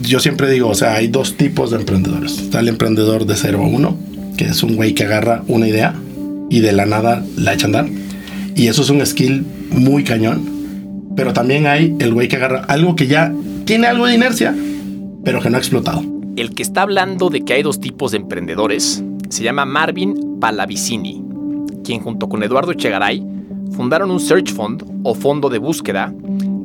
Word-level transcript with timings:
yo 0.00 0.20
siempre 0.20 0.50
digo, 0.50 0.68
o 0.68 0.74
sea, 0.74 0.94
hay 0.94 1.08
dos 1.08 1.36
tipos 1.36 1.70
de 1.70 1.78
emprendedores. 1.78 2.38
Está 2.38 2.60
el 2.60 2.68
emprendedor 2.68 3.26
de 3.26 3.36
0 3.36 3.60
a 3.62 3.66
1, 3.66 3.96
que 4.36 4.44
es 4.46 4.62
un 4.62 4.76
güey 4.76 4.94
que 4.94 5.04
agarra 5.04 5.42
una 5.48 5.68
idea 5.68 5.94
y 6.50 6.60
de 6.60 6.72
la 6.72 6.86
nada 6.86 7.24
la 7.36 7.52
echa 7.52 7.66
a 7.66 7.68
andar. 7.68 7.88
Y 8.54 8.68
eso 8.68 8.82
es 8.82 8.90
un 8.90 9.04
skill 9.04 9.44
muy 9.70 10.04
cañón. 10.04 10.50
Pero 11.16 11.32
también 11.32 11.66
hay 11.66 11.94
el 11.98 12.14
güey 12.14 12.28
que 12.28 12.36
agarra 12.36 12.64
algo 12.64 12.96
que 12.96 13.06
ya 13.06 13.32
tiene 13.64 13.86
algo 13.86 14.06
de 14.06 14.14
inercia, 14.14 14.54
pero 15.24 15.40
que 15.40 15.50
no 15.50 15.56
ha 15.56 15.60
explotado. 15.60 16.02
El 16.36 16.54
que 16.54 16.62
está 16.62 16.82
hablando 16.82 17.28
de 17.28 17.42
que 17.42 17.52
hay 17.52 17.62
dos 17.62 17.80
tipos 17.80 18.12
de 18.12 18.18
emprendedores 18.18 19.04
se 19.28 19.44
llama 19.44 19.66
Marvin 19.66 20.38
Palavicini, 20.40 21.22
quien 21.84 22.00
junto 22.00 22.28
con 22.28 22.42
Eduardo 22.42 22.72
Echegaray 22.72 23.22
fundaron 23.72 24.10
un 24.10 24.20
search 24.20 24.52
fund 24.52 24.84
o 25.02 25.14
fondo 25.14 25.48
de 25.48 25.58
búsqueda 25.58 26.14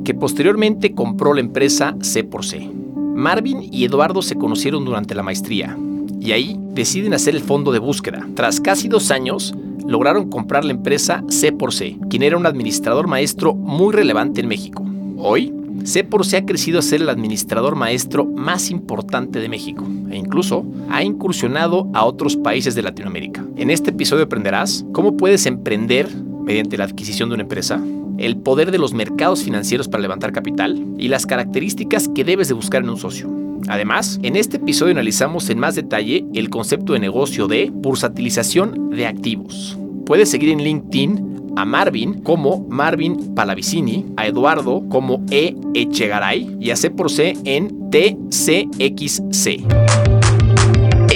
que 0.04 0.14
posteriormente 0.14 0.94
compró 0.94 1.34
la 1.34 1.40
empresa 1.40 1.94
C 2.00 2.24
por 2.24 2.44
C. 2.44 2.77
Marvin 3.18 3.68
y 3.72 3.84
Eduardo 3.84 4.22
se 4.22 4.36
conocieron 4.36 4.84
durante 4.84 5.16
la 5.16 5.24
maestría 5.24 5.76
y 6.20 6.30
ahí 6.30 6.56
deciden 6.72 7.14
hacer 7.14 7.34
el 7.34 7.42
fondo 7.42 7.72
de 7.72 7.80
búsqueda. 7.80 8.24
Tras 8.34 8.60
casi 8.60 8.86
dos 8.86 9.10
años, 9.10 9.54
lograron 9.84 10.30
comprar 10.30 10.64
la 10.64 10.72
empresa 10.72 11.24
C 11.28 11.50
por 11.50 11.74
C, 11.74 11.98
quien 12.08 12.22
era 12.22 12.36
un 12.36 12.46
administrador 12.46 13.08
maestro 13.08 13.54
muy 13.54 13.92
relevante 13.92 14.40
en 14.40 14.46
México. 14.46 14.86
Hoy, 15.16 15.52
C 15.82 16.04
por 16.04 16.24
C 16.24 16.36
ha 16.36 16.46
crecido 16.46 16.78
a 16.78 16.82
ser 16.82 17.02
el 17.02 17.08
administrador 17.08 17.74
maestro 17.74 18.24
más 18.24 18.70
importante 18.70 19.40
de 19.40 19.48
México 19.48 19.84
e 20.10 20.16
incluso 20.16 20.64
ha 20.88 21.02
incursionado 21.02 21.88
a 21.94 22.04
otros 22.04 22.36
países 22.36 22.76
de 22.76 22.82
Latinoamérica. 22.82 23.44
En 23.56 23.70
este 23.70 23.90
episodio 23.90 24.24
aprenderás 24.24 24.84
cómo 24.92 25.16
puedes 25.16 25.44
emprender 25.46 26.08
mediante 26.44 26.78
la 26.78 26.84
adquisición 26.84 27.30
de 27.30 27.34
una 27.34 27.42
empresa, 27.42 27.82
el 28.18 28.36
poder 28.36 28.70
de 28.70 28.78
los 28.78 28.92
mercados 28.92 29.42
financieros 29.42 29.88
para 29.88 30.02
levantar 30.02 30.32
capital 30.32 30.84
y 30.98 31.08
las 31.08 31.26
características 31.26 32.08
que 32.08 32.24
debes 32.24 32.48
de 32.48 32.54
buscar 32.54 32.82
en 32.82 32.90
un 32.90 32.98
socio. 32.98 33.30
Además, 33.68 34.20
en 34.22 34.36
este 34.36 34.58
episodio 34.58 34.92
analizamos 34.92 35.48
en 35.50 35.58
más 35.58 35.74
detalle 35.74 36.24
el 36.34 36.50
concepto 36.50 36.92
de 36.92 37.00
negocio 37.00 37.48
de 37.48 37.70
bursatilización 37.72 38.90
de 38.90 39.06
activos. 39.06 39.76
Puedes 40.06 40.30
seguir 40.30 40.50
en 40.50 40.62
LinkedIn 40.62 41.54
a 41.56 41.64
Marvin 41.64 42.22
como 42.22 42.66
Marvin 42.68 43.34
Palavicini, 43.34 44.06
a 44.16 44.26
Eduardo 44.26 44.84
como 44.88 45.24
E. 45.30 45.56
Echegaray 45.74 46.56
y 46.60 46.70
a 46.70 46.76
C 46.76 46.90
por 46.90 47.10
C 47.10 47.36
en 47.44 47.90
TCXC. 47.90 50.07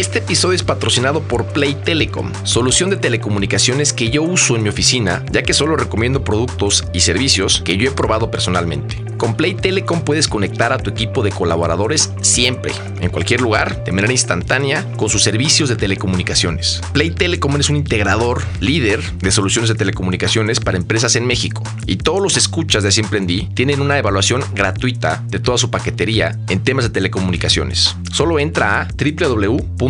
Este 0.03 0.19
episodio 0.19 0.56
es 0.56 0.64
patrocinado 0.64 1.22
por 1.22 1.45
Play 1.45 1.77
Telecom, 1.77 2.33
solución 2.42 2.91
de 2.91 2.97
telecomunicaciones 2.97 3.92
que 3.92 4.11
yo 4.11 4.25
uso 4.25 4.56
en 4.56 4.64
mi 4.64 4.69
oficina, 4.69 5.25
ya 5.31 5.44
que 5.44 5.55
solo 5.55 5.77
recomiendo 5.77 6.25
productos 6.25 6.84
y 6.92 6.98
servicios 6.98 7.62
que 7.64 7.77
yo 7.77 7.89
he 7.89 7.94
probado 7.94 8.28
personalmente. 8.28 8.97
Con 9.17 9.36
Play 9.36 9.55
Telecom 9.55 10.00
puedes 10.00 10.27
conectar 10.27 10.72
a 10.72 10.78
tu 10.78 10.91
equipo 10.91 11.22
de 11.22 11.31
colaboradores 11.31 12.12
siempre, 12.20 12.72
en 13.00 13.11
cualquier 13.11 13.41
lugar, 13.41 13.84
de 13.84 13.92
manera 13.92 14.12
instantánea, 14.12 14.84
con 14.97 15.09
sus 15.09 15.22
servicios 15.22 15.69
de 15.69 15.77
telecomunicaciones. 15.77 16.81
Play 16.92 17.12
Telecom 17.12 17.56
es 17.61 17.70
un 17.70 17.77
integrador 17.77 18.42
líder 18.59 19.00
de 19.19 19.31
soluciones 19.31 19.69
de 19.69 19.77
telecomunicaciones 19.77 20.59
para 20.59 20.78
empresas 20.78 21.14
en 21.14 21.28
México 21.28 21.62
y 21.87 21.98
todos 21.98 22.20
los 22.20 22.37
escuchas 22.37 22.83
de 22.83 22.91
Siempre 22.91 23.20
tienen 23.55 23.81
una 23.81 23.98
evaluación 23.98 24.42
gratuita 24.53 25.22
de 25.28 25.39
toda 25.39 25.59
su 25.59 25.70
paquetería 25.70 26.37
en 26.48 26.64
temas 26.64 26.84
de 26.84 26.91
telecomunicaciones. 26.91 27.94
Solo 28.11 28.41
entra 28.41 28.81
a 28.81 28.89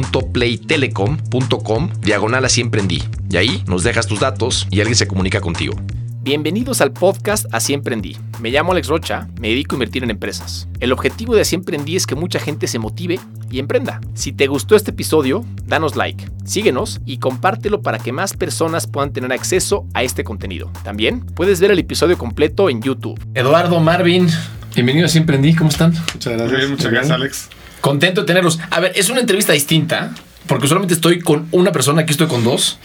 www.playtelecom.com 0.02 1.90
diagonal 2.00 2.44
a 2.44 2.48
Siempre 2.48 2.82
y 3.30 3.36
ahí 3.36 3.62
nos 3.66 3.82
dejas 3.84 4.06
tus 4.06 4.20
datos 4.20 4.66
y 4.70 4.80
alguien 4.80 4.96
se 4.96 5.06
comunica 5.06 5.40
contigo. 5.40 5.74
Bienvenidos 6.22 6.80
al 6.80 6.92
podcast 6.92 7.46
Así 7.52 7.74
Emprendí. 7.74 8.16
Me 8.40 8.50
llamo 8.50 8.72
Alex 8.72 8.86
Rocha, 8.88 9.28
me 9.40 9.48
dedico 9.48 9.74
a 9.74 9.76
invertir 9.76 10.04
en 10.04 10.10
empresas. 10.10 10.68
El 10.78 10.92
objetivo 10.92 11.34
de 11.34 11.40
Así 11.40 11.56
Emprendí 11.56 11.96
es 11.96 12.06
que 12.06 12.14
mucha 12.14 12.38
gente 12.38 12.68
se 12.68 12.78
motive 12.78 13.18
y 13.50 13.58
emprenda. 13.58 14.00
Si 14.14 14.32
te 14.32 14.46
gustó 14.46 14.76
este 14.76 14.92
episodio, 14.92 15.44
danos 15.64 15.96
like, 15.96 16.24
síguenos 16.44 17.00
y 17.04 17.18
compártelo 17.18 17.82
para 17.82 17.98
que 17.98 18.12
más 18.12 18.34
personas 18.34 18.86
puedan 18.86 19.12
tener 19.12 19.32
acceso 19.32 19.86
a 19.94 20.04
este 20.04 20.22
contenido. 20.22 20.70
También 20.84 21.26
puedes 21.26 21.60
ver 21.60 21.72
el 21.72 21.80
episodio 21.80 22.16
completo 22.16 22.70
en 22.70 22.82
YouTube. 22.82 23.20
Eduardo, 23.34 23.80
Marvin, 23.80 24.28
bienvenidos 24.74 25.10
a 25.10 25.12
Así 25.12 25.18
Emprendí, 25.18 25.54
¿cómo 25.54 25.70
están? 25.70 25.92
Muchas 26.14 26.32
gracias. 26.34 26.70
muchas 26.70 26.90
gracias, 26.90 27.10
Alex. 27.10 27.48
Contento 27.82 28.22
de 28.22 28.26
tenerlos. 28.26 28.58
A 28.70 28.80
ver, 28.80 28.92
es 28.94 29.10
una 29.10 29.20
entrevista 29.20 29.52
distinta 29.52 30.14
porque 30.46 30.68
solamente 30.68 30.94
estoy 30.94 31.20
con 31.20 31.48
una 31.50 31.72
persona, 31.72 32.02
aquí 32.02 32.12
estoy 32.12 32.28
con 32.28 32.44
dos. 32.44 32.78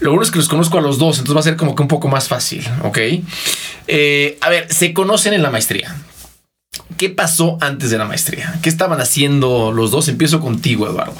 Lo 0.00 0.10
bueno 0.10 0.22
es 0.22 0.30
que 0.30 0.38
los 0.38 0.48
conozco 0.48 0.78
a 0.78 0.80
los 0.82 0.98
dos, 0.98 1.18
entonces 1.18 1.36
va 1.36 1.40
a 1.40 1.42
ser 1.42 1.56
como 1.56 1.74
que 1.74 1.82
un 1.82 1.88
poco 1.88 2.08
más 2.08 2.28
fácil, 2.28 2.62
¿ok? 2.82 2.98
Eh, 3.88 4.38
a 4.40 4.50
ver, 4.50 4.72
se 4.72 4.92
conocen 4.92 5.32
en 5.32 5.42
la 5.42 5.50
maestría. 5.50 5.96
¿Qué 6.98 7.08
pasó 7.08 7.58
antes 7.60 7.90
de 7.90 7.98
la 7.98 8.04
maestría? 8.04 8.58
¿Qué 8.62 8.68
estaban 8.68 9.00
haciendo 9.00 9.72
los 9.72 9.90
dos? 9.90 10.08
Empiezo 10.08 10.40
contigo, 10.40 10.86
Eduardo. 10.86 11.14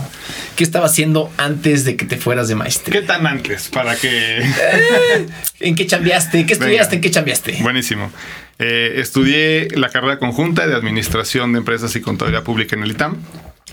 ¿Qué 0.55 0.65
estaba 0.65 0.87
haciendo 0.87 1.31
antes 1.39 1.85
de 1.85 1.97
que 1.97 2.05
te 2.05 2.17
fueras 2.17 2.49
de 2.49 2.55
maestría? 2.55 3.01
¿Qué 3.01 3.07
tan 3.07 3.27
antes? 3.27 3.69
Para 3.69 3.97
que... 3.97 4.39
Eh, 4.39 5.27
¿En 5.61 5.75
qué 5.75 5.87
chambeaste? 5.87 6.47
¿Qué 6.47 6.53
estudiaste? 6.53 6.97
¿En 6.97 7.01
qué 7.01 7.11
chambeaste? 7.11 7.59
Buenísimo. 7.63 8.11
Eh, 8.59 8.95
estudié 8.97 9.69
la 9.77 9.91
carrera 9.91 10.19
conjunta 10.19 10.67
de 10.67 10.75
Administración 10.75 11.53
de 11.53 11.59
Empresas 11.59 11.95
y 11.97 12.01
Contabilidad 12.01 12.43
Pública 12.43 12.77
en 12.77 12.83
el 12.83 12.93
ITAM. 12.93 13.17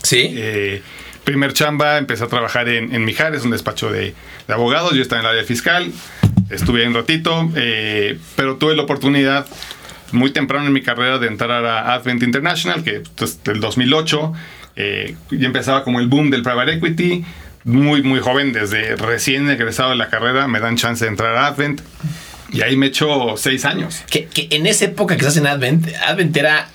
Sí 0.02 0.36
primer 1.24 1.54
chamba, 1.54 1.98
empecé 1.98 2.24
a 2.24 2.28
trabajar 2.28 2.70
en, 2.70 2.94
en 2.94 3.06
Mijares, 3.06 3.44
un 3.44 3.52
despacho 3.52 3.92
de, 3.92 4.14
abogados. 4.48 4.94
Yo 4.94 5.02
estaba 5.02 5.22
en 5.22 5.26
el 5.26 5.32
área 5.32 5.44
fiscal, 5.46 5.92
estuve 6.50 6.82
ahí 6.82 6.88
un 6.88 6.94
ratito, 6.94 7.50
eh, 7.56 8.20
pero 8.36 8.58
tuve 8.58 8.76
la 8.76 8.84
oportunidad 8.84 9.48
muy 10.12 10.32
temprano 10.32 10.68
en 10.68 10.74
mi 10.74 10.82
carrera 10.82 11.18
de 11.18 11.28
entrar 11.28 11.66
a 11.66 11.94
Advent 11.94 12.22
International, 12.24 12.84
que 12.84 13.02
pues, 13.16 13.44
del 13.44 13.60
2008, 13.60 14.34
eh, 14.76 15.16
y 15.32 15.46
empezaba 15.46 15.84
como 15.84 16.00
el 16.00 16.08
boom 16.08 16.30
del 16.30 16.44
private 16.44 16.74
equity. 16.74 17.26
Muy, 17.66 18.04
muy 18.04 18.20
joven, 18.20 18.52
desde 18.52 18.98
recién 18.98 19.50
egresado 19.50 19.92
de 19.92 19.96
la 19.96 20.10
carrera, 20.10 20.50
me 20.50 20.60
dan 20.60 20.76
chance 20.76 21.06
de 21.06 21.10
entrar 21.10 21.36
a 21.38 21.48
Advent. 21.48 21.82
Y 22.54 22.62
ahí 22.62 22.78
me 22.78 22.88
echo 22.88 23.36
seis 23.36 23.66
años. 23.66 24.04
Que, 24.10 24.26
que 24.26 24.48
en 24.52 24.68
esa 24.68 24.86
época 24.86 25.16
que 25.16 25.22
estás 25.22 25.38
en 25.38 25.48
Advent, 25.48 25.88
Advent 26.06 26.38
era 26.38 26.70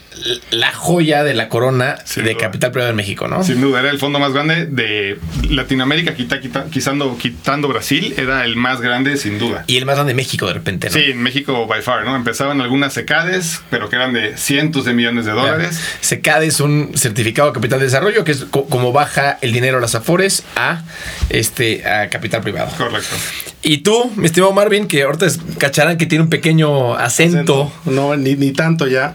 la 0.51 0.73
joya 0.73 1.23
de 1.23 1.35
la 1.35 1.49
corona 1.49 1.97
de 2.17 2.37
capital 2.37 2.73
privado 2.73 2.91
en 2.91 2.97
México, 2.97 3.29
¿no? 3.29 3.43
Sin 3.45 3.61
duda, 3.61 3.81
era 3.81 3.91
el 3.91 3.99
fondo 3.99 4.19
más 4.19 4.33
grande 4.33 4.67
de 4.67 5.19
Latinoamérica, 5.49 6.15
quita, 6.15 6.41
quitando, 6.41 7.17
quitando 7.19 7.69
Brasil, 7.69 8.15
era 8.17 8.45
el 8.45 8.57
más 8.57 8.81
grande 8.81 9.17
sin 9.17 9.39
duda. 9.39 9.65
Y 9.67 9.77
el 9.77 9.87
más 9.87 9.97
grande 9.97 10.13
de 10.13 10.17
México 10.17 10.47
de 10.47 10.55
repente, 10.55 10.89
¿no? 10.89 10.95
Sí, 10.95 11.11
en 11.11 11.23
México 11.23 11.67
by 11.67 11.83
far, 11.83 12.05
¿no? 12.05 12.17
Empezaban 12.17 12.61
algunas 12.61 12.93
secades, 12.93 13.61
pero 13.71 13.89
que 13.89 13.97
eran 13.97 14.13
de 14.13 14.37
cientos 14.37 14.85
de 14.85 14.95
millones 14.95 15.25
de 15.25 15.33
dólares. 15.33 15.81
Secade 16.01 16.47
es 16.47 16.61
un 16.61 16.93
certificado 16.95 17.49
de 17.49 17.55
capital 17.55 17.79
de 17.79 17.87
desarrollo, 17.87 18.25
que 18.25 18.33
es 18.33 18.45
como 18.51 18.93
baja 18.93 19.39
el 19.41 19.53
dinero 19.53 19.79
a 19.79 19.81
las 19.81 19.95
afores 19.95 20.45
a, 20.57 20.83
este, 21.31 21.87
a 21.87 22.09
capital 22.11 22.43
privado. 22.43 22.71
Correcto. 22.77 23.15
Y 23.63 23.79
tú, 23.79 24.13
mi 24.17 24.27
estimado 24.27 24.53
Marvin, 24.53 24.87
que 24.87 25.03
ahorita 25.03 25.27
cacharán 25.59 25.99
que 25.99 26.07
tiene 26.07 26.23
un 26.23 26.31
pequeño 26.31 26.95
acento. 26.95 27.73
No, 27.85 28.17
ni, 28.17 28.37
ni 28.37 28.53
tanto 28.53 28.87
ya. 28.87 29.15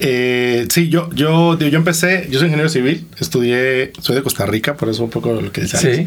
Eh, 0.00 0.66
sí, 0.70 0.88
yo, 0.88 1.08
yo, 1.12 1.58
yo 1.58 1.78
empecé, 1.78 2.26
yo 2.30 2.38
soy 2.38 2.46
ingeniero 2.46 2.68
civil, 2.68 3.06
estudié, 3.18 3.92
soy 4.00 4.16
de 4.16 4.22
Costa 4.22 4.44
Rica, 4.44 4.76
por 4.76 4.88
eso 4.88 5.04
un 5.04 5.10
poco 5.10 5.32
lo 5.32 5.52
que 5.52 5.62
dice 5.62 5.78
Sí. 5.78 6.06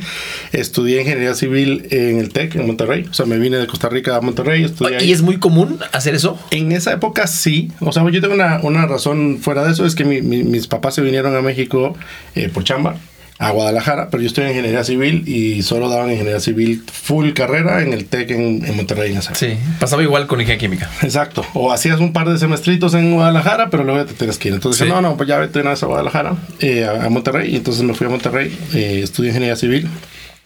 Estudié 0.52 1.02
ingeniería 1.02 1.36
civil 1.36 1.88
en 1.92 2.20
el 2.20 2.30
TEC, 2.30 2.56
en 2.56 2.68
Monterrey. 2.68 3.06
O 3.10 3.14
sea, 3.14 3.26
me 3.26 3.38
vine 3.38 3.58
de 3.58 3.68
Costa 3.68 3.90
Rica 3.90 4.16
a 4.16 4.22
Monterrey. 4.22 4.64
Estudié 4.64 5.04
¿Y 5.04 5.12
es 5.12 5.22
muy 5.22 5.38
común 5.38 5.80
hacer 5.92 6.16
eso? 6.16 6.40
En 6.52 6.72
esa 6.72 6.92
época 6.94 7.28
sí. 7.28 7.72
O 7.80 7.92
sea, 7.92 8.04
yo 8.10 8.22
tengo 8.22 8.34
una, 8.34 8.60
una 8.64 8.86
razón 8.86 9.40
fuera 9.40 9.64
de 9.64 9.72
eso, 9.72 9.86
es 9.86 9.96
que 9.96 10.04
mis 10.04 10.68
papás 10.68 10.96
se 10.96 11.02
vinieron 11.02 11.36
a 11.36 11.42
México 11.42 11.96
eh, 12.36 12.50
por 12.50 12.64
chamba 12.64 12.98
a 13.40 13.52
Guadalajara, 13.52 14.10
pero 14.10 14.22
yo 14.22 14.28
estoy 14.28 14.46
en 14.46 14.50
ingeniería 14.52 14.84
civil 14.84 15.28
y 15.28 15.62
solo 15.62 15.90
daban 15.90 16.10
ingeniería 16.12 16.40
civil 16.40 16.84
full 16.92 17.34
carrera 17.34 17.84
en 17.84 17.94
el 17.94 18.06
TEC 18.06 18.32
en, 18.32 18.76
Monterrey. 18.76 19.14
En 19.14 19.22
sí, 19.22 19.58
pasaba 19.80 20.02
igual 20.02 20.26
con 20.26 20.42
ingeniería 20.42 20.60
química. 20.60 20.90
Exacto. 21.04 21.46
O 21.54 21.72
hacías 21.72 22.00
un 22.00 22.14
par 22.14 22.30
de 22.30 22.38
semestritos 22.40 22.96
en 22.96 23.14
Guadalajara, 23.14 23.70
pero 23.70 23.84
luego 23.84 24.06
te 24.06 24.14
tienes 24.14 24.40
que 24.40 24.50
ir. 24.50 24.56
Entonces, 24.56 24.88
no, 24.88 25.02
no, 25.02 25.16
pues 25.18 25.30
ya 25.30 25.38
vete 25.38 25.60
a 25.60 25.76
Guadalajara, 25.76 26.36
eh, 26.60 26.86
a, 26.86 27.10
Monterrey. 27.10 27.54
Y 27.54 27.58
entonces 27.58 27.84
me 27.84 27.94
fui 27.94 28.08
a 28.08 28.10
Monterrey, 28.10 28.58
eh, 28.74 29.02
estudié 29.04 29.30
ingeniería 29.30 29.56
civil. 29.56 29.88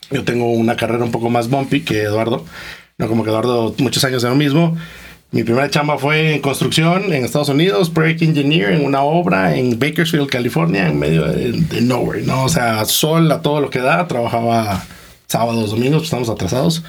Yo 0.09 0.25
tengo 0.25 0.51
una 0.51 0.75
carrera 0.75 1.05
un 1.05 1.11
poco 1.11 1.29
más 1.29 1.49
bumpy 1.49 1.81
que 1.81 2.01
Eduardo. 2.01 2.45
No 2.97 3.07
como 3.07 3.23
que 3.23 3.29
Eduardo 3.29 3.73
muchos 3.77 4.03
años 4.03 4.21
de 4.21 4.29
lo 4.29 4.35
mismo. 4.35 4.77
Mi 5.33 5.45
primera 5.45 5.69
chamba 5.69 5.97
fue 5.97 6.35
en 6.35 6.41
construcción 6.41 7.13
en 7.13 7.23
Estados 7.23 7.47
Unidos, 7.47 7.89
project 7.89 8.21
engineer 8.21 8.73
en 8.73 8.83
una 8.83 9.01
obra 9.01 9.55
en 9.55 9.79
Bakersfield, 9.79 10.29
California, 10.29 10.89
en 10.89 10.99
medio 10.99 11.23
de, 11.25 11.81
nowhere, 11.81 12.23
¿no? 12.23 12.43
O 12.43 12.49
sea, 12.49 12.83
sol 12.83 13.31
a 13.31 13.41
todo 13.41 13.61
lo 13.61 13.69
que 13.69 13.79
da, 13.79 14.05
trabajaba 14.09 14.83
sábados, 15.27 15.71
domingos, 15.71 15.99
pues 15.99 16.07
estamos 16.07 16.27
atrasados 16.27 16.83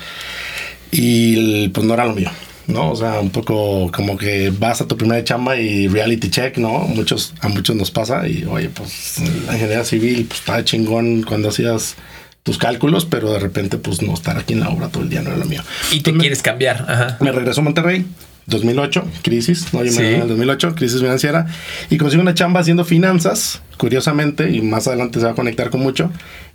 y 0.90 1.68
pues 1.68 1.86
no 1.86 1.94
era 1.94 2.04
lo 2.04 2.14
mío. 2.14 2.30
¿no? 2.66 2.90
O 2.90 2.96
sea, 2.96 3.20
un 3.20 3.30
poco 3.30 3.90
como 3.92 4.16
que 4.16 4.50
vas 4.50 4.80
a 4.80 4.88
tu 4.88 4.96
primera 4.96 5.22
chamba 5.22 5.56
y 5.56 5.86
reality 5.86 6.28
check, 6.28 6.58
¿no? 6.58 6.80
Muchos, 6.80 7.34
a 7.40 7.48
muchos 7.48 7.76
nos 7.76 7.90
pasa 7.92 8.26
y, 8.26 8.44
oye, 8.44 8.70
pues 8.70 9.18
la 9.46 9.54
ingeniería 9.54 9.84
civil, 9.84 10.26
pues 10.26 10.40
estaba 10.40 10.64
chingón 10.64 11.22
cuando 11.22 11.48
hacías 11.48 11.96
tus 12.42 12.58
cálculos, 12.58 13.04
pero 13.04 13.32
de 13.32 13.38
repente, 13.38 13.78
pues 13.78 14.02
no 14.02 14.14
estar 14.14 14.36
aquí 14.36 14.54
en 14.54 14.60
la 14.60 14.68
obra 14.70 14.88
todo 14.88 15.04
el 15.04 15.08
día 15.08 15.22
no 15.22 15.30
era 15.30 15.38
lo 15.38 15.44
mío. 15.44 15.62
Y 15.92 16.00
te 16.00 16.12
quieres 16.16 16.42
cambiar. 16.42 17.18
Me 17.20 17.30
regreso 17.30 17.60
a 17.60 17.64
Monterrey 17.64 18.04
2008, 18.52 19.04
crisis, 19.22 19.72
¿no? 19.74 19.82
Yo 19.84 19.90
Sí. 19.92 20.02
en 20.02 20.22
el 20.22 20.28
2008, 20.28 20.74
crisis 20.76 21.00
financiera, 21.00 21.46
y 21.90 21.98
consigo 21.98 22.22
una 22.22 22.34
chamba 22.34 22.60
haciendo 22.60 22.84
finanzas, 22.84 23.60
curiosamente, 23.76 24.50
y 24.50 24.62
más 24.62 24.86
adelante 24.86 25.18
se 25.18 25.26
va 25.26 25.32
a 25.32 25.34
conectar 25.34 25.70
con 25.70 25.80
mucho, 25.80 26.10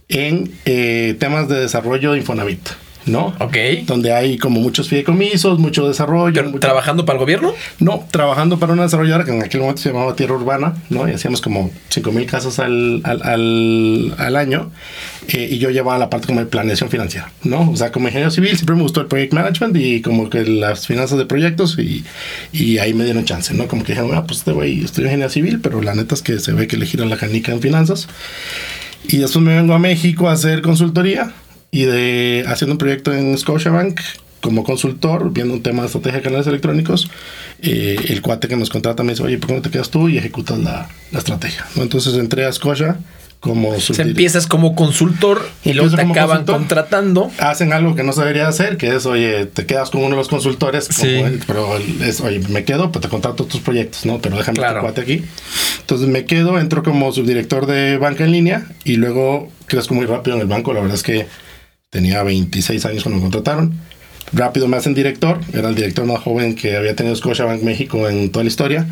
en 0.10 0.52
eh, 0.66 1.16
temas 1.20 1.50
de 1.50 1.60
desarrollo 1.60 2.14
de 2.14 2.20
Infonavit, 2.20 2.70
¿no? 3.08 3.34
Ok. 3.40 3.58
Donde 3.86 4.14
hay 4.14 4.38
como 4.38 4.60
muchos 4.60 4.90
fideicomisos, 4.90 5.60
mucho 5.60 5.88
desarrollo. 5.88 6.44
Mucho- 6.44 6.60
¿Trabajando 6.60 7.06
para 7.06 7.18
el 7.18 7.22
gobierno? 7.22 7.54
no, 7.80 8.06
trabajando 8.12 8.60
para 8.60 8.74
una 8.74 8.84
desarrolladora 8.84 9.26
que 9.26 9.32
en 9.36 9.42
aquel 9.44 9.62
momento 9.62 9.82
se 9.82 9.90
llamaba 9.92 10.16
Tierra 10.16 10.36
Urbana, 10.36 10.76
¿no? 10.90 11.08
Y 11.08 11.12
hacíamos 11.14 11.42
como 11.42 11.72
5 11.90 12.12
mil 12.12 12.26
casas 12.26 12.60
al, 12.60 13.02
al, 13.04 13.22
al- 13.24 14.16
al 14.18 14.36
año. 14.36 14.72
eh, 15.30 15.48
y 15.52 15.58
yo 15.58 15.70
llevaba 15.72 15.98
la 15.98 16.10
parte 16.10 16.28
como 16.28 16.40
de 16.40 16.46
planeación 16.46 16.90
financiera, 16.90 17.32
¿no? 17.44 17.70
O 17.72 17.76
sea, 17.76 17.92
como 17.92 18.08
ingeniero 18.08 18.32
civil 18.32 18.52
siempre 18.56 18.76
me 18.76 18.82
gustó 18.84 19.02
el 19.02 19.08
project 19.08 19.34
management 19.34 19.76
y 19.76 20.02
como 20.02 20.30
que 20.30 20.46
las 20.46 20.88
finanzas 20.88 21.18
de 21.18 21.26
proyectos 21.26 21.78
y, 21.80 22.04
y 22.54 22.78
ahí 22.78 22.94
me 22.94 23.04
dieron 23.04 23.26
chance, 23.26 23.54
¿no? 23.54 23.68
Como 23.68 23.84
que 23.84 23.92
dijeron, 23.94 24.12
ah, 24.16 24.24
pues 24.26 24.40
este 24.40 24.52
güey 24.54 24.84
estudió 24.84 25.08
ingeniería 25.08 25.30
civil, 25.34 25.60
pero 25.62 25.82
la 25.82 25.96
neta 25.96 26.16
es 26.16 26.22
que 26.22 26.40
se 26.40 26.54
ve 26.54 26.68
que 26.68 26.78
le 26.78 26.86
giran 26.86 27.10
la 27.10 27.18
canica 27.18 27.52
en 27.52 27.62
finanzas. 27.62 28.08
Y 29.10 29.18
después 29.18 29.44
me 29.44 29.56
vengo 29.56 29.74
a 29.74 29.80
México 29.80 30.30
a 30.30 30.34
hacer 30.34 30.62
consultoría 30.62 31.32
y 31.72 31.86
de 31.86 32.44
haciendo 32.48 32.74
un 32.74 32.78
proyecto 32.78 33.14
en 33.14 33.38
Scotiabank 33.38 34.00
como 34.42 34.64
consultor, 34.64 35.32
viendo 35.34 35.54
un 35.54 35.64
tema 35.64 35.82
de 35.82 35.88
estrategia 35.88 36.20
de 36.20 36.24
canales 36.24 36.48
electrónicos. 36.48 37.10
eh, 37.62 37.98
el 38.10 38.22
cuate 38.22 38.48
que 38.48 38.56
nos 38.56 38.70
contrata 38.70 39.04
me 39.04 39.12
dice, 39.14 39.24
oye, 39.24 39.38
¿por 39.40 39.48
qué 39.50 39.56
no 39.56 39.62
te 39.62 39.70
quedas 39.72 39.90
tú 39.90 40.10
y 40.10 40.18
ejecutas 40.18 40.60
la, 40.60 40.88
la 41.12 41.20
estrategia? 41.20 41.66
¿no? 41.76 41.82
Entonces 41.84 42.14
entré 42.16 42.46
a 42.46 42.52
Scotia 42.54 42.98
como 43.40 43.70
O 43.70 43.80
sea, 43.80 44.04
empiezas 44.04 44.48
como 44.48 44.76
consultor 44.76 45.48
y 45.64 45.74
luego 45.74 45.96
te 45.96 46.02
acaban 46.02 46.38
consultor. 46.40 46.56
contratando. 46.56 47.32
Hacen 47.40 47.72
algo 47.74 47.96
que 47.96 48.04
no 48.04 48.12
se 48.14 48.22
debería 48.22 48.48
hacer, 48.48 48.78
que 48.78 48.96
es, 48.96 49.06
oye, 49.06 49.46
te 49.46 49.66
quedas 49.68 49.90
con 49.92 50.02
uno 50.02 50.12
de 50.12 50.16
los 50.18 50.28
consultores, 50.28 50.88
como 50.88 51.00
Sí. 51.02 51.16
él, 51.16 51.42
pero 51.46 51.78
es, 52.04 52.20
oye, 52.22 52.40
me 52.50 52.64
quedo, 52.64 52.92
pues 52.92 53.02
te 53.04 53.10
contrato 53.10 53.46
tus 53.46 53.62
proyectos, 53.62 54.06
¿no? 54.06 54.20
Pero 54.20 54.38
déjame 54.38 54.58
Claro. 54.58 54.80
este 54.80 54.82
cuate 54.82 55.02
aquí. 55.02 55.24
Entonces 55.82 56.08
me 56.08 56.26
quedo, 56.26 56.60
entro 56.60 56.82
como 56.84 57.12
subdirector 57.12 57.66
de 57.68 57.98
banca 57.98 58.24
en 58.24 58.32
línea 58.32 58.66
y 58.84 58.96
luego 58.96 59.52
crezco 59.68 59.94
muy 59.94 60.06
rápido 60.08 60.36
en 60.36 60.42
el 60.42 60.48
banco. 60.48 60.74
La 60.74 60.80
verdad 60.80 60.96
es 60.96 61.04
que 61.04 61.28
tenía 61.90 62.24
26 62.24 62.86
años 62.86 63.04
cuando 63.04 63.18
me 63.18 63.24
contrataron. 63.24 63.74
Rápido 64.34 64.68
me 64.68 64.76
hacen 64.78 64.94
director, 64.94 65.40
era 65.54 65.70
el 65.70 65.76
director 65.76 66.06
más 66.06 66.20
joven 66.20 66.56
que 66.56 66.76
había 66.76 66.96
tenido 66.96 67.16
Scotiabank 67.16 67.62
México 67.64 68.10
en 68.10 68.30
toda 68.30 68.44
la 68.44 68.50
historia. 68.50 68.86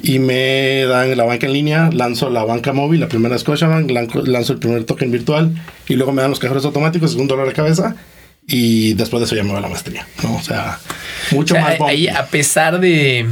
Y 0.00 0.20
me 0.20 0.84
dan 0.84 1.16
la 1.16 1.24
banca 1.24 1.46
en 1.46 1.52
línea, 1.52 1.90
lanzo 1.92 2.30
la 2.30 2.44
banca 2.44 2.72
móvil, 2.72 3.00
la 3.00 3.08
primera 3.08 3.36
Scotiabank, 3.36 3.90
lanzo, 3.90 4.52
el 4.52 4.58
primer 4.60 4.84
token 4.84 5.10
virtual 5.10 5.52
y 5.88 5.94
luego 5.94 6.12
me 6.12 6.22
dan 6.22 6.30
los 6.30 6.38
cajeros 6.38 6.64
automáticos, 6.64 7.16
un 7.16 7.26
dólar 7.26 7.48
de 7.48 7.52
cabeza. 7.54 7.96
Y 8.46 8.94
después 8.94 9.20
de 9.20 9.26
eso 9.26 9.34
ya 9.34 9.42
me 9.42 9.50
voy 9.50 9.58
a 9.58 9.62
la 9.62 9.68
maestría, 9.68 10.06
¿no? 10.22 10.36
O 10.36 10.40
sea, 10.40 10.78
mucho 11.32 11.54
O 11.54 11.58
sea, 11.58 11.76
más. 11.78 11.80
ahí, 11.82 12.06
a 12.08 12.26
pesar 12.26 12.80
de, 12.80 13.26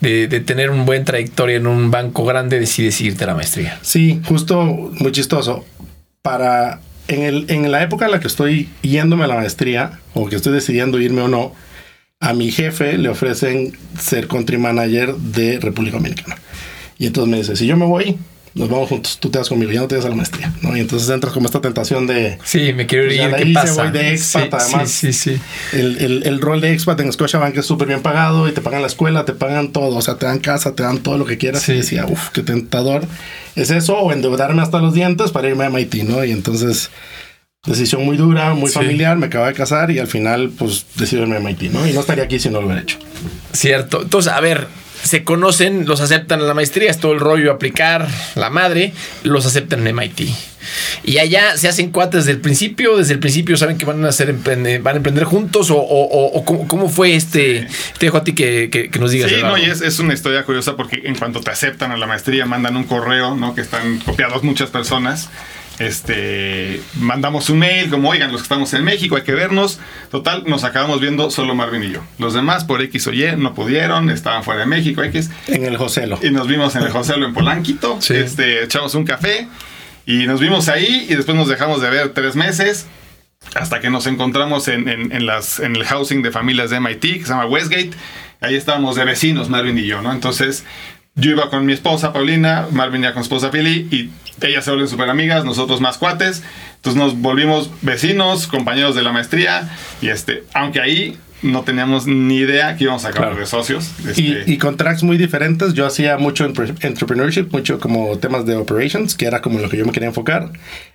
de, 0.00 0.28
de 0.28 0.40
tener 0.40 0.70
un 0.70 0.84
buen 0.84 1.04
trayectoria 1.04 1.56
en 1.56 1.66
un 1.66 1.90
banco 1.90 2.24
grande, 2.24 2.60
decides 2.60 3.00
irte 3.00 3.24
a 3.24 3.28
la 3.28 3.34
maestría. 3.34 3.78
Sí, 3.82 4.20
justo 4.28 4.62
muy 5.00 5.10
chistoso. 5.10 5.64
Para 6.20 6.80
en, 7.08 7.22
el, 7.22 7.46
en 7.48 7.70
la 7.70 7.82
época 7.82 8.06
en 8.06 8.12
la 8.12 8.20
que 8.20 8.28
estoy 8.28 8.68
yéndome 8.82 9.24
a 9.24 9.26
la 9.26 9.36
maestría 9.36 10.00
o 10.14 10.28
que 10.28 10.36
estoy 10.36 10.52
decidiendo 10.52 11.00
irme 11.00 11.22
o 11.22 11.28
no, 11.28 11.52
a 12.20 12.32
mi 12.34 12.52
jefe 12.52 12.98
le 12.98 13.08
ofrecen 13.08 13.76
ser 13.98 14.28
country 14.28 14.56
manager 14.56 15.14
de 15.16 15.58
República 15.58 15.96
Dominicana. 15.96 16.36
Y 16.98 17.06
entonces 17.06 17.30
me 17.30 17.38
dice, 17.38 17.56
si 17.56 17.66
yo 17.66 17.76
me 17.76 17.84
voy, 17.84 18.16
nos 18.54 18.68
vamos 18.68 18.88
juntos, 18.88 19.18
tú 19.18 19.30
te 19.30 19.38
vas 19.38 19.48
conmigo, 19.48 19.72
ya 19.72 19.80
no 19.80 19.88
te 19.88 19.96
vas 19.96 20.04
a 20.04 20.08
la 20.10 20.14
maestría, 20.14 20.52
¿no? 20.60 20.76
Y 20.76 20.80
entonces 20.80 21.08
entras 21.08 21.32
como 21.32 21.46
esta 21.46 21.60
tentación 21.60 22.06
de 22.06 22.38
Sí, 22.44 22.72
me 22.74 22.86
quiero 22.86 23.06
Pues 23.06 23.16
ya 23.16 23.24
ir. 23.24 23.30
la 23.30 23.36
¿Qué 23.38 23.46
pasa? 23.52 23.82
voy 23.82 23.92
de 23.92 24.10
expat, 24.12 24.42
sí, 24.44 24.48
además. 24.52 24.90
sí, 24.90 25.12
sí, 25.12 25.34
sí. 25.36 25.40
el, 25.78 25.96
el, 25.98 26.22
el 26.26 26.40
rol 26.40 26.60
de 26.60 26.72
expat 26.72 27.00
en 27.00 27.12
Scotiabank 27.12 27.56
es 27.56 27.64
súper 27.66 27.88
bien 27.88 28.02
pagado 28.02 28.48
y 28.48 28.52
te 28.52 28.60
pagan 28.60 28.82
la 28.82 28.88
escuela, 28.88 29.24
te 29.24 29.32
pagan 29.32 29.72
todo, 29.72 29.96
o 29.96 30.02
sea, 30.02 30.16
te 30.16 30.26
dan 30.26 30.38
casa, 30.38 30.74
te 30.74 30.82
dan 30.82 30.98
todo 30.98 31.16
lo 31.18 31.24
que 31.24 31.38
quieras. 31.38 31.62
Sí. 31.62 31.72
Y 31.72 31.76
decía, 31.76 32.04
uff, 32.06 32.28
qué 32.30 32.42
tentador. 32.42 33.04
¿Es 33.56 33.70
eso 33.70 33.96
o 33.98 34.12
endeudarme 34.12 34.62
hasta 34.62 34.78
los 34.80 34.92
dientes 34.94 35.30
para 35.30 35.48
irme 35.48 35.64
a 35.64 35.70
MIT, 35.70 35.94
no? 36.04 36.24
Y 36.24 36.30
entonces, 36.32 36.90
decisión 37.66 38.04
muy 38.04 38.16
dura, 38.16 38.54
muy 38.54 38.68
Sí. 38.70 38.74
familiar, 38.74 39.16
me 39.16 39.26
acabo 39.26 39.46
de 39.46 39.52
casar 39.54 39.90
y 39.90 39.98
al 39.98 40.06
final, 40.08 40.50
pues, 40.58 40.84
decido 40.96 41.22
irme 41.22 41.36
a 41.36 41.40
MIT, 41.40 41.70
¿no? 41.70 41.86
Y 41.86 41.92
no 41.92 42.00
estaría 42.00 42.24
aquí 42.24 42.38
si 42.38 42.48
no 42.50 42.60
lo 42.60 42.66
hubiera 42.66 42.82
hecho. 42.82 42.98
Cierto. 43.52 44.02
Entonces, 44.02 44.32
a 44.32 44.40
ver, 44.40 44.66
se 45.02 45.24
conocen, 45.24 45.86
los 45.86 46.00
aceptan 46.00 46.40
en 46.40 46.46
la 46.48 46.54
maestría, 46.54 46.90
es 46.90 46.98
todo 46.98 47.12
el 47.12 47.20
rollo 47.20 47.52
aplicar 47.52 48.08
la 48.34 48.50
madre, 48.50 48.92
los 49.22 49.46
aceptan 49.46 49.86
en 49.86 49.94
MIT. 49.96 50.20
Y 51.04 51.18
allá 51.18 51.56
se 51.56 51.66
hacen 51.68 51.90
cuates 51.90 52.20
desde 52.24 52.30
el 52.32 52.40
principio, 52.40 52.96
desde 52.96 53.14
el 53.14 53.18
principio 53.18 53.56
saben 53.56 53.76
que 53.78 53.84
van 53.84 54.04
a 54.04 54.08
hacer 54.10 54.28
emprende- 54.30 54.78
van 54.80 54.94
a 54.94 54.96
emprender 54.98 55.24
juntos 55.24 55.70
o, 55.70 55.76
o- 55.76 56.04
o- 56.08 56.38
o 56.38 56.44
cómo, 56.44 56.68
cómo 56.68 56.88
fue 56.88 57.16
este. 57.16 57.66
Te 57.98 58.06
dejo 58.06 58.18
a 58.18 58.24
ti 58.24 58.32
que, 58.32 58.68
que- 58.70 58.88
que 58.88 58.98
nos 59.00 59.10
digas. 59.10 59.28
Sí, 59.30 59.38
no, 59.42 59.58
y 59.58 59.64
es, 59.64 59.80
es 59.80 59.98
una 59.98 60.14
historia 60.14 60.44
curiosa 60.44 60.76
porque 60.76 61.00
en 61.04 61.16
cuanto 61.16 61.40
te 61.40 61.50
aceptan 61.50 61.90
a 61.90 61.96
la 61.96 62.06
maestría, 62.06 62.46
mandan 62.46 62.76
un 62.76 62.84
correo, 62.84 63.34
¿no? 63.34 63.54
Que 63.56 63.60
están 63.60 63.98
copiados 63.98 64.44
muchas 64.44 64.70
personas. 64.70 65.28
Este, 65.78 66.80
mandamos 67.00 67.50
un 67.50 67.58
mail 67.58 67.90
como, 67.90 68.10
oigan, 68.10 68.30
los 68.30 68.40
que 68.42 68.44
estamos 68.44 68.72
en 68.74 68.84
México, 68.84 69.16
hay 69.16 69.22
que 69.22 69.32
vernos. 69.32 69.80
Total, 70.10 70.44
nos 70.46 70.64
acabamos 70.64 71.00
viendo 71.00 71.30
solo 71.30 71.54
Marvin 71.54 71.82
y 71.84 71.90
yo. 71.92 72.00
Los 72.18 72.34
demás, 72.34 72.64
por 72.64 72.82
X 72.82 73.06
o 73.08 73.12
Y, 73.12 73.36
no 73.36 73.54
pudieron, 73.54 74.10
estaban 74.10 74.44
fuera 74.44 74.60
de 74.60 74.66
México, 74.66 75.02
X. 75.02 75.30
En 75.48 75.64
el 75.64 75.76
Joselo. 75.76 76.18
Y 76.22 76.30
nos 76.30 76.46
vimos 76.46 76.76
en 76.76 76.82
el 76.82 76.90
Joselo 76.90 77.26
en 77.26 77.34
Polanquito. 77.34 77.98
Sí. 78.00 78.14
Este, 78.14 78.64
echamos 78.64 78.94
un 78.94 79.04
café 79.04 79.48
y 80.06 80.26
nos 80.26 80.40
vimos 80.40 80.68
ahí 80.68 81.06
y 81.08 81.14
después 81.14 81.36
nos 81.36 81.48
dejamos 81.48 81.80
de 81.80 81.88
ver 81.90 82.08
tres 82.10 82.34
meses 82.36 82.86
hasta 83.54 83.80
que 83.80 83.90
nos 83.90 84.06
encontramos 84.06 84.68
en, 84.68 84.88
en- 84.88 85.12
en 85.12 85.26
las, 85.26 85.60
en 85.60 85.76
el 85.76 85.84
housing 85.84 86.22
de 86.22 86.30
familias 86.30 86.70
de 86.70 86.80
MIT 86.80 87.00
que 87.00 87.20
se 87.22 87.28
llama 87.28 87.46
Westgate. 87.46 87.90
Ahí 88.40 88.56
estábamos 88.56 88.96
de 88.96 89.04
vecinos, 89.04 89.48
Marvin 89.48 89.78
y 89.78 89.86
yo, 89.86 90.02
¿no? 90.02 90.10
Entonces 90.12 90.64
yo 91.14 91.30
iba 91.30 91.50
con 91.50 91.66
mi 91.66 91.72
esposa 91.72 92.12
Paulina, 92.12 92.68
Marvin 92.70 93.02
ya 93.02 93.12
con 93.12 93.22
su 93.22 93.34
esposa 93.34 93.50
Pili 93.50 93.88
y 93.90 94.10
ellas 94.44 94.64
se 94.64 94.70
vuelven 94.70 94.88
súper 94.88 95.10
amigas, 95.10 95.44
nosotros 95.44 95.80
más 95.80 95.98
cuates. 95.98 96.42
Entonces 96.76 97.00
nos 97.00 97.18
volvimos 97.20 97.70
vecinos, 97.82 98.46
compañeros 98.46 98.94
de 98.94 99.02
la 99.02 99.12
maestría 99.12 99.68
y 100.00 100.08
este, 100.08 100.44
aunque 100.54 100.80
ahí 100.80 101.18
no 101.42 101.62
teníamos 101.62 102.06
ni 102.06 102.36
idea 102.36 102.76
que 102.76 102.84
íbamos 102.84 103.04
a 103.04 103.08
acabar 103.08 103.30
Claro. 103.30 103.40
de 103.40 103.46
socios. 103.46 103.90
Y, 104.16 104.32
Este, 104.32 104.44
y 104.52 104.58
con 104.58 104.76
tracks 104.76 105.02
muy 105.02 105.16
diferentes. 105.18 105.74
Yo 105.74 105.86
hacía 105.86 106.16
mucho 106.18 106.44
entre- 106.44 106.74
entrepreneurship, 106.86 107.48
mucho 107.50 107.80
como 107.80 108.16
temas 108.18 108.46
de 108.46 108.54
operations, 108.56 109.14
que 109.14 109.26
era 109.26 109.42
como 109.42 109.58
lo 109.58 109.68
que 109.68 109.76
yo 109.76 109.84
me 109.84 109.92
quería 109.92 110.08
enfocar. 110.08 110.50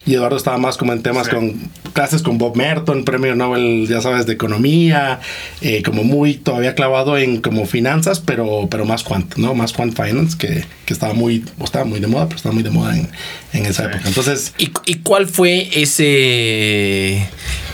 Y 0.06 0.14
Eduardo 0.16 0.38
estaba 0.38 0.58
más 0.58 0.78
como 0.78 0.94
en 0.94 1.04
temas 1.04 1.28
Sí. 1.28 1.36
con 1.36 1.54
clases 1.94 2.22
con 2.22 2.38
Bob 2.38 2.56
Merton, 2.56 3.04
premio 3.04 3.36
Nobel, 3.36 3.88
ya 3.90 4.00
sabes, 4.02 4.26
de 4.26 4.34
economía, 4.34 5.20
eh, 5.62 5.84
como 5.84 6.04
muy 6.04 6.36
todavía 6.36 6.76
clavado 6.76 7.18
en 7.18 7.42
como 7.42 7.66
finanzas, 7.66 8.20
pero, 8.22 8.68
pero 8.72 8.86
más 8.86 9.04
quant, 9.04 9.36
¿no? 9.36 9.54
Más 9.54 9.74
quant 9.74 9.96
finance, 9.96 10.38
que, 10.38 10.64
que 10.86 10.94
estaba 10.94 11.14
muy, 11.14 11.44
o 11.60 11.66
estaba 11.66 11.84
muy 11.86 12.00
de 12.00 12.08
moda, 12.08 12.26
pero 12.28 12.38
estaba 12.38 12.54
muy 12.54 12.64
de 12.64 12.70
moda 12.70 12.98
en, 12.98 13.10
en 13.54 13.66
esa 13.66 13.84
Sí. 13.84 13.90
época. 13.90 14.08
Entonces, 14.08 14.54
¿Y, 14.58 14.72
y 14.86 14.96
cuál 15.04 15.28
fue 15.28 15.68
ese. 15.74 17.28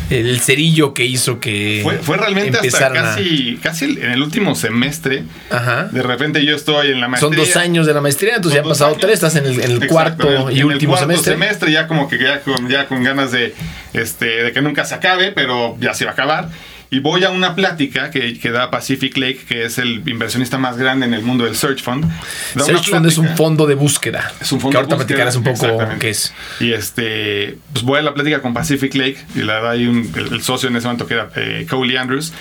El 0.10 0.40
cerillo 0.40 0.94
que 0.94 1.06
hizo 1.06 1.40
que. 1.40 1.80
Fue, 1.84 1.98
fue 1.98 2.18
realmente 2.18 2.58
hasta 2.60 2.88
a- 2.88 2.92
casi, 2.94 3.60
casi 3.62 3.86
en 3.86 4.12
el 4.12 4.22
último 4.22 4.56
semestre. 4.56 5.24
Ajá. 5.50 5.90
De 5.92 6.02
repente 6.04 6.46
yo 6.46 6.56
estoy 6.56 6.92
en 6.92 7.00
la 7.02 7.08
maestría. 7.08 7.30
Son 7.30 7.38
dos 7.38 7.56
años 7.56 7.86
de 7.88 7.94
la 7.94 8.02
maestría, 8.02 8.36
entonces 8.36 8.56
ya 8.56 8.62
han 8.64 8.70
pasado 8.70 8.92
años. 8.92 9.02
tres, 9.02 9.14
estás 9.16 9.36
en 9.36 9.46
el, 9.46 9.54
en 9.54 9.72
el 9.72 9.84
Exacto, 9.84 9.88
cuarto 9.94 10.32
en 10.32 10.42
el- 10.50 10.58
y 10.58 10.62
en 10.62 10.68
el 10.68 10.74
último 10.74 10.94
cuarto 10.96 11.24
semestre. 11.24 11.72
ya 11.72 11.88
como 11.88 12.08
que 12.08 12.20
ya 12.20 12.42
con, 12.42 12.68
ya 12.70 12.88
con 12.88 13.04
ganas 13.04 13.32
de, 13.32 13.54
este, 13.94 14.26
de 14.44 14.52
que 14.52 14.62
nunca 14.62 14.86
se 14.86 14.96
acabe, 14.96 15.32
pero 15.32 15.76
ya 15.80 15.94
se 15.94 16.06
va 16.06 16.12
a 16.12 16.14
acabar. 16.14 16.50
Y 16.94 17.00
voy 17.00 17.24
a 17.24 17.32
una 17.32 17.56
plática 17.56 18.12
que, 18.12 18.38
que 18.38 18.52
da 18.52 18.70
Pacific 18.70 19.18
Lake, 19.18 19.40
que 19.48 19.66
es 19.66 19.80
el 19.80 20.04
inversionista 20.08 20.60
más 20.60 20.78
grande 20.78 21.08
en 21.08 21.14
el 21.16 21.24
mundo 21.24 21.44
del 21.46 21.56
Search 21.56 21.82
Fund. 21.82 22.06
Da 22.54 22.64
Search 22.66 22.90
Fund 22.90 23.08
es 23.08 23.18
un 23.18 23.30
fondo 23.30 23.66
de 23.66 23.74
búsqueda. 23.74 24.32
Es 24.40 24.52
un 24.52 24.60
fondo 24.60 24.74
que 24.74 24.78
ahorita 24.78 24.96
de 24.98 25.06
platicarás 25.06 25.36
un 25.36 25.44
poco 25.44 25.80
qué 26.00 26.10
es. 26.12 26.34
Y 26.60 26.72
este, 26.72 27.58
pues 27.74 27.84
voy 27.84 27.98
a 27.98 28.04
la 28.04 28.14
plática 28.14 28.42
con 28.44 28.54
Pacific 28.54 28.94
Lake 28.94 29.18
y 29.36 29.40
la 29.40 29.60
da 29.60 29.72
ahí 29.72 29.88
un- 29.88 30.12
el, 30.16 30.34
el 30.34 30.42
socio 30.44 30.70
en 30.70 30.76
ese 30.76 30.86
momento 30.86 31.08
que 31.08 31.16
era 31.16 31.30
eh, 31.36 31.66
Cowley 31.68 31.98
Andrews. 31.98 32.32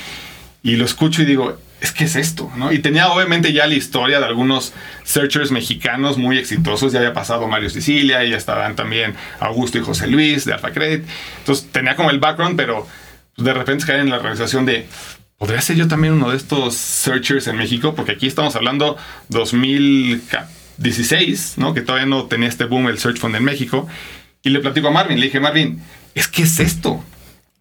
Y 0.63 0.77
lo 0.77 0.85
escucho 0.85 1.23
y 1.23 1.25
digo, 1.25 1.59
es 1.81 1.91
que 1.93 2.05
es 2.05 2.15
esto, 2.15 2.53
¿no? 2.57 2.71
Y 2.73 2.79
tenía 2.81 3.09
obviamente 3.09 3.53
ya 3.55 3.67
la 3.67 3.75
historia 3.75 4.21
de 4.21 4.27
algunos 4.27 4.75
searchers 5.03 5.51
mexicanos 5.51 6.19
muy 6.19 6.37
exitosos. 6.37 6.93
Ya 6.93 6.99
había 6.99 7.15
pasado 7.15 7.49
Mario 7.49 7.71
Sicilia, 7.71 8.23
y 8.23 8.31
ya 8.31 8.37
estaban 8.37 8.77
también 8.77 9.15
Augusto 9.41 9.79
y 9.79 9.81
José 9.81 10.07
Luis 10.09 10.45
de 10.45 10.53
Alpha 10.53 10.71
Credit. 10.73 11.05
Entonces 11.39 11.67
tenía 11.73 11.97
como 11.97 12.11
el 12.11 12.21
background, 12.21 12.57
pero 12.57 12.87
de 13.37 13.53
repente 13.55 13.85
caer 13.87 14.01
en 14.01 14.11
la 14.11 14.19
realización 14.19 14.67
de, 14.67 14.87
¿podría 15.39 15.61
ser 15.61 15.77
yo 15.77 15.89
también 15.89 16.15
uno 16.15 16.31
de 16.31 16.37
estos 16.37 16.75
searchers 16.75 17.47
en 17.49 17.57
México? 17.57 17.95
Porque 17.95 18.13
aquí 18.13 18.27
estamos 18.27 18.55
hablando 18.57 18.97
2016, 20.79 21.55
¿no? 21.57 21.75
Que 21.75 21.81
todavía 21.83 22.07
no 22.07 22.25
tenía 22.27 22.49
este 22.49 22.65
boom 22.65 22.89
el 22.89 22.99
Search 22.99 23.19
Fund 23.19 23.37
en 23.37 23.45
México. 23.45 23.87
Y 24.43 24.51
le 24.51 24.61
platico 24.61 24.89
a 24.89 24.91
Marvin, 24.91 25.19
le 25.21 25.27
dije, 25.27 25.41
Marvin, 25.41 25.81
es 26.15 26.29
que 26.29 26.43
es 26.43 26.59
esto. 26.61 27.03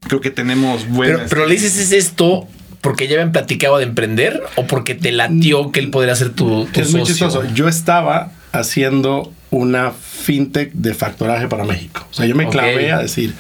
Creo 0.08 0.20
que 0.20 0.32
tenemos 0.32 0.82
Pero, 0.84 0.94
buenas... 0.96 1.30
pero 1.30 1.46
le 1.46 1.54
dices, 1.54 1.78
¿es 1.78 1.92
esto 1.92 2.48
porque 2.82 3.08
ya 3.08 3.13
habían 3.16 3.32
platicado 3.32 3.78
de 3.78 3.84
emprender 3.84 4.42
o 4.56 4.66
porque 4.66 4.96
te 4.96 5.12
latió 5.12 5.72
que 5.72 5.80
él 5.80 5.92
podría 5.92 6.16
ser 6.16 6.32
tu, 6.32 6.66
tu 6.66 6.82
es 6.82 6.92
muy 6.92 7.01
socio? 7.01 7.28
chistoso. 7.28 7.54
Yo 7.54 7.68
estaba 7.68 8.32
haciendo 8.51 9.32
una 9.51 9.92
fintech 9.92 10.72
de 10.74 10.96
factoraje 10.96 11.48
para 11.48 11.63
México. 11.66 12.08
O 12.10 12.13
sea, 12.13 12.25
yo 12.25 12.36
me 12.36 12.46
Ok. 12.46 12.51
clavé 12.54 12.92
a 12.92 12.98
decir, 13.00 13.36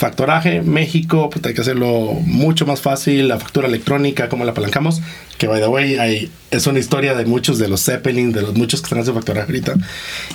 Factoraje, 0.00 0.62
México, 0.62 1.28
pues 1.28 1.44
hay 1.44 1.52
que 1.52 1.60
hacerlo 1.60 2.14
mucho 2.24 2.64
más 2.64 2.80
fácil. 2.80 3.28
La 3.28 3.38
factura 3.38 3.68
electrónica, 3.68 4.30
cómo 4.30 4.46
la 4.46 4.52
apalancamos. 4.52 5.02
Que, 5.36 5.46
by 5.46 5.60
the 5.60 5.68
way, 5.68 5.98
hay, 5.98 6.30
es 6.50 6.66
una 6.66 6.78
historia 6.78 7.14
de 7.14 7.26
muchos 7.26 7.58
de 7.58 7.68
los 7.68 7.84
Zeppelin, 7.84 8.32
de 8.32 8.40
los 8.40 8.54
muchos 8.54 8.80
que 8.80 8.86
están 8.86 9.00
haciendo 9.00 9.20
factoraje 9.20 9.48
ahorita. 9.48 9.74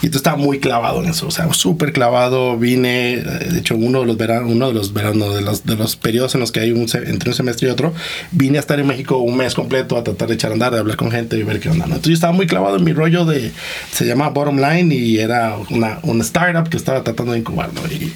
Y 0.03 0.09
tú 0.09 0.17
estaba 0.17 0.37
muy 0.37 0.59
clavado 0.59 1.01
en 1.01 1.09
eso, 1.09 1.25
o 1.25 1.31
sea, 1.31 1.51
súper 1.51 1.93
clavado. 1.93 2.59
Vine, 2.59 3.13
eh, 3.13 3.23
de 3.23 3.57
hecho, 3.57 3.75
uno 3.75 4.01
de 4.01 4.05
los 4.05 4.17
veranos, 4.17 4.51
uno 4.51 4.67
de 4.67 4.75
los 4.75 4.93
veranos, 4.93 5.33
de 5.33 5.41
los, 5.41 5.65
de 5.65 5.75
los 5.75 5.95
periodos 5.95 6.35
en 6.35 6.41
los 6.41 6.51
que 6.51 6.59
hay 6.59 6.71
un, 6.71 6.85
entre 6.93 7.31
un 7.31 7.35
semestre 7.35 7.67
y 7.67 7.71
otro, 7.71 7.91
vine 8.33 8.57
a 8.57 8.61
estar 8.61 8.79
en 8.79 8.85
México 8.85 9.17
un 9.17 9.35
mes 9.35 9.55
completo 9.55 9.97
a 9.97 10.03
tratar 10.03 10.27
de 10.27 10.35
echar 10.35 10.51
a 10.51 10.53
andar, 10.53 10.73
de 10.73 10.79
hablar 10.79 10.95
con 10.95 11.09
gente 11.09 11.39
y 11.39 11.41
ver 11.43 11.59
qué 11.59 11.69
onda. 11.69 11.87
¿no? 11.87 11.95
Entonces 11.95 12.09
yo 12.09 12.13
estaba 12.13 12.33
muy 12.33 12.45
clavado 12.45 12.77
en 12.77 12.83
mi 12.83 12.93
rollo 12.93 13.25
de, 13.25 13.51
se 13.91 14.05
llama 14.05 14.29
Bottom 14.29 14.59
Line 14.59 14.93
y 14.93 15.17
era 15.17 15.57
una, 15.71 15.97
una 16.03 16.23
startup 16.23 16.69
que 16.69 16.77
estaba 16.77 17.03
tratando 17.03 17.33
de 17.33 17.39
incubar, 17.39 17.73
¿no? 17.73 17.81
Y, 17.87 18.13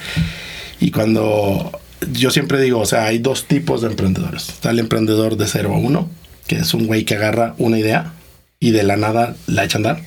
y 0.79 0.91
cuando 0.91 1.71
yo 2.11 2.31
siempre 2.31 2.61
digo, 2.61 2.79
o 2.79 2.85
sea, 2.85 3.05
hay 3.05 3.19
dos 3.19 3.45
tipos 3.45 3.81
de 3.81 3.87
emprendedores. 3.87 4.49
Está 4.49 4.71
el 4.71 4.79
emprendedor 4.79 5.35
de 5.35 5.47
0 5.47 5.73
a 5.73 5.77
1, 5.77 6.09
que 6.47 6.57
es 6.57 6.73
un 6.73 6.87
güey 6.87 7.03
que 7.03 7.15
agarra 7.15 7.55
una 7.57 7.77
idea 7.77 8.13
y 8.59 8.71
de 8.71 8.83
la 8.83 8.97
nada 8.97 9.35
la 9.47 9.65
echa 9.65 9.77
a 9.77 9.79
andar. 9.79 10.01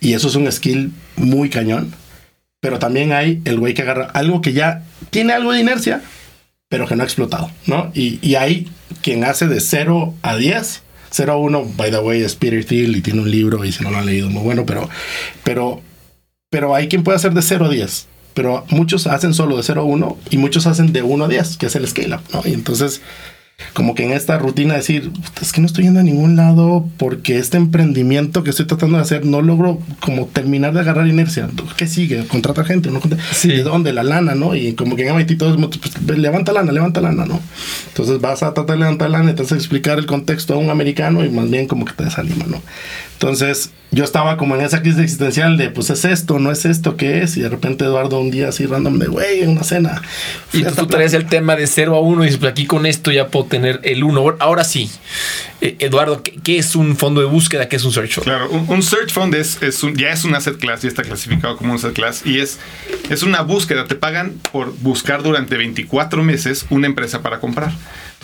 Y 0.00 0.12
eso 0.12 0.28
es 0.28 0.36
un 0.36 0.50
skill 0.50 0.92
muy 1.16 1.50
cañón. 1.50 1.94
Pero 2.60 2.78
también 2.78 3.12
hay 3.12 3.42
el 3.44 3.58
güey 3.58 3.74
que 3.74 3.82
agarra 3.82 4.06
algo 4.06 4.40
que 4.40 4.52
ya 4.52 4.84
tiene 5.10 5.32
algo 5.34 5.52
de 5.52 5.60
inercia, 5.60 6.02
pero 6.68 6.86
que 6.86 6.96
no 6.96 7.02
ha 7.02 7.06
explotado, 7.06 7.50
¿no? 7.66 7.90
Y, 7.94 8.18
y 8.26 8.36
hay 8.36 8.70
quien 9.02 9.24
hace 9.24 9.48
de 9.48 9.60
0 9.60 10.14
a 10.22 10.36
10. 10.36 10.82
0 11.10 11.32
a 11.32 11.36
1, 11.36 11.72
by 11.76 11.90
the 11.90 11.98
way, 11.98 12.22
es 12.22 12.34
Peter 12.36 12.64
Thiel 12.64 12.96
y 12.96 13.02
tiene 13.02 13.20
un 13.20 13.30
libro 13.30 13.64
y 13.64 13.72
si 13.72 13.84
no 13.84 13.90
lo 13.90 13.98
han 13.98 14.06
leído, 14.06 14.30
muy 14.30 14.42
bueno, 14.42 14.64
pero, 14.66 14.88
pero, 15.44 15.80
pero 16.50 16.74
hay 16.74 16.88
quien 16.88 17.04
puede 17.04 17.16
hacer 17.16 17.34
de 17.34 17.42
0 17.42 17.66
a 17.66 17.68
10 17.68 18.06
pero 18.34 18.64
muchos 18.68 19.06
hacen 19.06 19.32
solo 19.32 19.56
de 19.56 19.62
0 19.62 19.80
a 19.80 19.84
1 19.84 20.18
y 20.30 20.36
muchos 20.36 20.66
hacen 20.66 20.92
de 20.92 21.02
1 21.02 21.24
a 21.24 21.28
10, 21.28 21.56
que 21.56 21.66
es 21.66 21.76
el 21.76 21.86
scale 21.86 22.16
up, 22.16 22.20
¿no? 22.32 22.42
Y 22.44 22.52
entonces, 22.52 23.00
como 23.72 23.94
que 23.94 24.04
en 24.04 24.10
esta 24.10 24.36
rutina 24.38 24.74
decir, 24.74 25.12
es 25.40 25.52
que 25.52 25.60
no 25.60 25.68
estoy 25.68 25.84
yendo 25.84 26.00
a 26.00 26.02
ningún 26.02 26.34
lado 26.34 26.88
porque 26.96 27.38
este 27.38 27.56
emprendimiento 27.56 28.42
que 28.42 28.50
estoy 28.50 28.66
tratando 28.66 28.96
de 28.96 29.02
hacer 29.02 29.24
no 29.24 29.42
logro 29.42 29.80
como 30.00 30.26
terminar 30.26 30.74
de 30.74 30.80
agarrar 30.80 31.06
inercia. 31.06 31.48
¿Qué 31.76 31.86
sigue? 31.86 32.26
Contrata 32.26 32.64
gente, 32.64 32.90
¿no? 32.90 33.00
¿De 33.44 33.62
dónde? 33.62 33.92
La 33.92 34.02
lana, 34.02 34.34
¿no? 34.34 34.56
Y 34.56 34.74
como 34.74 34.96
que 34.96 35.06
en 35.06 35.14
MIT 35.14 35.38
todo 35.38 35.54
es, 35.54 35.78
pues, 35.78 36.18
levanta 36.18 36.52
lana, 36.52 36.72
levanta 36.72 37.00
lana, 37.00 37.26
¿no? 37.26 37.40
Entonces 37.88 38.20
vas 38.20 38.42
a 38.42 38.52
tratar 38.54 38.74
de 38.74 38.80
levantar 38.80 39.10
lana 39.10 39.30
y 39.30 39.34
te 39.34 39.42
vas 39.42 39.52
a 39.52 39.56
explicar 39.56 39.98
el 39.98 40.06
contexto 40.06 40.54
a 40.54 40.56
un 40.56 40.70
americano 40.70 41.24
y 41.24 41.30
más 41.30 41.48
bien 41.48 41.68
como 41.68 41.84
que 41.84 41.92
te 41.92 42.04
desanima, 42.04 42.46
¿no? 42.46 42.60
Entonces, 43.12 43.70
yo 43.94 44.02
estaba 44.02 44.36
como 44.36 44.56
en 44.56 44.62
esa 44.62 44.82
crisis 44.82 45.00
existencial 45.00 45.56
de, 45.56 45.70
pues 45.70 45.88
es 45.90 46.04
esto, 46.04 46.40
no 46.40 46.50
es 46.50 46.64
esto, 46.64 46.96
¿qué 46.96 47.22
es? 47.22 47.36
Y 47.36 47.42
de 47.42 47.48
repente 47.48 47.84
Eduardo 47.84 48.18
un 48.18 48.30
día 48.30 48.48
así 48.48 48.66
random 48.66 48.98
de, 48.98 49.06
güey, 49.06 49.42
en 49.42 49.50
una 49.50 49.62
cena. 49.62 50.02
Y 50.52 50.64
tú, 50.64 50.86
traes 50.86 51.14
el 51.14 51.26
tema 51.26 51.54
de 51.54 51.66
0 51.68 51.94
a 51.94 52.00
1 52.00 52.22
y 52.22 52.26
dices, 52.26 52.40
pues 52.40 52.50
aquí 52.50 52.66
con 52.66 52.86
esto 52.86 53.12
ya 53.12 53.28
puedo 53.28 53.46
tener 53.46 53.80
el 53.84 54.02
1. 54.02 54.36
Ahora 54.40 54.64
sí, 54.64 54.90
eh, 55.60 55.76
Eduardo, 55.78 56.22
¿qué, 56.22 56.58
es 56.58 56.74
un 56.74 56.96
fondo 56.96 57.20
de 57.20 57.26
búsqueda? 57.26 57.68
¿Qué 57.68 57.76
es 57.76 57.84
un 57.84 57.92
search 57.92 58.14
fund? 58.14 58.24
Claro, 58.24 58.50
un, 58.50 58.82
search 58.82 59.12
fund 59.12 59.34
es, 59.34 59.62
es 59.62 59.82
un, 59.84 59.94
ya 59.94 60.10
es 60.10 60.24
un 60.24 60.34
asset 60.34 60.58
class, 60.58 60.82
ya 60.82 60.88
está 60.88 61.02
clasificado 61.02 61.56
como 61.56 61.70
un 61.70 61.78
asset 61.78 61.92
class 61.92 62.22
y 62.24 62.40
es, 62.40 62.58
es 63.10 63.22
una 63.22 63.42
búsqueda. 63.42 63.86
Te 63.86 63.94
pagan 63.94 64.34
por 64.50 64.76
buscar 64.78 65.22
durante 65.22 65.56
24 65.56 66.22
meses 66.24 66.66
una 66.70 66.86
empresa 66.86 67.22
para 67.22 67.38
comprar. 67.38 67.72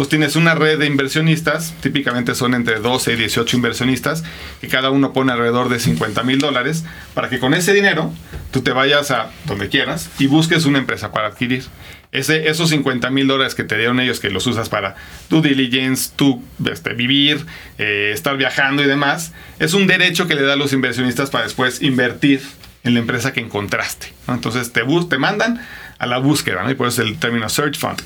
Entonces 0.01 0.13
tienes 0.13 0.37
una 0.37 0.55
red 0.55 0.79
de 0.79 0.87
inversionistas, 0.87 1.75
típicamente 1.83 2.35
son 2.35 2.55
entre 2.55 2.79
12 2.79 3.13
y 3.13 3.17
18 3.17 3.55
inversionistas, 3.55 4.25
que 4.59 4.67
cada 4.67 4.89
uno 4.89 5.13
pone 5.13 5.31
alrededor 5.31 5.69
de 5.69 5.79
50 5.79 6.23
mil 6.23 6.39
dólares, 6.39 6.87
para 7.13 7.29
que 7.29 7.39
con 7.39 7.53
ese 7.53 7.75
dinero 7.75 8.11
tú 8.51 8.63
te 8.63 8.73
vayas 8.73 9.11
a 9.11 9.31
donde 9.45 9.69
quieras 9.69 10.09
y 10.19 10.27
busques 10.27 10.65
una 10.65 10.79
empresa 10.79 11.13
para 11.13 11.27
adquirir. 11.29 11.65
Ese, 12.13 12.49
esos 12.49 12.71
50 12.71 13.11
mil 13.11 13.27
dólares 13.27 13.55
que 13.55 13.63
te 13.63 13.77
dieron 13.77 14.01
ellos, 14.01 14.21
que 14.21 14.31
los 14.31 14.47
usas 14.47 14.71
para 14.71 14.97
tu 15.29 15.43
diligence, 15.43 16.13
tu 16.17 16.43
este, 16.65 16.95
vivir, 16.95 17.45
eh, 17.77 18.13
estar 18.15 18.39
viajando 18.39 18.83
y 18.83 18.87
demás, 18.87 19.35
es 19.59 19.75
un 19.75 19.87
derecho 19.87 20.27
que 20.27 20.35
le 20.35 20.41
da 20.41 20.55
a 20.55 20.57
los 20.57 20.73
inversionistas 20.73 21.29
para 21.29 21.45
después 21.45 21.83
invertir 21.83 22.41
en 22.85 22.95
la 22.95 23.01
empresa 23.01 23.35
que 23.35 23.41
encontraste. 23.41 24.15
Entonces 24.29 24.73
te, 24.73 24.81
te 25.11 25.19
mandan 25.19 25.61
a 25.99 26.07
la 26.07 26.17
búsqueda, 26.17 26.63
¿no? 26.63 26.71
y 26.71 26.75
por 26.75 26.89
eso 26.89 27.03
el 27.03 27.19
término 27.19 27.51
search 27.51 27.77
fund. 27.77 28.01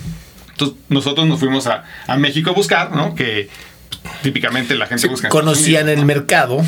Entonces 0.54 0.76
nosotros 0.88 1.26
nos 1.26 1.40
fuimos 1.40 1.66
a, 1.66 1.84
a 2.06 2.16
México 2.16 2.50
a 2.50 2.52
buscar, 2.54 2.92
¿no? 2.92 3.14
Que 3.14 3.48
típicamente 4.22 4.74
la 4.74 4.86
gente 4.86 5.08
busca. 5.08 5.28
Conocían 5.28 5.88
el 5.88 6.04
mercado, 6.04 6.62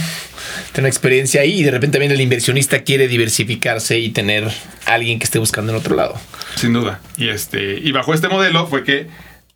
tener 0.72 0.88
experiencia 0.88 1.40
ahí 1.40 1.60
y 1.60 1.62
de 1.62 1.70
repente 1.70 1.98
viene 1.98 2.14
el 2.14 2.20
inversionista 2.20 2.82
quiere 2.82 3.08
diversificarse 3.08 3.98
y 3.98 4.10
tener 4.10 4.50
alguien 4.84 5.18
que 5.18 5.24
esté 5.24 5.38
buscando 5.38 5.72
en 5.72 5.78
otro 5.78 5.94
lado. 5.94 6.14
Sin 6.56 6.72
duda. 6.72 7.00
Y 7.16 7.28
este 7.28 7.78
y 7.78 7.92
bajo 7.92 8.14
este 8.14 8.28
modelo 8.28 8.66
fue 8.66 8.84
que 8.84 9.08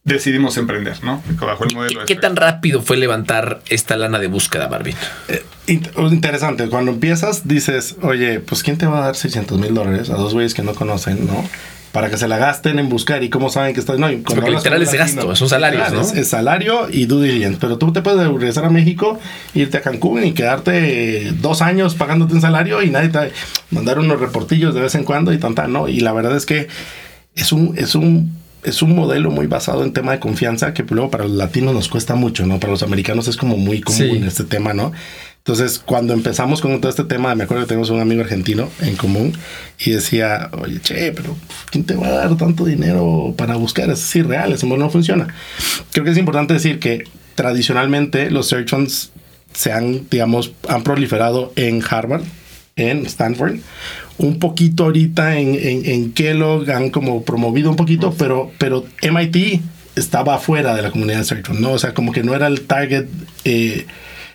decidimos 0.04 0.56
emprender, 0.56 1.02
¿no? 1.04 1.22
Bajo 1.40 1.64
el 1.64 1.74
modelo. 1.74 2.04
¿Qué, 2.06 2.16
tan 2.16 2.36
rápido 2.36 2.82
fue 2.82 2.96
levantar 2.96 3.60
esta 3.68 3.96
lana 3.96 4.18
de 4.18 4.28
búsqueda, 4.28 4.68
Marvin? 4.68 4.96
Eh, 5.28 5.44
interesante. 5.66 6.68
Cuando 6.68 6.92
empiezas 6.92 7.46
dices, 7.46 7.96
oye, 8.02 8.40
pues 8.40 8.62
quién 8.62 8.78
te 8.78 8.86
va 8.86 8.98
a 8.98 9.04
dar 9.06 9.16
600 9.16 9.58
mil 9.58 9.74
dólares 9.74 10.10
a 10.10 10.14
dos 10.14 10.32
güeyes 10.32 10.54
que 10.54 10.62
no 10.62 10.74
conocen, 10.74 11.26
¿no? 11.26 11.48
Para 11.92 12.08
que 12.08 12.16
se 12.16 12.28
la 12.28 12.38
gasten 12.38 12.78
en 12.78 12.88
buscar 12.88 13.22
y 13.24 13.30
cómo 13.30 13.50
saben 13.50 13.74
que 13.74 13.80
está. 13.80 13.96
No, 13.96 14.08
Porque 14.24 14.50
literal 14.50 14.80
es 14.82 14.92
gasto, 14.92 15.32
es 15.32 15.40
un 15.40 15.48
salario, 15.48 15.80
¿no? 15.90 16.00
Es, 16.00 16.28
salario 16.28 16.88
y 16.90 17.06
due 17.06 17.26
diligence. 17.26 17.58
Pero 17.60 17.78
tú 17.78 17.92
te 17.92 18.02
puedes 18.02 18.26
regresar 18.26 18.64
a 18.64 18.70
México, 18.70 19.18
irte 19.54 19.78
a 19.78 19.82
Cancún 19.82 20.24
y 20.24 20.32
quedarte 20.32 21.32
dos 21.40 21.62
años 21.62 21.94
pagándote 21.94 22.34
un 22.34 22.40
salario 22.40 22.82
y 22.82 22.90
nadie 22.90 23.08
te 23.08 23.32
mandar 23.70 23.98
unos 23.98 24.20
reportillos 24.20 24.74
de 24.74 24.80
vez 24.80 24.94
en 24.94 25.04
cuando 25.04 25.32
y 25.32 25.38
tanta, 25.38 25.66
¿no? 25.66 25.88
Y 25.88 26.00
la 26.00 26.12
verdad 26.12 26.36
es 26.36 26.46
que 26.46 26.68
es 27.34 27.52
un, 27.52 27.74
es 27.76 27.94
un 27.94 28.38
es 28.62 28.82
un 28.82 28.94
modelo 28.94 29.30
muy 29.30 29.46
basado 29.46 29.82
en 29.84 29.92
tema 29.92 30.12
de 30.12 30.20
confianza 30.20 30.74
que 30.74 30.82
luego 30.82 31.10
para 31.10 31.24
los 31.24 31.32
latinos 31.32 31.74
nos 31.74 31.88
cuesta 31.88 32.14
mucho, 32.14 32.46
¿no? 32.46 32.60
Para 32.60 32.72
los 32.72 32.82
americanos 32.82 33.26
es 33.28 33.36
como 33.36 33.56
muy 33.56 33.80
común 33.80 34.24
este 34.24 34.44
tema, 34.44 34.74
¿no? 34.74 34.92
Entonces, 35.40 35.78
cuando 35.78 36.12
empezamos 36.12 36.60
con 36.60 36.78
todo 36.80 36.90
este 36.90 37.04
tema, 37.04 37.34
me 37.34 37.44
acuerdo 37.44 37.64
que 37.64 37.68
tenemos 37.68 37.88
un 37.88 37.98
amigo 37.98 38.20
argentino 38.20 38.68
en 38.82 38.94
común 38.96 39.32
y 39.78 39.90
decía, 39.90 40.50
oye, 40.52 40.80
che, 40.82 41.12
pero 41.12 41.34
¿quién 41.70 41.84
te 41.84 41.94
va 41.94 42.08
a 42.08 42.10
dar 42.10 42.36
tanto 42.36 42.66
dinero 42.66 43.34
para 43.36 43.56
buscar? 43.56 43.88
Es 43.88 44.14
irreal, 44.14 44.52
ese 44.52 44.66
modelo 44.66 44.84
no 44.84 44.90
funciona. 44.90 45.28
Creo 45.92 46.04
que 46.04 46.10
es 46.10 46.18
importante 46.18 46.52
decir 46.52 46.78
que 46.78 47.04
tradicionalmente 47.36 48.30
los 48.30 48.48
search 48.48 48.68
funds 48.68 49.12
se 49.54 49.72
han, 49.72 50.08
digamos, 50.10 50.52
han 50.68 50.82
proliferado 50.82 51.54
en 51.56 51.82
Harvard, 51.88 52.22
en 52.76 53.06
Stanford, 53.06 53.56
un 54.18 54.38
poquito 54.38 54.84
ahorita 54.84 55.38
en, 55.38 55.58
en, 55.58 56.12
Kellogg, 56.12 56.70
han 56.70 56.90
como 56.90 57.24
promovido 57.24 57.70
un 57.70 57.76
poquito, 57.76 58.14
pero, 58.18 58.50
pero 58.58 58.84
MIT 59.02 59.62
estaba 59.96 60.34
afuera 60.34 60.74
de 60.74 60.82
la 60.82 60.90
comunidad 60.90 61.18
de 61.20 61.24
search 61.24 61.46
fund, 61.46 61.60
¿no? 61.60 61.72
O 61.72 61.78
sea, 61.78 61.94
como 61.94 62.12
que 62.12 62.22
no 62.22 62.34
era 62.34 62.46
el 62.46 62.60
target... 62.60 63.06
Eh, 63.44 63.86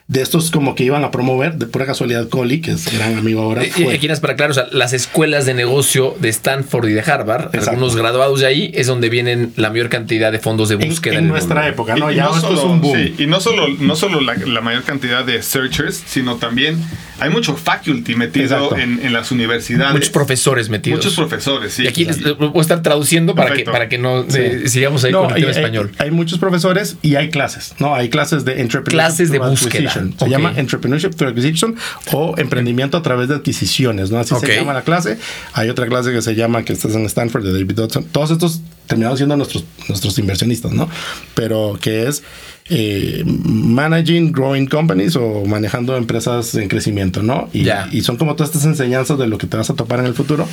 de 0.08 0.22
estos 0.22 0.52
como 0.52 0.76
que 0.76 0.84
iban 0.84 1.04
a 1.04 1.10
promover, 1.10 1.56
de 1.56 1.66
pura 1.66 1.88
casualidad, 1.88 2.30
Coli, 2.30 2.62
que 2.62 2.72
es 2.72 2.94
gran 2.94 3.18
amigo 3.18 3.42
ahora. 3.42 3.64
Eh, 3.64 3.72
fue. 3.72 3.94
Aquí 3.96 4.08
para 4.22 4.36
claro, 4.36 4.52
o 4.52 4.54
sea, 4.54 4.68
las 4.72 4.94
escuelas 4.94 5.48
de 5.48 5.56
negocio 5.56 6.16
de 6.20 6.30
Stanford 6.30 6.90
y 6.90 6.94
de 6.94 7.02
Harvard, 7.02 7.50
algunos 7.68 7.96
graduados 7.96 8.42
de 8.42 8.46
ahí, 8.46 8.72
es 8.76 8.86
donde 8.86 9.10
vienen 9.10 9.52
la 9.56 9.72
mayor 9.72 9.90
cantidad 9.90 10.32
de 10.32 10.38
fondos 10.38 10.70
de 10.70 10.76
búsqueda. 10.76 11.16
En, 11.16 11.28
nuestra 11.28 11.68
época, 11.68 11.96
¿no? 11.96 12.12
ya 12.12 12.30
esto 12.36 12.54
es 12.54 12.60
un 12.60 12.82
boom. 12.82 12.96
Sí, 12.96 13.16
y 13.24 13.26
no 13.28 13.40
solo, 13.40 13.68
no 13.80 13.96
solo 13.96 14.22
la, 14.22 14.62
mayor 14.62 14.84
cantidad 14.84 15.26
de 15.26 15.42
searchers, 15.42 16.04
sino 16.06 16.36
también 16.36 16.78
hay 17.20 17.30
mucho 17.30 17.56
faculty 17.56 18.16
metido 18.16 18.76
en, 18.78 19.14
las 19.14 19.32
universidades. 19.32 19.94
Muchos 19.94 20.10
profesores 20.10 20.70
metidos. 20.70 21.00
Muchos 21.00 21.16
profesores, 21.16 21.74
sí. 21.74 21.84
Y 21.84 21.88
aquí 21.88 22.08
voy 22.38 22.52
a 22.56 22.62
estar 22.62 22.82
traduciendo 22.82 23.36
para 23.36 23.56
que, 23.56 23.64
para 23.64 23.88
que 23.90 23.98
no 23.98 24.26
eh, 24.34 24.64
sigamos 24.68 25.04
ahí 25.04 25.12
con 25.12 25.30
el 25.30 25.36
tema 25.36 25.52
español. 25.52 25.92
Hay, 25.98 26.12
muchos 26.12 26.40
profesores 26.40 26.98
y 27.02 27.16
hay 27.16 27.30
clases, 27.30 27.76
¿no? 27.80 27.96
Hay 27.96 28.10
clases 28.10 28.46
de 28.46 28.62
entrepreneurship. 28.62 28.92
Clases 28.92 29.32
de 29.32 29.40
búsqueda. 29.40 29.94
Se 30.18 30.30
llama 30.30 30.54
Entrepreneurship 30.56 31.12
Through 31.12 31.32
Acquisition 31.32 31.76
o 32.12 32.36
Emprendimiento 32.38 32.98
a 32.98 33.02
través 33.02 33.30
de 33.30 33.36
adquisiciones, 33.36 34.12
¿no? 34.12 34.20
Así 34.20 34.36
se 34.36 34.56
llama 34.56 34.74
la 34.74 34.84
clase. 34.84 35.18
Hay 35.54 35.70
otra 35.70 35.88
clase 35.88 36.12
que 36.12 36.22
se 36.22 36.36
llama, 36.36 36.64
que 36.64 36.74
estás 36.74 36.96
en 36.96 37.06
Stanford, 37.06 37.44
de 37.44 37.54
David 37.54 37.76
Dodson. 37.76 38.06
Todos 38.06 38.32
estos 38.32 38.62
terminaron 38.88 39.18
siendo 39.18 39.36
nuestros, 39.36 39.64
nuestros 39.88 40.18
inversionistas, 40.20 40.72
¿no? 40.72 40.90
Pero 41.34 41.78
que 41.82 42.08
es 42.08 42.24
eh, 42.68 43.24
managing 43.26 44.32
growing 44.32 44.66
companies 44.66 45.16
o 45.16 45.46
manejando 45.46 45.96
empresas 45.96 46.56
en 46.56 46.68
crecimiento, 46.68 47.22
¿no? 47.22 47.48
Y, 47.54 47.68
y, 47.92 48.02
son 48.02 48.18
como 48.18 48.36
todas 48.36 48.50
estas 48.50 48.66
enseñanzas 48.66 49.20
de 49.20 49.28
lo 49.28 49.38
que 49.38 49.46
te 49.46 49.56
vas 49.56 49.70
a 49.70 49.76
topar 49.76 50.00
en 50.00 50.08
el 50.08 50.16
futuro 50.16 50.48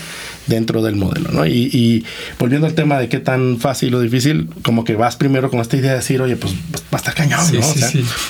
dentro 0.47 0.83
del 0.83 0.97
modelo, 0.97 1.31
¿no? 1.33 1.47
Y, 1.47 2.05
volviendo 2.39 2.67
al 2.67 2.75
tema 2.75 2.99
de 2.99 3.09
qué 3.09 3.19
tan 3.19 3.59
fácil 3.59 3.95
o 3.95 4.01
difícil, 4.01 4.51
como 4.63 4.85
que 4.85 4.95
vas 4.95 5.17
primero 5.17 5.51
con 5.51 5.61
esta 5.61 5.79
idea 5.79 5.93
de 5.93 5.97
decir, 5.99 6.21
oye, 6.21 6.37
pues, 6.37 6.55
pues 6.71 6.83
va 6.85 6.89
a 6.93 6.97
estar 6.97 7.15
cañón, 7.15 7.41
¿no? 7.53 7.61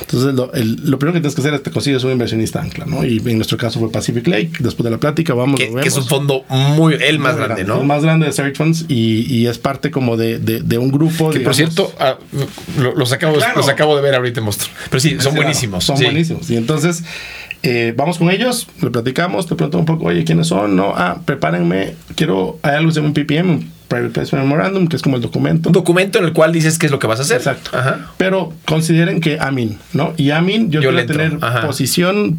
entonces, 0.01 0.35
lo, 0.35 0.99
primero 0.99 1.15
que 1.15 1.21
tienes 1.21 1.35
que 1.35 1.41
hacer 1.41 1.55
es 1.55 1.63
te 1.65 1.73
consigues 1.73 2.05
un 2.05 2.13
inversionista 2.13 2.61
ancla, 2.61 2.85
¿no? 2.87 3.05
Y 3.05 3.19
en 3.19 3.37
nuestro 3.37 3.59
caso 3.59 3.81
fue 3.81 3.91
Pacific 3.91 4.27
Lake, 4.29 4.53
después 4.61 4.85
de 4.85 4.91
la 4.91 4.99
plática 4.99 5.35
vamos 5.35 5.59
que, 5.59 5.73
que 5.75 5.89
es 5.89 5.97
un 5.97 6.07
fondo 6.07 6.45
muy, 6.49 6.95
el 7.01 7.19
más 7.19 7.37
grande, 7.37 7.65
¿no? 7.65 7.81
El 7.81 7.87
más 7.87 8.05
grande 8.05 8.27
de 8.27 8.33
Search 8.33 8.57
Funds 8.57 8.85
y, 8.89 9.47
es 9.47 9.59
parte 9.59 9.91
como 9.91 10.17
de, 10.17 10.39
de, 10.39 10.79
un 10.79 10.93
grupo. 10.93 11.31
Que 11.31 11.41
por 11.41 11.55
cierto, 11.55 11.93
ah, 11.99 12.17
los, 12.97 13.13
acabo, 13.13 13.37
acabo 13.73 13.97
de 13.97 14.03
ver 14.03 14.15
ahorita 14.15 14.41
en 14.41 14.45
Monstruo. 14.45 14.73
Pero 14.91 15.01
sí, 15.01 15.17
son 15.19 15.35
buenísimos. 15.35 15.85
Son 15.85 15.97
buenísimos. 15.97 16.49
Y 16.51 16.57
entonces 16.57 17.03
eh, 17.63 17.95
vamos 17.97 18.19
con 18.19 18.31
ellos, 18.31 18.67
le 18.81 18.91
platicamos, 18.91 19.47
te 19.47 19.55
pregunto 19.55 19.79
un 19.79 19.85
poco, 19.85 20.07
oye, 20.07 20.25
¿quiénes 20.25 20.49
son? 20.49 20.75
No, 20.75 20.95
ah, 20.97 21.21
prepárenme, 21.25 21.95
quiero, 22.17 22.59
hay 22.63 22.77
algo 22.77 22.89
que 22.89 22.95
se 22.95 23.01
llama 23.01 23.09
un 23.09 23.15
PPM, 23.15 23.71
Private 23.87 24.11
Placement 24.11 24.45
Memorandum, 24.45 24.89
que 24.89 24.97
es 24.97 25.03
como 25.03 25.17
el 25.17 25.23
documento. 25.23 25.69
Un 25.69 25.73
documento 25.73 26.19
en 26.19 26.25
el 26.25 26.33
cual 26.33 26.53
dices 26.53 26.79
qué 26.79 26.87
es 26.87 26.93
lo 26.93 26.99
que 26.99 27.07
vas 27.07 27.21
a 27.21 27.23
hacer. 27.23 27.37
Exacto. 27.37 27.71
Ajá. 27.77 28.11
Pero 28.17 28.53
consideren 28.67 29.21
que 29.21 29.39
Amin, 29.39 29.79
¿no? 29.93 30.13
Y 30.17 30.31
Amin, 30.31 30.71
yo, 30.71 30.81
Yo 30.81 30.91
quiero 30.91 31.07
tener 31.07 31.39
Ajá. 31.41 31.67
posición 31.67 32.39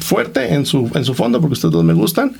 fuerte 0.00 0.54
en 0.54 0.64
su, 0.64 0.90
en 0.94 1.04
su 1.04 1.14
fondo, 1.14 1.40
porque 1.40 1.54
ustedes 1.54 1.72
dos 1.72 1.84
me 1.84 1.92
gustan. 1.92 2.32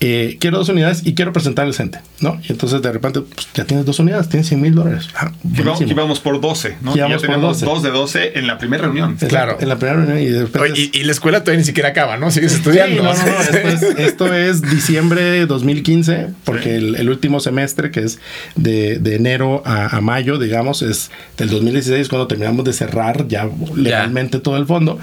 Eh, 0.00 0.36
quiero 0.40 0.58
dos 0.58 0.68
unidades 0.68 1.02
y 1.06 1.14
quiero 1.14 1.32
presentarles 1.32 1.76
gente, 1.78 2.00
¿no? 2.20 2.38
Y 2.46 2.52
entonces 2.52 2.82
de 2.82 2.92
repente 2.92 3.20
pues, 3.22 3.48
ya 3.54 3.64
tienes 3.64 3.86
dos 3.86 3.98
unidades, 3.98 4.28
tienes 4.28 4.46
100 4.48 4.60
mil 4.60 4.74
dólares. 4.74 5.08
Ah, 5.14 5.32
buenísimo. 5.42 5.90
íbamos 5.90 6.20
por 6.20 6.38
12, 6.40 6.76
¿no? 6.82 6.94
Y 6.94 6.98
ya 6.98 7.08
por 7.08 7.20
teníamos 7.22 7.60
12. 7.60 7.64
dos 7.64 7.82
de 7.82 7.90
12 7.90 8.38
en 8.38 8.46
la 8.46 8.58
primera 8.58 8.82
reunión. 8.84 9.12
Exacto, 9.12 9.28
Claro. 9.28 9.56
En 9.58 9.68
la 9.68 9.76
primera 9.78 9.98
reunión 10.04 10.20
y 10.20 10.26
de 10.26 10.40
repente... 10.42 10.70
Oye, 10.72 10.90
y, 10.92 10.98
y 11.00 11.04
la 11.04 11.12
escuela 11.12 11.40
todavía 11.40 11.60
ni 11.60 11.64
siquiera 11.64 11.88
acaba, 11.90 12.16
¿no? 12.18 12.30
Sigues 12.30 12.52
Sí, 12.52 12.58
estudiando. 12.58 13.02
no, 13.02 13.14
no, 13.14 13.24
no, 13.24 13.40
esto, 13.40 13.56
es, 13.56 13.82
esto 13.98 14.34
es 14.34 14.62
diciembre 14.62 15.22
de 15.22 15.46
2015, 15.46 16.26
porque 16.44 16.76
el, 16.76 16.96
el 16.96 17.08
último 17.08 17.40
semestre, 17.40 17.90
que 17.90 18.00
es 18.00 18.18
de, 18.54 18.98
de 18.98 19.14
enero 19.16 19.62
a, 19.64 19.96
a 19.96 20.00
mayo, 20.02 20.38
digamos, 20.38 20.82
es 20.82 21.10
del 21.38 21.48
2016, 21.48 22.08
cuando 22.08 22.26
terminamos 22.26 22.64
de 22.66 22.72
cerrar 22.74 23.28
ya 23.28 23.48
legalmente 23.74 24.40
todo 24.40 24.56
el 24.58 24.66
fondo. 24.66 24.98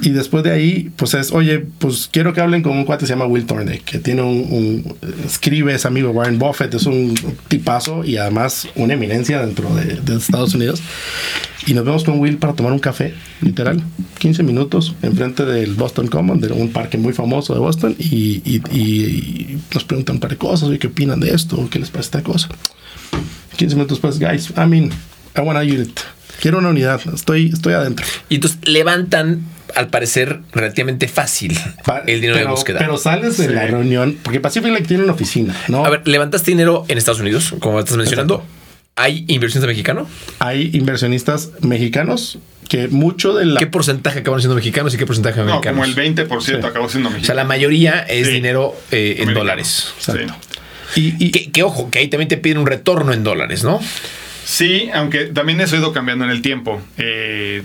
Y 0.00 0.10
después 0.10 0.42
de 0.44 0.52
ahí, 0.52 0.90
pues 0.96 1.14
es, 1.14 1.32
oye, 1.32 1.64
pues 1.78 2.08
quiero 2.10 2.32
que 2.32 2.40
hablen 2.40 2.62
con 2.62 2.72
un 2.72 2.84
cuate 2.84 3.02
que 3.02 3.06
se 3.08 3.12
llama 3.12 3.26
Will 3.26 3.44
Thorndike, 3.46 3.84
que 3.84 3.98
tiene 3.98 4.21
un, 4.22 4.46
un- 4.50 4.96
escribe, 5.26 5.74
es 5.74 5.84
amigo 5.86 6.10
Warren 6.10 6.38
Buffett, 6.38 6.72
es 6.74 6.86
un 6.86 7.14
tipazo 7.48 8.04
y 8.04 8.16
además 8.16 8.68
una 8.76 8.94
eminencia 8.94 9.40
dentro 9.44 9.74
de, 9.74 10.16
Estados 10.16 10.54
Unidos. 10.54 10.82
Y 11.66 11.74
nos 11.74 11.84
vemos 11.84 12.02
con 12.02 12.18
Will 12.18 12.38
para 12.38 12.54
tomar 12.54 12.72
un 12.72 12.80
café, 12.80 13.14
literal, 13.40 13.80
15 14.18 14.42
minutos 14.42 14.96
enfrente 15.02 15.44
del 15.44 15.74
Boston 15.74 16.08
Common, 16.08 16.40
de 16.40 16.52
un 16.52 16.70
parque 16.72 16.98
muy 16.98 17.12
famoso 17.12 17.54
de 17.54 17.60
Boston, 17.60 17.94
y, 17.98 18.42
y- 18.44 18.62
y- 18.76 19.58
nos 19.72 19.84
preguntan 19.84 20.16
un 20.16 20.20
par 20.20 20.30
de 20.30 20.38
cosas, 20.38 20.68
oye, 20.68 20.78
¿qué 20.80 20.88
opinan 20.88 21.20
de 21.20 21.30
esto? 21.32 21.68
¿Qué 21.70 21.78
les 21.78 21.90
parece 21.90 22.06
esta 22.08 22.22
cosa? 22.22 22.48
15 23.56 23.76
minutos 23.76 23.98
después, 24.02 24.18
guys, 24.18 24.50
I 24.56 24.66
mean, 24.68 24.90
I 25.36 25.40
want 25.40 25.56
a 25.58 25.62
unit. 25.62 26.00
Quiero 26.42 26.58
una 26.58 26.70
unidad, 26.70 27.00
estoy, 27.14 27.50
estoy 27.54 27.74
adentro. 27.74 28.04
Y 28.28 28.34
entonces 28.34 28.58
levantan, 28.64 29.42
al 29.76 29.88
parecer, 29.90 30.40
relativamente 30.52 31.06
fácil 31.06 31.56
Pa- 31.84 32.00
el 32.00 32.16
dinero 32.20 32.34
pero, 32.34 32.46
de 32.48 32.50
búsqueda. 32.50 32.78
Pero 32.80 32.98
sales 32.98 33.36
de 33.38 33.46
Sí. 33.46 33.52
la 33.54 33.64
reunión, 33.68 34.18
porque 34.24 34.40
Pacific 34.40 34.72
Lake 34.72 34.86
tiene 34.86 35.04
una 35.04 35.12
oficina, 35.12 35.54
¿no? 35.68 35.84
A 35.86 35.90
ver, 35.90 36.02
levantaste 36.08 36.50
dinero 36.50 36.84
en 36.88 36.98
Estados 36.98 37.20
Unidos, 37.20 37.54
como 37.60 37.78
estás 37.78 37.96
mencionando. 37.96 38.44
¿Hay 38.96 39.24
inversiones 39.28 39.62
de 39.62 39.68
mexicano? 39.68 40.08
Hay 40.40 40.70
inversionistas 40.74 41.50
mexicanos 41.60 42.38
que 42.68 42.88
mucho 42.88 43.34
de 43.34 43.46
la... 43.46 43.60
¿Qué 43.60 43.68
porcentaje 43.68 44.18
acaban 44.18 44.40
siendo 44.40 44.56
mexicanos 44.56 44.92
y 44.94 44.98
qué 44.98 45.06
porcentaje 45.06 45.38
No, 45.40 45.46
mexicanos? 45.46 45.74
como 45.80 45.84
el 45.84 45.94
20% 45.94 46.64
acabó 46.66 46.88
siendo 46.88 47.08
O 47.08 47.12
sea, 47.12 47.16
mexicano. 47.18 47.36
la 47.36 47.44
mayoría 47.44 48.00
es 48.00 48.26
Sí. 48.26 48.32
dinero 48.34 48.74
eh, 48.90 49.16
en 49.20 49.32
dólares. 49.32 49.92
Exacto. 49.96 50.34
Sí. 50.92 51.14
Y, 51.18 51.26
y- 51.26 51.30
Que, 51.30 51.50
que, 51.52 51.62
ojo, 51.62 51.88
que 51.90 52.00
ahí 52.00 52.08
también 52.08 52.28
te 52.28 52.36
piden 52.36 52.58
un 52.58 52.66
retorno 52.66 53.12
en 53.12 53.22
dólares, 53.24 53.62
¿no? 53.64 53.80
Sí, 54.52 54.90
aunque 54.92 55.24
también 55.26 55.62
eso 55.62 55.76
ha 55.76 55.78
ido 55.78 55.92
cambiando 55.94 56.26
en 56.26 56.30
el 56.30 56.42
tiempo. 56.42 56.78
Eh, 56.98 57.62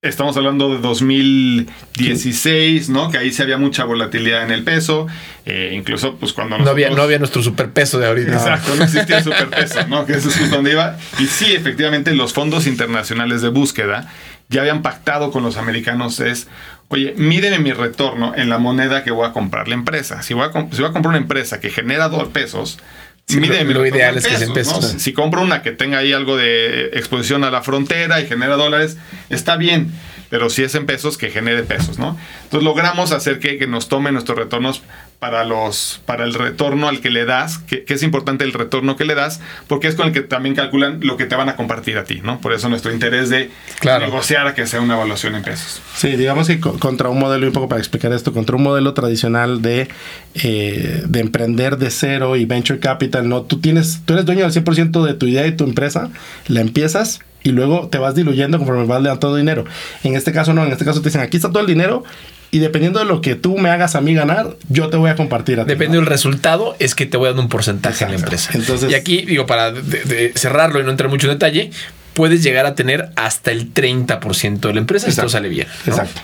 estamos 0.00 0.34
hablando 0.38 0.70
de 0.74 0.78
2016, 0.78 2.88
¿no? 2.88 3.10
Que 3.10 3.18
ahí 3.18 3.30
sí 3.30 3.42
había 3.42 3.58
mucha 3.58 3.84
volatilidad 3.84 4.42
en 4.42 4.50
el 4.50 4.64
peso. 4.64 5.06
Eh, 5.44 5.72
incluso, 5.74 6.16
pues 6.16 6.32
cuando 6.32 6.56
No 6.56 6.70
había, 6.70 6.86
nosotros- 6.86 6.96
no 6.96 7.02
había 7.02 7.18
nuestro 7.18 7.42
superpeso 7.42 7.98
de 7.98 8.06
ahorita. 8.06 8.32
Exacto, 8.32 8.74
no 8.76 8.84
existía 8.84 9.18
el 9.18 9.24
superpeso, 9.24 9.86
¿no? 9.88 10.06
Que 10.06 10.14
eso 10.14 10.30
es 10.30 10.38
justo 10.38 10.56
donde 10.56 10.72
iba. 10.72 10.96
Y 11.18 11.26
sí, 11.26 11.52
efectivamente, 11.54 12.14
los 12.14 12.32
fondos 12.32 12.66
internacionales 12.66 13.42
de 13.42 13.48
búsqueda 13.48 14.10
ya 14.48 14.62
habían 14.62 14.80
pactado 14.80 15.30
con 15.30 15.42
los 15.42 15.58
americanos 15.58 16.20
es, 16.20 16.48
oye, 16.88 17.12
mídeme 17.18 17.58
mi 17.58 17.72
retorno 17.72 18.32
en 18.34 18.48
la 18.48 18.56
moneda 18.56 19.04
que 19.04 19.10
voy 19.10 19.28
a 19.28 19.32
comprar 19.34 19.68
la 19.68 19.74
empresa. 19.74 20.22
Si 20.22 20.32
voy 20.32 20.48
a, 20.48 20.52
si 20.52 20.80
voy 20.80 20.88
a 20.88 20.92
comprar 20.94 21.08
una 21.08 21.18
empresa 21.18 21.60
que 21.60 21.68
genera 21.68 22.08
dos 22.08 22.28
pesos, 22.28 22.78
Sí, 23.28 23.40
lo- 23.74 23.86
ideal 23.86 24.16
es 24.16 24.26
que 24.26 24.34
en 24.42 24.52
pesos. 24.54 24.94
¿no? 24.94 24.98
Si 24.98 25.12
compro 25.12 25.42
una 25.42 25.62
que 25.62 25.72
tenga 25.72 25.98
ahí 25.98 26.12
algo 26.12 26.36
de 26.36 26.86
exposición 26.94 27.44
a 27.44 27.50
la 27.50 27.62
frontera 27.62 28.20
y 28.20 28.26
genera 28.26 28.56
dólares, 28.56 28.96
está 29.28 29.56
bien. 29.56 29.92
Pero 30.30 30.50
si 30.50 30.62
es 30.62 30.74
en 30.74 30.84
pesos, 30.86 31.16
que 31.16 31.30
genere 31.30 31.62
pesos, 31.62 31.98
¿no? 31.98 32.18
Entonces 32.44 32.64
logramos 32.64 33.12
hacer 33.12 33.38
que, 33.38 33.56
que 33.58 33.66
nos 33.66 33.88
tomen 33.88 34.12
nuestros 34.14 34.36
retornos 34.38 34.82
para 35.18 35.44
los 35.44 36.00
para 36.06 36.24
el 36.24 36.32
retorno 36.34 36.86
al 36.88 37.00
que 37.00 37.10
le 37.10 37.24
das, 37.24 37.58
que, 37.58 37.82
que 37.84 37.94
es 37.94 38.02
importante 38.04 38.44
el 38.44 38.52
retorno 38.52 38.94
que 38.96 39.04
le 39.04 39.14
das, 39.16 39.40
porque 39.66 39.88
es 39.88 39.94
con 39.96 40.06
el 40.06 40.12
que 40.12 40.20
también 40.20 40.54
calculan 40.54 41.00
lo 41.02 41.16
que 41.16 41.24
te 41.26 41.34
van 41.34 41.48
a 41.48 41.56
compartir 41.56 41.98
a 41.98 42.04
ti, 42.04 42.20
¿no? 42.22 42.40
Por 42.40 42.52
eso 42.52 42.68
nuestro 42.68 42.92
interés 42.92 43.28
de 43.30 43.50
Claro. 43.80 44.04
negociar 44.06 44.46
a 44.46 44.54
que 44.54 44.66
sea 44.66 44.80
una 44.80 44.94
evaluación 44.94 45.34
en 45.34 45.42
pesos. 45.42 45.80
Sí, 45.96 46.08
digamos 46.16 46.46
que 46.46 46.60
co- 46.60 46.78
contra 46.78 47.08
un 47.08 47.18
modelo, 47.18 47.44
y 47.46 47.48
un 47.48 47.52
poco 47.54 47.68
para 47.68 47.80
explicar 47.80 48.12
esto, 48.12 48.32
contra 48.32 48.54
un 48.56 48.62
modelo 48.62 48.94
tradicional 48.94 49.60
de, 49.62 49.88
eh, 50.34 51.02
de 51.06 51.20
emprender 51.20 51.78
de 51.78 51.90
cero 51.90 52.36
y 52.36 52.44
venture 52.44 52.78
capital, 52.78 53.28
¿no? 53.28 53.42
Tú, 53.42 53.60
tienes, 53.60 54.02
tú 54.04 54.12
eres 54.12 54.24
dueño 54.26 54.42
del 54.48 54.52
100% 54.52 55.04
de 55.04 55.14
tu 55.14 55.26
idea 55.26 55.46
y 55.46 55.52
tu 55.56 55.64
empresa, 55.64 56.10
la 56.46 56.60
empiezas 56.60 57.20
y 57.42 57.50
luego 57.50 57.88
te 57.88 57.98
vas 57.98 58.14
diluyendo 58.14 58.58
conforme 58.58 58.84
vas 58.84 59.02
levantando 59.02 59.36
dinero. 59.36 59.64
En 60.04 60.16
este 60.16 60.32
caso 60.32 60.52
no, 60.54 60.64
en 60.64 60.72
este 60.72 60.84
caso 60.84 61.00
te 61.00 61.08
dicen, 61.08 61.20
aquí 61.20 61.36
está 61.36 61.48
todo 61.50 61.60
el 61.60 61.66
dinero 61.66 62.04
y 62.50 62.58
dependiendo 62.60 62.98
de 62.98 63.04
lo 63.04 63.20
que 63.20 63.34
tú 63.34 63.58
me 63.58 63.68
hagas 63.70 63.94
a 63.94 64.00
mí 64.00 64.14
ganar, 64.14 64.56
yo 64.68 64.88
te 64.88 64.96
voy 64.96 65.10
a 65.10 65.16
compartir 65.16 65.60
a 65.60 65.64
ti. 65.64 65.68
Depende 65.68 65.96
¿no? 65.96 66.00
del 66.00 66.06
resultado, 66.10 66.74
es 66.78 66.94
que 66.94 67.04
te 67.06 67.16
voy 67.16 67.28
dando 67.28 67.42
un 67.42 67.48
porcentaje 67.48 68.04
en 68.04 68.10
la 68.12 68.16
empresa. 68.16 68.50
Entonces- 68.54 68.90
y 68.90 68.94
aquí, 68.94 69.22
digo, 69.26 69.44
para 69.46 69.70
de- 69.72 69.82
de 70.04 70.32
cerrarlo 70.34 70.80
y 70.80 70.84
no 70.84 70.90
entrar 70.90 71.10
mucho 71.10 71.26
en 71.26 71.34
detalle, 71.34 71.70
puedes 72.14 72.42
llegar 72.42 72.66
a 72.66 72.74
tener 72.74 73.10
hasta 73.16 73.50
el 73.52 73.72
30% 73.72 74.68
de 74.68 74.74
la 74.74 74.80
empresa 74.80 75.06
Exacto. 75.06 75.22
todo 75.26 75.30
sale 75.30 75.48
bien. 75.50 75.68
¿no? 75.86 75.92
Exacto. 75.92 76.20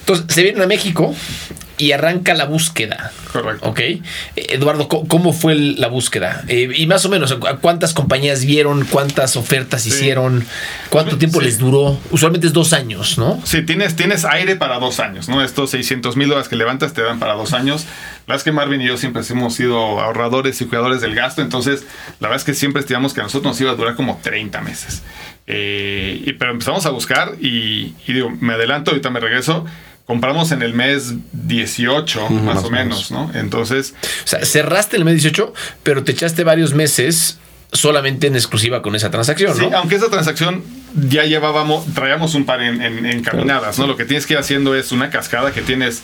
Entonces, 0.00 0.26
se 0.28 0.42
vienen 0.42 0.60
a 0.62 0.66
México 0.66 1.14
y 1.80 1.92
arranca 1.92 2.34
la 2.34 2.44
búsqueda. 2.44 3.10
Correcto. 3.32 3.68
Ok. 3.68 3.80
Eduardo, 4.36 4.86
¿cómo- 4.88 5.08
¿cómo 5.08 5.32
fue 5.32 5.54
la 5.54 5.88
búsqueda? 5.88 6.44
Eh, 6.48 6.68
y 6.76 6.86
más 6.86 7.04
o 7.04 7.08
menos, 7.08 7.32
¿cu- 7.34 7.46
¿cuántas 7.60 7.94
compañías 7.94 8.44
vieron? 8.44 8.84
¿Cuántas 8.84 9.36
ofertas 9.36 9.86
hicieron? 9.86 10.44
¿Cuánto 10.90 11.16
tiempo 11.18 11.40
Sí. 11.40 11.46
les 11.46 11.58
duró? 11.58 11.98
Usualmente 12.10 12.46
es 12.46 12.52
dos 12.52 12.72
años, 12.72 13.18
¿no? 13.18 13.40
Sí, 13.44 13.62
tienes, 13.62 13.96
tienes 13.96 14.24
aire 14.24 14.56
para 14.56 14.78
dos 14.78 15.00
años, 15.00 15.28
¿no? 15.28 15.42
Estos 15.42 15.70
600 15.70 16.16
mil 16.16 16.28
dólares 16.28 16.48
que 16.48 16.56
levantas 16.56 16.92
te 16.92 17.02
dan 17.02 17.18
para 17.18 17.34
dos 17.34 17.52
años. 17.52 17.84
La 18.26 18.34
verdad 18.34 18.36
es 18.36 18.42
que 18.44 18.52
Marvin 18.52 18.80
y 18.82 18.86
yo 18.86 18.96
siempre 18.96 19.22
hemos 19.30 19.54
sido 19.54 20.00
ahorradores 20.00 20.60
y 20.60 20.66
cuidadores 20.66 21.00
del 21.00 21.14
gasto, 21.14 21.42
entonces 21.42 21.84
la 22.20 22.28
verdad 22.28 22.36
es 22.36 22.44
que 22.44 22.54
siempre 22.54 22.80
estimamos 22.80 23.12
que 23.14 23.20
a 23.20 23.24
nosotros 23.24 23.52
nos 23.52 23.60
iba 23.60 23.70
a 23.70 23.74
durar 23.74 23.94
como 23.96 24.20
30 24.22 24.60
meses. 24.60 25.02
Eh, 25.46 26.22
y, 26.26 26.32
pero 26.34 26.52
empezamos 26.52 26.86
a 26.86 26.90
buscar 26.90 27.32
y, 27.40 27.94
y 28.06 28.12
digo, 28.12 28.30
me 28.40 28.52
adelanto, 28.54 28.90
ahorita 28.92 29.10
me 29.10 29.18
regreso. 29.20 29.64
Compramos 30.10 30.50
en 30.50 30.62
el 30.62 30.74
mes 30.74 31.14
18, 31.32 32.28
más, 32.30 32.56
más 32.56 32.64
o 32.64 32.70
menos, 32.70 33.10
¿no? 33.12 33.30
Entonces, 33.32 33.94
O 34.24 34.26
sea, 34.26 34.44
cerraste 34.44 34.96
el 34.96 35.04
mes 35.04 35.14
18, 35.22 35.54
pero 35.84 36.02
te 36.02 36.10
echaste 36.10 36.42
varios 36.42 36.74
meses 36.74 37.38
solamente 37.72 38.26
en 38.26 38.34
exclusiva 38.34 38.82
con 38.82 38.96
esa 38.96 39.12
transacción, 39.12 39.54
Sí, 39.56 39.68
¿no? 39.70 39.78
aunque 39.78 39.94
esa 39.94 40.10
transacción 40.10 40.64
ya 41.08 41.22
llevábamos, 41.22 41.84
traíamos 41.94 42.34
un 42.34 42.44
par 42.44 42.60
en, 42.60 42.82
en- 42.82 43.06
encaminadas, 43.06 43.78
¿no? 43.78 43.86
Lo 43.86 43.96
que 43.96 44.04
tienes 44.04 44.26
que 44.26 44.32
ir 44.32 44.40
haciendo 44.40 44.74
es 44.74 44.90
una 44.90 45.08
cascada 45.10 45.52
que 45.52 45.60
tienes 45.62 46.02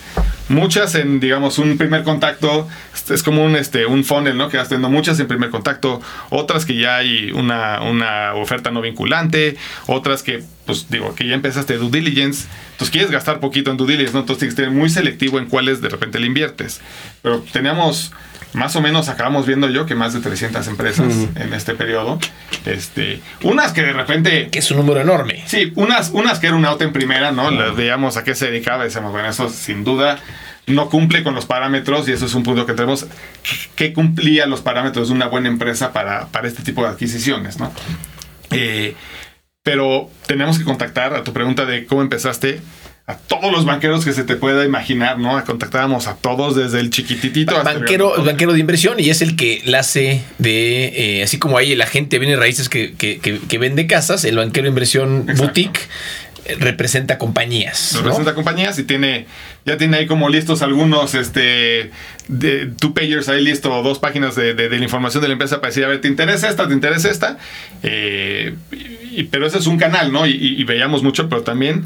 muchas 0.48 0.94
en, 0.94 1.18
digamos, 1.18 1.58
un 1.58 1.76
primer 1.76 2.04
contacto, 2.04 2.68
es- 2.94 3.10
es 3.10 3.22
como 3.24 3.44
un, 3.44 3.56
este, 3.56 3.84
un 3.86 4.04
funnel, 4.04 4.36
¿no? 4.36 4.48
Que 4.48 4.58
vas 4.58 4.68
teniendo 4.68 4.88
muchas 4.90 5.18
en 5.18 5.26
primer 5.26 5.50
contacto, 5.50 6.00
otras 6.30 6.64
que 6.64 6.76
ya 6.76 6.98
hay 6.98 7.32
una, 7.32 7.80
una 7.82 8.34
oferta 8.34 8.70
no 8.70 8.80
vinculante, 8.80 9.56
otras 9.88 10.22
que, 10.22 10.44
pues 10.66 10.86
digo, 10.90 11.14
que 11.14 11.26
ya 11.26 11.34
empezaste 11.34 11.76
due 11.78 11.90
diligence, 11.90 12.46
entonces 12.72 12.90
quieres 12.90 13.10
gastar 13.10 13.40
poquito 13.40 13.70
en 13.70 13.76
due 13.76 13.86
diligence, 13.86 14.14
¿no? 14.14 14.20
Entonces 14.20 14.40
tienes 14.40 14.54
que 14.56 14.62
ser 14.62 14.70
muy 14.70 14.90
selectivo 14.90 15.38
en 15.38 15.46
cuáles 15.46 15.80
de 15.80 15.88
repente 15.88 16.18
le 16.18 16.26
inviertes. 16.26 16.80
Pero 17.22 17.40
teníamos 17.52 18.12
más 18.52 18.74
o 18.74 18.80
menos 18.80 19.08
acabamos 19.08 19.46
viendo 19.46 19.68
yo 19.68 19.86
que 19.86 19.94
más 19.94 20.14
de 20.14 20.20
300 20.20 20.66
empresas 20.68 21.14
en 21.36 21.52
este 21.52 21.74
periodo. 21.74 22.18
Este, 22.64 23.20
unas 23.42 23.72
que 23.72 23.82
de 23.82 23.92
repente 23.92 24.48
Que 24.50 24.60
es 24.60 24.70
un 24.70 24.78
número 24.78 25.00
enorme. 25.00 25.44
Sí, 25.46 25.72
unas, 25.76 26.10
unas 26.10 26.38
que 26.38 26.48
era 26.48 26.56
un 26.56 26.64
auto 26.64 26.84
en 26.84 26.92
primera, 26.92 27.32
¿no? 27.32 27.50
Las 27.50 27.76
veíamos 27.76 28.16
a 28.16 28.24
qué 28.24 28.34
se 28.34 28.46
dedicaba 28.46 28.84
y 28.84 28.86
decíamos, 28.86 29.12
bueno, 29.12 29.28
eso 29.28 29.50
sin 29.50 29.84
duda 29.84 30.18
no 30.66 30.88
cumple 30.88 31.22
con 31.22 31.34
los 31.34 31.46
parámetros 31.46 32.08
y 32.08 32.12
eso 32.12 32.26
es 32.26 32.34
un 32.34 32.42
punto 32.42 32.66
que 32.66 32.72
tenemos. 32.72 33.06
¿Qué 33.76 33.92
cumplía 33.92 34.46
los 34.46 34.62
parámetros 34.62 35.08
de 35.08 35.14
una 35.14 35.26
buena 35.26 35.48
empresa 35.48 35.92
para, 35.92 36.26
para 36.28 36.48
este 36.48 36.62
tipo 36.62 36.82
de 36.82 36.88
adquisiciones, 36.88 37.58
¿no? 37.58 37.72
Eh, 38.50 38.94
pero 39.66 40.08
tenemos 40.28 40.58
que 40.58 40.64
contactar 40.64 41.12
a 41.12 41.24
tu 41.24 41.32
pregunta 41.32 41.64
de 41.66 41.86
cómo 41.86 42.00
empezaste 42.00 42.60
a 43.08 43.16
todos 43.16 43.50
los 43.50 43.64
banqueros 43.64 44.04
que 44.04 44.12
se 44.12 44.22
te 44.22 44.36
pueda 44.36 44.64
imaginar, 44.64 45.18
¿no? 45.18 45.44
Contactábamos 45.44 46.06
a 46.06 46.14
todos 46.14 46.54
desde 46.54 46.78
el 46.78 46.90
chiquititito 46.90 47.56
hasta 47.56 47.72
el 47.72 47.78
Banquero, 47.80 48.24
banquero 48.24 48.52
de 48.52 48.60
inversión 48.60 49.00
y 49.00 49.10
es 49.10 49.22
el 49.22 49.34
que 49.34 49.60
la 49.64 49.80
hace 49.80 50.22
de, 50.38 51.18
eh, 51.18 51.22
así 51.24 51.38
como 51.40 51.58
hay 51.58 51.72
el 51.72 51.82
agente 51.82 52.14
de 52.16 52.20
bienes 52.20 52.38
raíces 52.38 52.68
que, 52.68 52.94
que- 52.94 53.18
que- 53.18 53.40
que 53.40 53.58
vende 53.58 53.88
casas, 53.88 54.24
el 54.24 54.36
banquero 54.36 54.64
de 54.64 54.68
inversión 54.70 55.22
Exacto. 55.22 55.42
boutique 55.42 55.80
representa 56.58 57.18
compañías. 57.18 57.92
¿no? 57.94 58.00
representa 58.02 58.34
compañías 58.34 58.78
y 58.78 58.84
tiene 58.84 59.26
ya 59.64 59.76
tiene 59.76 59.96
ahí 59.98 60.06
como 60.06 60.28
listos 60.28 60.62
algunos 60.62 61.14
este 61.14 61.90
de 62.28 62.66
two 62.80 62.94
pagers 62.94 63.28
ahí 63.28 63.42
listo 63.44 63.82
dos 63.82 63.98
páginas 63.98 64.34
de, 64.36 64.54
de- 64.54 64.68
de 64.68 64.78
la 64.78 64.84
información 64.84 65.20
de 65.22 65.28
la 65.28 65.32
empresa 65.32 65.56
para 65.60 65.68
decir 65.68 65.84
a 65.84 65.88
ver 65.88 66.00
te 66.00 66.08
interesa 66.08 66.48
esta 66.48 66.66
te 66.68 66.74
interesa 66.74 67.10
esta 67.10 67.38
Eh, 67.82 68.54
y- 68.72 69.24
pero 69.24 69.46
ese 69.46 69.58
es 69.58 69.66
un 69.66 69.78
canal 69.78 70.12
no 70.12 70.26
y, 70.26 70.30
y- 70.32 70.60
y 70.60 70.64
veíamos 70.64 71.02
mucho 71.02 71.28
pero 71.28 71.42
también 71.42 71.84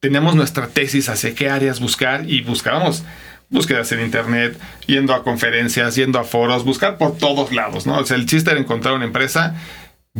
teníamos 0.00 0.34
nuestra 0.34 0.66
tesis 0.68 1.08
hacia 1.08 1.34
qué 1.34 1.48
áreas 1.48 1.80
buscar 1.80 2.28
y 2.28 2.42
buscábamos 2.42 3.04
búsquedas 3.50 3.92
en 3.92 4.00
internet, 4.00 4.58
yendo 4.86 5.14
a 5.14 5.22
conferencias, 5.22 5.94
yendo 5.94 6.18
a 6.18 6.24
foros, 6.24 6.64
buscar 6.64 6.98
por 6.98 7.16
todos 7.18 7.52
lados, 7.52 7.86
¿no? 7.86 7.98
O 7.98 8.04
sea, 8.04 8.16
el 8.16 8.26
chiste 8.26 8.50
era 8.50 8.58
encontrar 8.58 8.94
una 8.94 9.04
empresa 9.04 9.54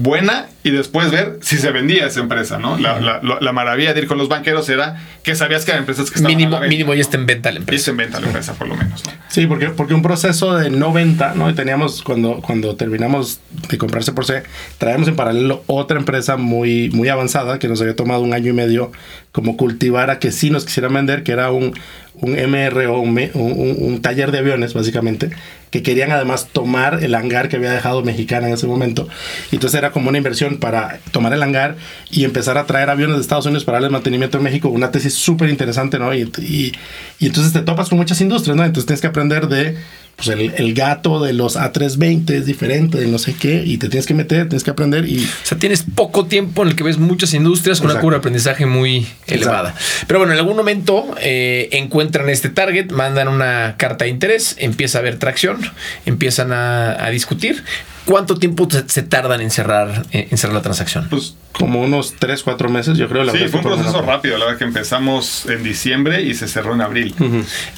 buena 0.04 0.46
y 0.64 0.72
después 0.72 1.12
ver 1.12 1.38
si 1.40 1.57
se 1.57 1.70
vendía 1.70 2.07
esa 2.07 2.18
empresa, 2.18 2.59
¿no? 2.59 2.76
La, 2.78 2.98
la- 3.00 3.20
la- 3.22 3.38
la 3.40 3.52
maravilla 3.52 3.94
de 3.94 4.00
ir 4.00 4.09
con 4.09 4.18
los 4.18 4.28
banqueros 4.28 4.68
era 4.68 5.00
que 5.22 5.37
sabías 5.37 5.64
que 5.64 5.70
eran 5.70 5.83
empresas 5.83 6.11
que 6.11 6.16
estaban 6.16 6.37
Mínimo, 6.37 6.57
a 6.57 6.59
la 6.59 6.61
venta. 6.62 6.70
mínimo 6.72 6.94
ya 6.94 7.00
está 7.02 7.16
en 7.16 7.26
venta 7.26 7.52
la 7.52 7.59
Y 7.59 7.61
empresa. 7.61 7.85
se 7.85 7.90
inventa 7.92 8.18
la 8.20 8.26
empresa, 8.26 8.54
por 8.54 8.66
lo 8.66 8.74
menos, 8.74 9.04
¿no? 9.07 9.12
Sí, 9.28 9.46
porque, 9.46 9.68
porque 9.70 9.94
un 9.94 10.02
proceso 10.02 10.57
de 10.57 10.68
no 10.70 10.92
venta, 10.92 11.35
¿no? 11.37 11.48
Y 11.48 11.54
teníamos, 11.54 12.02
cuando, 12.02 12.40
cuando 12.40 12.74
terminamos 12.74 13.38
de 13.68 13.78
comprarse 13.78 14.11
por 14.12 14.24
C, 14.24 14.42
traíamos 14.78 15.07
en 15.07 15.14
paralelo 15.14 15.62
otra 15.68 15.96
empresa 15.96 16.37
muy, 16.37 16.90
muy 16.90 17.09
avanzada 17.09 17.61
que 17.61 17.68
nos 17.68 17.80
había 17.80 17.94
tomado 17.94 18.22
un 18.22 18.33
año 18.35 18.50
y 18.50 18.52
medio 18.52 18.90
como 19.30 19.57
cultivar 19.57 20.11
a 20.11 20.18
que 20.18 20.33
sí 20.33 20.50
nos 20.50 20.64
quisieran 20.64 20.92
vender, 20.92 21.22
que 21.22 21.30
era 21.30 21.52
un, 21.52 21.72
un 22.20 22.33
MRO, 22.38 23.00
un, 23.00 23.11
un, 23.35 23.77
un- 23.79 24.00
taller 24.03 24.31
de 24.31 24.38
aviones, 24.38 24.72
básicamente, 24.74 25.31
que 25.70 25.83
querían 25.83 26.12
además 26.12 26.48
tomar 26.53 27.03
el 27.03 27.14
hangar 27.14 27.48
que 27.48 27.57
había 27.57 27.72
dejado 27.72 28.03
Mexicana 28.05 28.46
en 28.48 28.55
ese 28.55 28.66
momento. 28.66 29.09
Entonces 29.50 29.77
era 29.79 29.90
como 29.90 30.09
una 30.09 30.18
inversión 30.18 30.59
para 30.59 31.00
tomar 31.11 31.33
el 31.33 31.42
hangar 31.42 31.77
y 32.11 32.24
empezar 32.24 32.57
a 32.59 32.66
traer 32.66 32.90
aviones 32.90 33.16
de 33.16 33.22
Estados 33.22 33.46
Unidos 33.46 33.64
para 33.64 33.77
darle 33.77 33.90
mantenimiento 33.90 34.38
en 34.38 34.44
México. 34.44 34.68
Una 34.68 34.90
tesis 34.92 35.14
súper 35.14 35.48
interesante, 35.50 35.98
¿no? 35.98 36.14
Y, 36.14 36.31
y, 36.38 36.72
y 37.18 37.27
entonces 37.27 37.53
te 37.53 37.61
topas 37.62 37.88
con 37.88 37.98
muchas 37.98 38.20
industrias, 38.20 38.57
¿no? 38.57 38.64
Entonces 38.64 38.87
tienes 38.87 39.00
que 39.00 39.09
aprender 39.09 39.48
de, 39.48 39.77
pues 40.16 40.29
el, 40.29 40.53
el 40.57 40.74
gato 40.74 41.22
de 41.22 41.33
los 41.33 41.57
A320 41.57 42.31
es 42.31 42.46
diferente, 42.46 42.98
de 42.98 43.07
no 43.07 43.18
sé 43.18 43.35
qué, 43.35 43.62
y 43.64 43.79
te 43.79 43.88
tienes 43.88 44.07
que 44.07 44.14
meter, 44.14 44.48
tienes 44.48 44.64
que 44.64 44.70
aprender 44.70 45.09
y... 45.09 45.24
O 45.24 45.46
sea, 45.46 45.59
tienes 45.59 45.85
poco 45.94 46.27
tiempo 46.27 46.62
en 46.62 46.68
el 46.68 46.77
que 46.77 46.85
ves 46.85 46.98
muchas 46.98 47.35
industrias 47.35 47.79
con 47.79 47.87
una 47.87 47.94
Exacto. 47.94 48.05
curva 48.05 48.16
de 48.16 48.18
aprendizaje 48.20 48.66
muy 48.66 49.07
elevada. 49.27 49.74
Pero 50.07 50.20
bueno, 50.20 50.33
en 50.33 50.38
algún 50.38 50.57
momento 50.57 51.14
eh, 51.20 51.68
encuentran 51.72 52.29
este 52.29 52.48
target, 52.48 52.90
mandan 52.92 53.29
una 53.29 53.77
carta 53.77 54.05
de 54.05 54.11
interés, 54.11 54.57
empieza 54.59 54.98
a 54.98 55.00
haber 55.00 55.18
tracción, 55.18 55.59
empiezan 56.07 56.53
a, 56.53 57.05
a 57.05 57.11
discutir. 57.11 57.64
¿Cuánto 58.06 58.36
tiempo 58.36 58.68
se, 58.86 59.02
tardan 59.02 59.40
en 59.40 59.50
cerrar, 59.50 60.04
en 60.12 60.36
cerrar 60.36 60.54
la 60.54 60.62
transacción? 60.62 61.08
Pues 61.08 61.36
Como 61.52 61.80
unos 61.80 62.14
3, 62.18 62.42
4 62.42 62.68
meses, 62.68 62.98
yo 62.98 63.08
creo. 63.08 63.24
La 63.24 63.32
sí, 63.32 63.38
fue 63.48 63.60
un 63.60 63.66
proceso 63.66 64.02
rápido. 64.02 64.36
La 64.36 64.44
verdad 64.44 64.58
que 64.58 64.64
empezamos 64.64 65.46
en 65.46 65.62
diciembre 65.62 66.22
y 66.22 66.34
se 66.34 66.46
cerró 66.48 66.74
en 66.74 66.82
abril. 66.82 67.14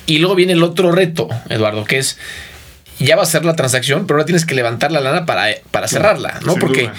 Y 0.06 0.18
luego 0.18 0.34
viene 0.34 0.54
el 0.54 0.62
otro 0.62 0.90
reto, 0.90 1.28
Eduardo, 1.48 1.84
que 1.84 1.98
es 1.98 2.18
ya 2.98 3.16
va 3.16 3.22
a 3.22 3.26
ser 3.26 3.44
la 3.44 3.56
transacción, 3.56 4.06
pero 4.06 4.16
ahora 4.16 4.26
tienes 4.26 4.46
que 4.46 4.54
levantar 4.54 4.90
la 4.90 5.00
lana 5.00 5.26
para, 5.26 5.48
para 5.70 5.86
cerrarla, 5.86 6.40
¿no? 6.44 6.52
sin 6.52 6.60
Porque 6.60 6.82
duda. 6.84 6.94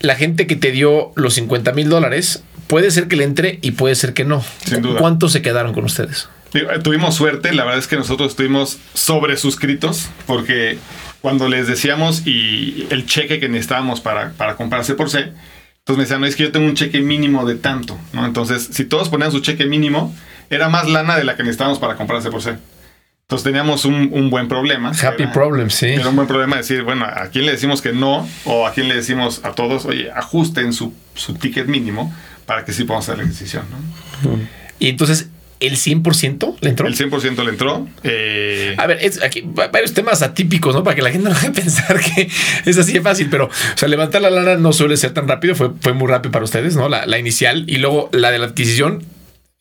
la 0.00 0.16
gente 0.16 0.46
que 0.46 0.56
te 0.56 0.72
dio 0.72 1.12
los 1.14 1.34
50 1.34 1.72
mil 1.72 1.88
dólares 1.88 2.42
puede 2.66 2.90
ser 2.90 3.08
que 3.08 3.16
le 3.16 3.24
entre 3.24 3.58
y 3.62 3.72
puede 3.72 3.94
ser 3.94 4.12
que 4.12 4.24
no. 4.24 4.44
Sin 4.64 4.82
duda. 4.82 4.98
¿Cuántos 4.98 5.32
se 5.32 5.42
quedaron 5.42 5.72
con 5.72 5.84
ustedes? 5.84 6.28
Eh, 6.52 6.66
Tuvimos 6.82 7.14
suerte, 7.14 7.52
la 7.54 7.64
verdad 7.64 7.78
es 7.78 7.86
que 7.86 7.96
nosotros 7.96 8.30
estuvimos 8.30 8.78
sobresuscritos 8.94 10.08
porque 10.26 10.78
cuando 11.26 11.48
les 11.48 11.66
decíamos 11.66 12.24
y 12.24 12.86
el 12.90 13.04
cheque 13.04 13.40
que 13.40 13.48
necesitábamos 13.48 14.00
para, 14.00 14.30
para 14.34 14.54
comprarse 14.54 14.94
por 14.94 15.10
C, 15.10 15.18
entonces 15.78 15.96
me 15.96 16.02
decían, 16.04 16.20
no, 16.20 16.26
es 16.28 16.36
que 16.36 16.44
yo 16.44 16.52
tengo 16.52 16.66
un 16.66 16.74
cheque 16.76 17.00
mínimo 17.00 17.44
de 17.44 17.56
tanto, 17.56 17.98
¿no? 18.12 18.24
Entonces, 18.24 18.68
si 18.70 18.84
todos 18.84 19.08
ponían 19.08 19.32
su 19.32 19.40
cheque 19.40 19.66
mínimo, 19.66 20.14
era 20.50 20.68
más 20.68 20.88
lana 20.88 21.16
de 21.16 21.24
la 21.24 21.34
que 21.34 21.42
necesitábamos 21.42 21.80
para 21.80 21.96
comprarse 21.96 22.30
por 22.30 22.42
C. 22.42 22.50
Entonces 23.22 23.42
teníamos 23.42 23.84
un, 23.86 24.10
un 24.12 24.30
buen 24.30 24.46
problema. 24.46 24.90
Happy 24.90 25.24
Era- 25.24 25.32
problem, 25.32 25.68
sí. 25.68 25.86
Era 25.86 26.10
un 26.10 26.14
buen 26.14 26.28
problema 26.28 26.58
decir, 26.58 26.84
bueno, 26.84 27.04
¿a 27.06 27.26
quién 27.32 27.44
le 27.44 27.50
decimos 27.50 27.82
que 27.82 27.92
no? 27.92 28.28
O 28.44 28.64
a 28.64 28.72
quién 28.72 28.86
le 28.86 28.94
decimos 28.94 29.40
a 29.42 29.50
todos, 29.50 29.84
oye, 29.84 30.12
ajusten 30.12 30.72
su, 30.72 30.94
su 31.16 31.34
ticket 31.34 31.66
mínimo 31.66 32.14
para 32.46 32.64
que 32.64 32.72
sí 32.72 32.84
podamos 32.84 33.08
hacer 33.08 33.18
la 33.18 33.28
decisión, 33.28 33.64
¿no? 33.72 34.38
Y 34.78 34.90
entonces, 34.90 35.28
¿el 35.60 35.76
100% 35.76 36.56
le 36.60 36.70
entró? 36.70 36.86
El 36.86 36.94
100% 36.96 37.44
le 37.44 37.50
entró. 37.50 37.88
eh, 38.04 38.74
A 38.78 38.86
ver, 38.86 38.98
es 39.00 39.22
aquí 39.22 39.42
va- 39.42 39.68
varios 39.68 39.94
temas 39.94 40.22
atípicos, 40.22 40.74
¿no? 40.74 40.82
Para 40.84 40.94
que 40.96 41.02
la 41.02 41.10
gente 41.10 41.28
no 41.30 41.34
a 41.36 41.52
pensar 41.52 42.00
que 42.00 42.28
es 42.64 42.78
así 42.78 42.92
de 42.94 43.00
fácil, 43.00 43.28
pero, 43.30 43.46
o 43.46 43.50
sea, 43.78 43.88
levantar 43.88 44.22
la 44.22 44.30
lana 44.30 44.56
no 44.56 44.72
suele 44.72 44.96
ser 44.96 45.12
tan 45.12 45.26
rápido, 45.28 45.54
fue, 45.54 45.70
fue 45.80 45.92
muy 45.92 46.08
rápido 46.08 46.32
para 46.32 46.44
ustedes, 46.44 46.76
¿no? 46.76 46.88
La, 46.88 47.06
la 47.06 47.18
inicial 47.18 47.64
y 47.66 47.76
luego 47.78 48.08
la 48.12 48.30
de 48.30 48.38
la 48.38 48.46
adquisición. 48.46 49.04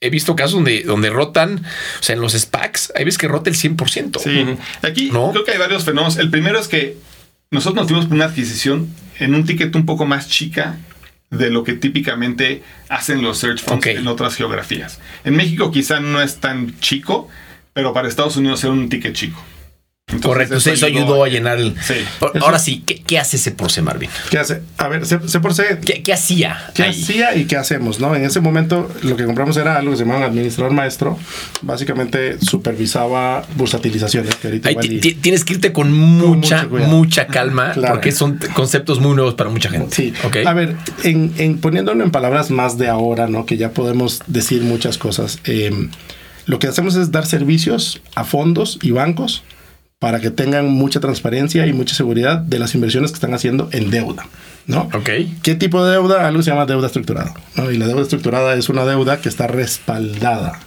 He 0.02 0.10
visto 0.10 0.36
casos 0.36 0.54
donde, 0.56 0.84
donde 0.84 1.10
rotan, 1.10 1.66
o 2.00 2.04
sea, 2.04 2.16
en 2.16 2.22
los 2.22 2.34
SPACs, 2.34 2.92
hay 2.96 3.06
veces 3.06 3.18
que 3.18 3.28
rota 3.30 3.50
el 3.50 3.56
100%. 3.56 4.20
Sí, 4.20 4.46
aquí 4.84 5.10
¿No? 5.12 5.32
creo 5.32 5.46
que 5.46 5.52
hay 5.52 5.58
varios 5.58 5.86
fenómenos. 5.86 6.18
El 6.18 6.30
primero 6.30 6.60
es 6.60 6.68
que 6.68 6.98
nosotros 7.50 7.90
nos 7.90 8.06
por 8.06 8.14
una 8.16 8.26
adquisición 8.26 8.90
en 9.20 9.34
un 9.34 9.46
ticket 9.46 9.74
un 9.76 9.86
poco 9.86 10.06
más 10.06 10.28
chica 10.28 10.78
de 11.30 11.50
lo 11.50 11.64
que 11.64 11.74
típicamente 11.74 12.64
hacen 12.90 13.22
los 13.22 13.38
search 13.38 13.64
funds 13.64 13.88
en 13.88 14.08
otras 14.08 14.36
geografías. 14.36 15.00
En 15.24 15.36
México 15.36 15.72
quizá 15.72 16.00
no 16.00 16.22
es 16.22 16.38
tan 16.38 16.80
chico, 16.80 17.30
pero 17.74 17.94
para 17.94 18.08
Estados 18.08 18.38
Unidos 18.38 18.64
era 18.64 18.74
un 18.74 18.90
ticket 18.90 19.14
chico. 19.14 19.44
Entonces, 20.08 20.28
Correcto, 20.28 20.56
eso, 20.58 20.86
ayudó 20.86 21.24
a 21.24 21.28
llenar 21.30 21.58
el. 21.58 21.74
Sí. 21.82 21.96
Ahora 22.40 22.60
sí, 22.60 22.84
¿qué, 22.86 23.02
qué 23.02 23.18
hace 23.18 23.38
ese 23.38 23.50
por 23.50 23.72
C, 23.72 23.82
Marvin? 23.82 24.08
¿Qué 24.30 24.38
hace? 24.38 24.62
A 24.78 24.88
ver, 24.88 25.02
por 25.42 25.54
sé. 25.56 25.80
¿Qué, 25.84 26.04
qué 26.04 26.14
hacía? 26.14 26.60
¿Qué 26.76 26.84
ahí? 26.84 26.92
hacía 26.92 27.36
y 27.36 27.46
qué 27.46 27.58
hacemos? 27.58 28.00
¿no? 28.00 28.16
En 28.16 28.24
ese 28.24 28.40
momento 28.40 28.88
lo 29.02 29.16
que 29.18 29.26
compramos 29.26 29.58
era 29.58 29.78
algo 29.78 29.90
que 29.92 29.98
se 29.98 30.06
llamaba 30.06 30.26
administrador 30.28 30.74
maestro. 30.74 31.18
Básicamente 31.64 32.38
supervisaba 32.40 33.44
bursatilizaciones. 33.56 34.36
Que 34.36 34.50
ahorita 34.50 34.70
Ahí 34.70 34.76
y- 34.84 35.14
tienes 35.16 35.44
que 35.44 35.54
irte 35.56 35.74
con 35.74 35.92
mucha, 35.92 36.68
mucha 36.68 37.26
calma, 37.26 37.72
Claro. 37.72 37.96
porque 37.96 38.12
son 38.12 38.38
conceptos 38.54 39.00
muy 39.00 39.16
nuevos 39.16 39.34
para 39.34 39.50
mucha 39.50 39.70
gente. 39.72 39.96
Sí, 39.96 40.14
Ok. 40.24 40.38
A 40.46 40.54
ver, 40.54 40.76
en, 41.04 41.34
en 41.40 41.58
poniéndolo 41.58 42.04
en 42.04 42.12
palabras 42.12 42.52
más 42.52 42.78
de 42.78 42.90
ahora, 42.90 43.26
¿no? 43.26 43.48
Que 43.48 43.58
ya 43.58 43.72
podemos 43.72 44.22
decir 44.28 44.62
muchas 44.62 45.00
cosas. 45.00 45.40
eh, 45.46 45.72
lo 46.46 46.60
que 46.60 46.68
hacemos 46.68 46.94
es 46.96 47.12
dar 47.12 47.26
servicios 47.26 48.02
a 48.14 48.24
fondos 48.24 48.78
y 48.84 48.92
bancos 48.92 49.42
para 50.06 50.20
que 50.20 50.30
tengan 50.30 50.68
mucha 50.68 51.00
transparencia 51.00 51.66
y 51.66 51.74
mucha 51.74 51.96
seguridad 51.96 52.38
de 52.38 52.60
las 52.60 52.76
inversiones 52.76 53.10
que 53.10 53.16
están 53.16 53.34
haciendo 53.34 53.70
en 53.72 53.90
deuda, 53.90 54.28
¿no? 54.68 54.82
Ok. 54.94 55.10
¿Qué 55.42 55.56
tipo 55.56 55.84
de 55.84 55.94
deuda? 55.94 56.28
Algo 56.28 56.44
se 56.44 56.52
llama 56.52 56.68
deuda 56.68 56.86
estructurada. 56.86 57.34
¿no? 57.56 57.72
Y 57.72 57.80
la 57.80 57.88
deuda 57.88 58.04
estructurada 58.04 58.54
es 58.54 58.70
una 58.70 58.86
deuda 58.86 59.20
que 59.20 59.30
está 59.30 59.48
respaldada 59.48 60.60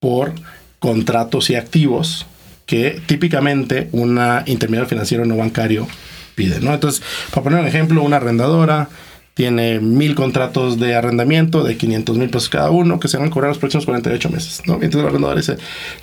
por 0.00 0.32
contratos 0.78 1.50
y 1.50 1.54
activos 1.56 2.24
que 2.64 3.02
típicamente 3.04 3.90
una 3.92 4.42
intermediario 4.46 4.88
financiero 4.88 5.26
no 5.26 5.36
bancario 5.36 5.86
pide. 6.34 6.58
¿no? 6.60 6.72
Entonces, 6.72 7.02
para 7.28 7.44
poner 7.44 7.60
un 7.60 7.66
ejemplo, 7.66 8.02
una 8.02 8.16
arrendadora 8.16 8.88
tiene 9.34 9.80
mil 9.80 10.14
contratos 10.14 10.78
de 10.78 10.94
arrendamiento 10.94 11.64
de 11.64 11.76
500 11.76 12.18
mil 12.18 12.28
pesos 12.28 12.48
cada 12.50 12.70
uno 12.70 13.00
que 13.00 13.08
se 13.08 13.16
van 13.16 13.28
a 13.28 13.30
cobrar 13.30 13.48
los 13.48 13.58
próximos 13.58 13.86
48 13.86 14.28
meses. 14.30 14.60
¿no? 14.66 14.74
Entonces 14.74 15.00
el 15.00 15.06
arrendador 15.06 15.36
dice, 15.38 15.56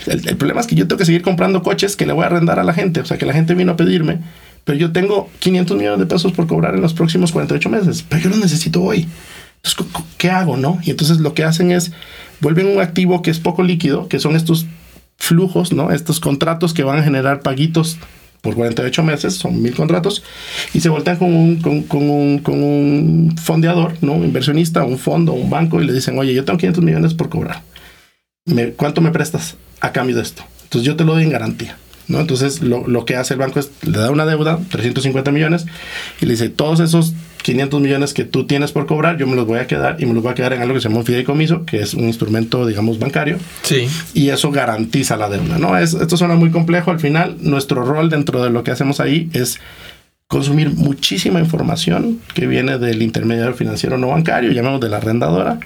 el, 0.07 0.37
problema 0.37 0.61
es 0.61 0.67
que 0.67 0.75
yo 0.75 0.87
tengo 0.87 0.97
que 0.97 1.05
seguir 1.05 1.21
comprando 1.21 1.61
coches 1.61 1.95
que 1.95 2.05
le 2.07 2.13
voy 2.13 2.23
a 2.23 2.27
arrendar 2.27 2.59
a 2.59 2.63
la 2.63 2.73
gente. 2.73 3.01
O 3.01 3.05
sea, 3.05 3.17
que 3.17 3.25
la 3.27 3.33
gente 3.33 3.53
vino 3.53 3.73
a 3.73 3.75
pedirme, 3.77 4.19
pero 4.63 4.77
yo 4.79 4.91
tengo 4.91 5.29
500 5.39 5.77
millones 5.77 5.99
de 5.99 6.05
pesos 6.07 6.31
por 6.31 6.47
cobrar 6.47 6.73
en 6.73 6.81
los 6.81 6.93
próximos 6.93 7.31
48 7.31 7.69
meses, 7.69 8.03
pero 8.09 8.23
yo 8.23 8.29
los 8.29 8.39
necesito 8.39 8.81
hoy. 8.81 9.07
Entonces, 9.57 9.75
¿co- 9.75 9.85
co- 9.91 10.05
¿qué 10.17 10.31
hago, 10.31 10.57
no? 10.57 10.79
Y 10.83 10.89
entonces 10.89 11.19
lo 11.19 11.33
que 11.35 11.43
hacen 11.43 11.71
es, 11.71 11.91
vuelven 12.39 12.65
un 12.67 12.79
activo 12.81 13.21
que 13.21 13.29
es 13.29 13.39
poco 13.39 13.61
líquido, 13.61 14.07
que 14.07 14.19
son 14.19 14.35
estos 14.35 14.65
flujos, 15.17 15.71
¿no? 15.73 15.91
Estos 15.91 16.19
contratos 16.19 16.73
que 16.73 16.83
van 16.83 16.97
a 16.97 17.03
generar 17.03 17.41
paguitos 17.41 17.97
por 18.41 18.56
48 18.56 19.04
meses, 19.04 19.34
son 19.36 19.62
mil 19.62 19.73
contratos, 19.75 20.23
y 20.73 20.80
se 20.80 20.89
voltean 20.89 21.17
con 21.17 21.34
un, 21.34 21.62
con, 21.62 21.84
con 21.84 22.10
un, 22.10 22.39
con 22.39 22.62
un 22.63 23.36
fondeador, 23.38 23.93
¿no? 24.02 24.13
Un 24.13 24.23
inversionista, 24.25 24.84
un 24.84 24.97
fondo, 24.97 25.34
un 25.34 25.49
banco, 25.49 25.82
y 25.82 25.86
le 25.86 25.93
dicen, 25.93 26.17
oye, 26.17 26.34
yo 26.34 26.45
tengo 26.45 26.58
500 26.58 26.84
millones 26.84 27.13
por 27.13 27.30
cobrar. 27.30 27.63
Me- 28.45 28.71
¿Cuánto 28.71 29.02
me 29.02 29.12
prestas 29.12 29.56
a 29.82 29.91
cambio 29.91 30.15
de 30.15 30.21
esto? 30.23 30.43
Entonces 30.63 30.86
yo 30.86 30.95
te 30.95 31.04
lo 31.04 31.13
doy 31.13 31.23
en 31.23 31.30
garantía. 31.32 31.78
¿no? 32.08 32.19
Entonces 32.19 32.62
lo, 32.62 32.88
lo 32.88 33.06
que 33.06 33.15
hace 33.15 33.36
el 33.36 33.39
banco 33.39 33.60
es 33.60 33.69
le 33.84 33.97
da 33.99 34.10
una 34.10 34.25
deuda, 34.25 34.60
350 34.71 35.32
millones, 35.32 35.65
y 36.21 36.25
le 36.25 36.32
dice, 36.32 36.49
todos 36.49 36.80
esos 36.80 37.13
500 37.41 37.82
millones 37.82 38.13
que 38.13 38.23
tú 38.25 38.45
tienes 38.45 38.71
por 38.71 38.86
cobrar, 38.86 39.17
yo 39.17 39.25
me 39.28 39.36
los 39.36 39.45
voy 39.45 39.60
a 39.60 39.67
quedar 39.67 39.95
y 39.99 40.06
me 40.06 40.13
los 40.13 40.21
voy 40.23 40.32
a 40.32 40.36
quedar 40.36 40.54
en 40.54 40.62
algo 40.62 40.73
que 40.75 40.82
se 40.82 40.89
llama 40.89 40.99
un 40.99 41.06
fideicomiso, 41.06 41.65
que 41.65 41.82
es 41.82 41.93
un 41.93 42.06
instrumento, 42.06 42.65
digamos, 42.65 42.99
bancario, 42.99 43.38
Sí. 43.63 43.88
y 44.13 44.30
eso 44.30 44.52
garantiza 44.52 45.15
la 45.17 45.30
deuda, 45.30 45.58
¿no? 45.58 45.78
Es, 45.78 45.93
esto 45.93 46.17
suena 46.17 46.36
muy 46.36 46.52
complejo, 46.52 46.91
al 46.91 46.99
final 46.99 47.38
nuestro 47.41 47.84
rol 47.86 48.10
dentro 48.10 48.43
de 48.43 48.49
lo 48.49 48.63
que 48.63 48.71
hacemos 48.71 48.99
ahí 48.99 49.30
es 49.34 49.60
consumir 50.28 50.69
muchísima 50.75 51.39
información 51.39 52.19
que 52.36 52.45
viene 52.45 52.78
del 52.78 53.02
intermediario 53.02 53.56
financiero 53.56 53.97
no 53.97 54.10
bancario, 54.10 54.52
llamamos 54.52 54.80
de 54.80 54.89
la 54.89 54.97
arrendadora, 54.97 55.60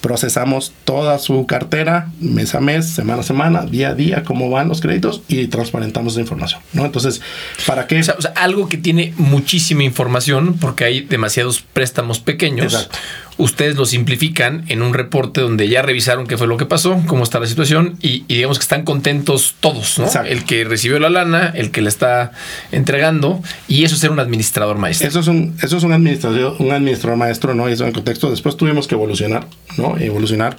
procesamos 0.00 0.72
toda 0.84 1.18
su 1.18 1.46
cartera 1.46 2.10
mes 2.20 2.54
a 2.54 2.60
mes, 2.60 2.88
semana 2.88 3.20
a 3.20 3.24
semana, 3.24 3.66
día 3.66 3.90
a 3.90 3.94
día, 3.94 4.22
cómo 4.24 4.50
van 4.50 4.68
los 4.68 4.80
créditos 4.80 5.22
y 5.28 5.46
transparentamos 5.48 6.14
esa 6.14 6.20
información, 6.20 6.60
¿no? 6.72 6.84
Entonces, 6.86 7.20
¿para 7.66 7.86
qué? 7.86 8.00
O 8.00 8.02
sea, 8.02 8.14
o 8.18 8.22
sea, 8.22 8.32
algo 8.36 8.68
que 8.68 8.78
tiene 8.78 9.12
muchísima 9.16 9.84
información 9.84 10.54
porque 10.60 10.84
hay 10.84 11.00
demasiados 11.02 11.62
préstamos 11.72 12.18
pequeños. 12.20 12.72
Exacto. 12.72 12.98
Ustedes 13.38 13.76
lo 13.76 13.86
simplifican 13.86 14.64
en 14.68 14.82
un 14.82 14.92
reporte 14.92 15.40
donde 15.40 15.66
ya 15.66 15.80
revisaron 15.80 16.26
qué 16.26 16.36
fue 16.36 16.46
lo 16.46 16.58
que 16.58 16.66
pasó, 16.66 17.02
cómo 17.06 17.24
está 17.24 17.40
la 17.40 17.46
situación 17.46 17.96
y, 18.02 18.24
y 18.28 18.34
digamos 18.34 18.58
que 18.58 18.62
están 18.62 18.84
contentos 18.84 19.54
todos, 19.60 19.98
¿no? 19.98 20.04
Exacto. 20.04 20.30
El 20.30 20.44
que 20.44 20.64
recibió 20.64 20.98
la 20.98 21.08
lana, 21.08 21.50
el 21.54 21.70
que 21.70 21.80
le 21.80 21.88
está 21.88 22.32
entregando 22.70 23.42
y 23.66 23.84
eso 23.84 23.94
es 23.94 24.00
ser 24.02 24.10
un 24.10 24.20
administrador 24.20 24.76
maestro. 24.76 25.08
Eso 25.08 25.20
es 25.20 25.26
un, 25.28 25.56
eso 25.62 25.78
es 25.78 25.82
un 25.84 25.92
administrador, 25.92 26.56
un 26.58 26.70
administrador 26.70 27.16
maestro, 27.16 27.54
¿no? 27.54 27.68
Y 27.70 27.72
eso 27.72 27.84
en 27.84 27.88
el 27.88 27.94
contexto. 27.94 28.30
Después 28.30 28.58
tuvimos 28.58 28.86
que 28.86 28.94
evolucionar, 28.94 29.46
¿no? 29.78 29.89
Evolucionar 29.98 30.56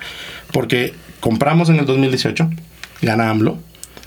porque 0.51 0.93
compramos 1.19 1.69
en 1.69 1.77
el 1.77 1.85
2018, 1.85 2.49
gana 3.01 3.29
AMLO, 3.29 3.57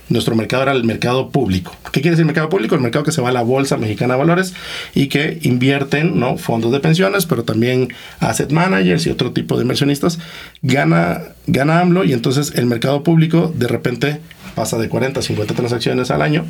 nuestro 0.08 0.34
mercado 0.34 0.64
era 0.64 0.72
el 0.72 0.84
mercado 0.84 1.30
público. 1.30 1.74
¿Qué 1.84 2.02
quiere 2.02 2.10
decir 2.10 2.26
mercado 2.26 2.50
público? 2.50 2.74
El 2.74 2.82
mercado 2.82 3.04
que 3.04 3.12
se 3.12 3.22
va 3.22 3.30
a 3.30 3.32
la 3.32 3.42
Bolsa 3.42 3.78
Mexicana 3.78 4.14
de 4.14 4.18
Valores 4.18 4.54
y 4.94 5.08
que 5.08 5.38
invierten 5.42 6.20
¿no? 6.20 6.36
fondos 6.36 6.72
de 6.72 6.80
pensiones, 6.80 7.24
pero 7.24 7.44
también 7.44 7.88
asset 8.20 8.52
managers 8.52 9.06
y 9.06 9.10
otro 9.10 9.32
tipo 9.32 9.56
de 9.56 9.62
inversionistas. 9.62 10.18
Gana, 10.62 11.22
gana 11.46 11.80
AMLO 11.80 12.04
y 12.04 12.12
entonces 12.12 12.52
el 12.54 12.66
mercado 12.66 13.02
público 13.02 13.52
de 13.56 13.66
repente 13.66 14.20
pasa 14.54 14.76
de 14.78 14.88
40 14.88 15.20
a 15.20 15.22
50 15.22 15.54
transacciones 15.54 16.10
al 16.10 16.20
año 16.20 16.44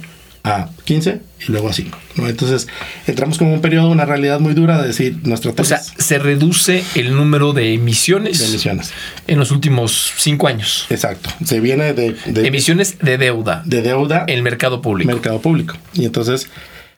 a 0.45 0.69
15 0.85 1.21
y 1.49 1.53
luego 1.53 1.71
a 1.71 1.73
5. 1.73 1.99
¿no? 2.17 2.29
Entonces 2.29 2.69
entramos 3.07 3.39
como 3.39 3.55
un 3.55 3.63
periodo, 3.63 3.89
una 3.89 4.05
realidad 4.05 4.41
muy 4.41 4.53
dura 4.53 4.81
de 4.81 4.89
decir 4.89 5.19
nuestra 5.25 5.53
O 5.57 5.65
sea, 5.65 5.81
se 5.81 6.19
reduce 6.19 6.85
el 6.95 7.17
número 7.17 7.55
de 7.55 7.73
emisiones, 7.73 8.39
de 8.39 8.47
emisiones. 8.49 8.93
en 9.27 9.39
los 9.39 9.51
últimos 9.51 10.13
cinco 10.19 10.47
años. 10.47 10.87
Exacto. 10.91 11.31
Se 11.45 11.61
viene 11.61 11.95
de, 11.95 12.15
de, 12.27 12.47
Emisiones 12.47 12.99
de 12.99 13.17
deuda 13.17 13.63
de 13.65 13.81
deuda 13.81 14.25
en 14.29 14.37
el 14.37 14.43
mercado 14.43 14.83
público. 14.83 15.11
mercado 15.11 15.41
público. 15.41 15.77
Y 15.95 16.05
entonces 16.05 16.49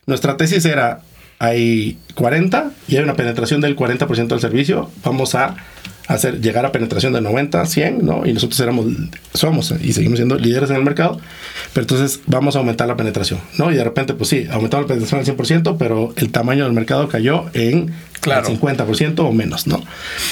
nuestra 0.06 0.36
tesis 0.36 0.64
era, 0.64 1.02
hay 1.38 1.98
40 2.14 2.72
y 2.88 2.96
hay 2.96 3.04
una 3.04 3.14
penetración 3.14 3.60
del 3.60 3.76
40% 3.76 4.26
del 4.26 4.40
servicio, 4.40 4.90
vamos 5.04 5.36
a 5.36 5.56
hacer 6.08 6.40
llegar 6.40 6.64
a 6.66 6.72
penetración 6.72 7.12
de 7.12 7.20
90, 7.20 7.64
100, 7.66 8.04
¿no? 8.04 8.26
Y 8.26 8.32
nosotros 8.32 8.58
éramos, 8.60 8.86
somos 9.34 9.74
y 9.82 9.92
seguimos 9.92 10.18
siendo 10.18 10.36
líderes 10.36 10.70
en 10.70 10.76
el 10.76 10.84
mercado, 10.84 11.20
pero 11.72 11.82
entonces 11.84 12.20
vamos 12.26 12.56
a 12.56 12.60
aumentar 12.60 12.88
la 12.88 12.96
penetración, 12.96 13.40
¿no? 13.58 13.72
Y 13.72 13.74
de 13.76 13.84
repente, 13.84 14.14
pues 14.14 14.28
sí, 14.28 14.46
aumentamos 14.50 14.84
la 14.84 14.88
penetración 14.94 15.20
al 15.20 15.26
100%, 15.26 15.76
pero 15.78 16.12
el 16.16 16.30
tamaño 16.30 16.64
del 16.64 16.72
mercado 16.72 17.08
cayó 17.08 17.46
en 17.54 17.92
Claro. 18.20 18.48
el 18.48 18.58
50% 18.58 19.20
o 19.20 19.30
menos, 19.32 19.68
¿no? 19.68 19.80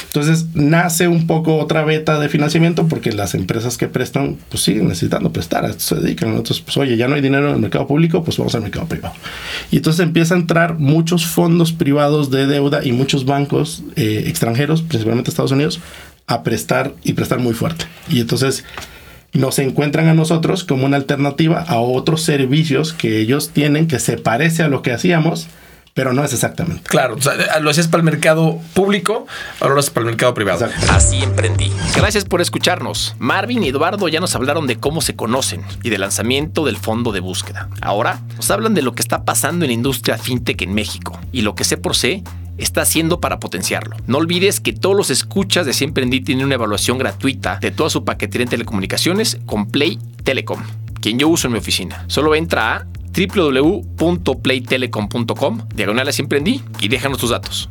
Entonces 0.06 0.46
nace 0.54 1.06
un 1.06 1.28
poco 1.28 1.58
otra 1.58 1.84
beta 1.84 2.18
de 2.18 2.28
financiamiento 2.28 2.88
porque 2.88 3.12
las 3.12 3.34
empresas 3.34 3.78
que 3.78 3.86
prestan, 3.86 4.36
pues 4.48 4.64
siguen 4.64 4.88
necesitando 4.88 5.32
prestar, 5.32 5.64
a 5.64 5.68
esto 5.68 5.94
se 5.94 6.00
dedican. 6.00 6.30
Nosotros, 6.30 6.60
pues 6.62 6.76
oye, 6.76 6.96
ya 6.96 7.06
no 7.06 7.14
hay 7.14 7.20
dinero 7.20 7.48
en 7.48 7.54
el 7.54 7.60
mercado 7.60 7.86
público, 7.86 8.24
pues 8.24 8.36
vamos 8.36 8.54
al 8.56 8.62
mercado 8.62 8.86
privado. 8.86 9.14
Y 9.70 9.76
entonces 9.76 10.00
empieza 10.04 10.34
a 10.34 10.38
entrar 10.38 10.78
muchos 10.78 11.24
fondos 11.26 11.72
privados 11.72 12.30
de 12.32 12.46
deuda 12.48 12.84
y 12.84 12.90
muchos 12.90 13.26
bancos 13.26 13.84
eh, 13.94 14.24
extranjeros, 14.26 14.82
principalmente 14.82 15.30
Estados 15.30 15.52
Unidos, 15.52 15.63
a 16.26 16.42
prestar 16.42 16.94
y 17.02 17.12
prestar 17.12 17.38
muy 17.38 17.54
fuerte. 17.54 17.86
Y 18.08 18.20
entonces 18.20 18.64
nos 19.32 19.58
encuentran 19.58 20.08
a 20.08 20.14
nosotros 20.14 20.64
como 20.64 20.86
una 20.86 20.96
alternativa 20.96 21.60
a 21.60 21.78
otros 21.78 22.22
servicios 22.22 22.92
que 22.92 23.18
ellos 23.18 23.50
tienen 23.50 23.88
que 23.88 23.98
se 23.98 24.16
parece 24.16 24.62
a 24.62 24.68
lo 24.68 24.80
que 24.80 24.92
hacíamos, 24.92 25.48
pero 25.92 26.12
no 26.12 26.24
es 26.24 26.32
exactamente. 26.32 26.82
Claro, 26.84 27.16
o 27.16 27.20
sea, 27.20 27.60
lo 27.60 27.70
hacías 27.70 27.88
para 27.88 28.00
el 28.00 28.04
mercado 28.04 28.60
público, 28.74 29.26
ahora 29.60 29.74
lo 29.74 29.80
haces 29.80 29.90
para 29.90 30.02
el 30.02 30.12
mercado 30.12 30.34
privado. 30.34 30.64
Exacto. 30.64 30.92
Así 30.92 31.22
emprendí. 31.22 31.70
Gracias 31.96 32.24
por 32.24 32.40
escucharnos. 32.40 33.14
Marvin 33.18 33.62
y 33.62 33.68
Eduardo 33.68 34.08
ya 34.08 34.20
nos 34.20 34.34
hablaron 34.34 34.66
de 34.66 34.76
cómo 34.76 35.00
se 35.00 35.14
conocen 35.14 35.62
y 35.82 35.90
del 35.90 36.00
lanzamiento 36.00 36.64
del 36.64 36.76
fondo 36.76 37.12
de 37.12 37.20
búsqueda. 37.20 37.68
Ahora 37.80 38.20
nos 38.36 38.50
hablan 38.50 38.74
de 38.74 38.82
lo 38.82 38.94
que 38.94 39.02
está 39.02 39.24
pasando 39.24 39.64
en 39.64 39.70
la 39.70 39.74
industria 39.74 40.18
fintech 40.18 40.62
en 40.62 40.74
México 40.74 41.18
y 41.32 41.42
lo 41.42 41.54
que 41.54 41.64
sé 41.64 41.76
por 41.76 41.96
sé 41.96 42.22
está 42.58 42.82
haciendo 42.82 43.20
para 43.20 43.40
potenciarlo. 43.40 43.96
No 44.06 44.18
olvides 44.18 44.60
que 44.60 44.72
todos 44.72 44.96
los 44.96 45.10
escuchas 45.10 45.66
de 45.66 45.72
Siempre 45.72 46.04
Emprendí 46.04 46.24
tienen 46.24 46.46
una 46.46 46.54
evaluación 46.56 46.98
gratuita 46.98 47.58
de 47.60 47.70
toda 47.70 47.88
su 47.90 48.04
paquetería 48.04 48.44
en 48.44 48.50
telecomunicaciones 48.50 49.38
con 49.46 49.66
Play 49.66 49.98
Telecom, 50.24 50.60
quien 51.00 51.18
yo 51.18 51.28
uso 51.28 51.46
en 51.46 51.52
mi 51.52 51.58
oficina. 51.58 52.04
Solo 52.08 52.34
entra 52.34 52.76
a 52.76 52.86
www.playtelecom.com, 53.14 55.60
diagonal 55.74 56.08
a 56.08 56.12
Siempre 56.12 56.38
Emprendí 56.38 56.62
y 56.80 56.88
déjanos 56.88 57.18
tus 57.18 57.30
datos. 57.30 57.68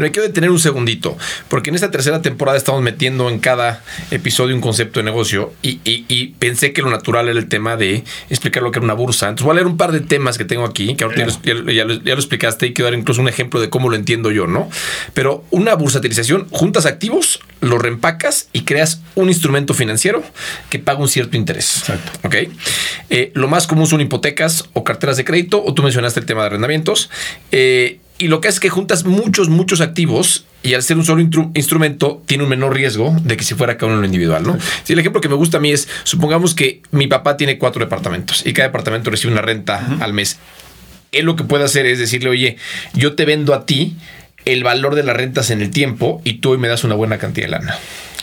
Me 0.00 0.10
quiero 0.12 0.28
detener 0.28 0.50
un 0.50 0.58
segundito, 0.60 1.16
porque 1.48 1.70
en 1.70 1.74
esta 1.74 1.90
tercera 1.90 2.22
temporada 2.22 2.56
estamos 2.56 2.82
metiendo 2.82 3.28
en 3.30 3.38
cada 3.40 3.82
episodio 4.10 4.54
un 4.54 4.60
concepto 4.60 5.00
de 5.00 5.04
negocio 5.04 5.52
y, 5.62 5.80
y- 5.84 6.04
y 6.08 6.28
pensé 6.38 6.72
que 6.72 6.82
lo 6.82 6.90
natural 6.90 7.28
era 7.28 7.38
el 7.38 7.48
tema 7.48 7.76
de 7.76 8.04
explicar 8.30 8.62
lo 8.62 8.70
que 8.70 8.78
era 8.78 8.84
una 8.84 8.94
bursa. 8.94 9.26
Entonces 9.28 9.44
voy 9.44 9.52
a 9.52 9.54
leer 9.56 9.66
un 9.66 9.76
par 9.76 9.92
de 9.92 10.00
temas 10.00 10.38
que 10.38 10.44
tengo 10.44 10.64
aquí, 10.64 10.94
que 10.94 11.04
ahorita 11.04 11.20
ya, 11.22 11.26
los- 11.26 11.42
ya 11.42 11.54
lo- 11.54 11.72
ya 11.72 11.84
lo, 11.84 11.94
ya 11.94 12.14
lo 12.14 12.20
explicaste 12.20 12.66
y 12.66 12.72
quiero 12.74 12.90
dar 12.90 12.98
incluso 12.98 13.20
un 13.20 13.28
ejemplo 13.28 13.60
de 13.60 13.70
cómo 13.70 13.88
lo 13.90 13.96
entiendo 13.96 14.30
yo, 14.30 14.46
¿no? 14.46 14.70
Pero 15.14 15.44
una 15.50 15.74
bursatilización, 15.74 16.46
juntas 16.50 16.86
activos, 16.86 17.40
los 17.60 17.80
reempacas 17.82 18.48
y 18.52 18.60
creas 18.62 19.00
un 19.16 19.28
instrumento 19.28 19.74
financiero 19.74 20.22
que 20.70 20.78
paga 20.78 21.00
un 21.00 21.08
cierto 21.08 21.36
interés. 21.36 21.78
Exacto. 21.78 22.12
¿Ok? 22.28 22.34
Eh, 23.10 23.32
lo 23.34 23.48
más 23.48 23.66
común 23.66 23.86
son 23.86 24.00
hipotecas 24.00 24.64
o 24.74 24.84
carteras 24.84 25.16
de 25.16 25.24
crédito, 25.24 25.62
o 25.64 25.74
tú 25.74 25.82
mencionaste 25.82 26.20
el 26.20 26.26
tema 26.26 26.42
de 26.42 26.46
arrendamientos. 26.48 27.10
Eh, 27.50 27.98
y 28.18 28.28
lo 28.28 28.40
que 28.40 28.48
hace 28.48 28.56
es 28.56 28.60
que 28.60 28.68
juntas 28.68 29.04
muchos, 29.04 29.48
muchos 29.48 29.80
activos 29.80 30.44
y 30.62 30.74
al 30.74 30.82
ser 30.82 30.96
un 30.96 31.04
solo 31.04 31.22
instrumento 31.54 32.22
tiene 32.26 32.42
un 32.42 32.50
menor 32.50 32.74
riesgo 32.74 33.16
de 33.22 33.36
que 33.36 33.44
si 33.44 33.54
fuera 33.54 33.76
cada 33.76 33.86
uno 33.86 33.94
en 33.96 34.00
lo 34.00 34.06
individual, 34.06 34.42
¿no? 34.42 34.58
Sí, 34.82 34.92
el 34.92 34.98
ejemplo 34.98 35.20
que 35.20 35.28
me 35.28 35.36
gusta 35.36 35.58
a 35.58 35.60
mí 35.60 35.70
es, 35.70 35.88
supongamos 36.02 36.54
que 36.54 36.82
mi 36.90 37.06
papá 37.06 37.36
tiene 37.36 37.58
cuatro 37.58 37.84
departamentos 37.84 38.44
y 38.44 38.52
cada 38.52 38.68
departamento 38.68 39.10
recibe 39.10 39.32
una 39.32 39.42
renta 39.42 39.98
al 40.00 40.12
mes. 40.12 40.38
Él 41.12 41.26
lo 41.26 41.36
que 41.36 41.44
puede 41.44 41.64
hacer 41.64 41.86
es 41.86 42.00
decirle, 42.00 42.28
oye, 42.28 42.56
yo 42.92 43.14
te 43.14 43.24
vendo 43.24 43.54
a 43.54 43.66
ti 43.66 43.96
el 44.44 44.64
valor 44.64 44.96
de 44.96 45.04
las 45.04 45.16
rentas 45.16 45.50
en 45.50 45.62
el 45.62 45.70
tiempo 45.70 46.20
y 46.24 46.34
tú 46.34 46.50
hoy 46.50 46.58
me 46.58 46.68
das 46.68 46.82
una 46.82 46.96
buena 46.96 47.18
cantidad 47.18 47.46
de 47.46 47.50
lana. 47.52 47.78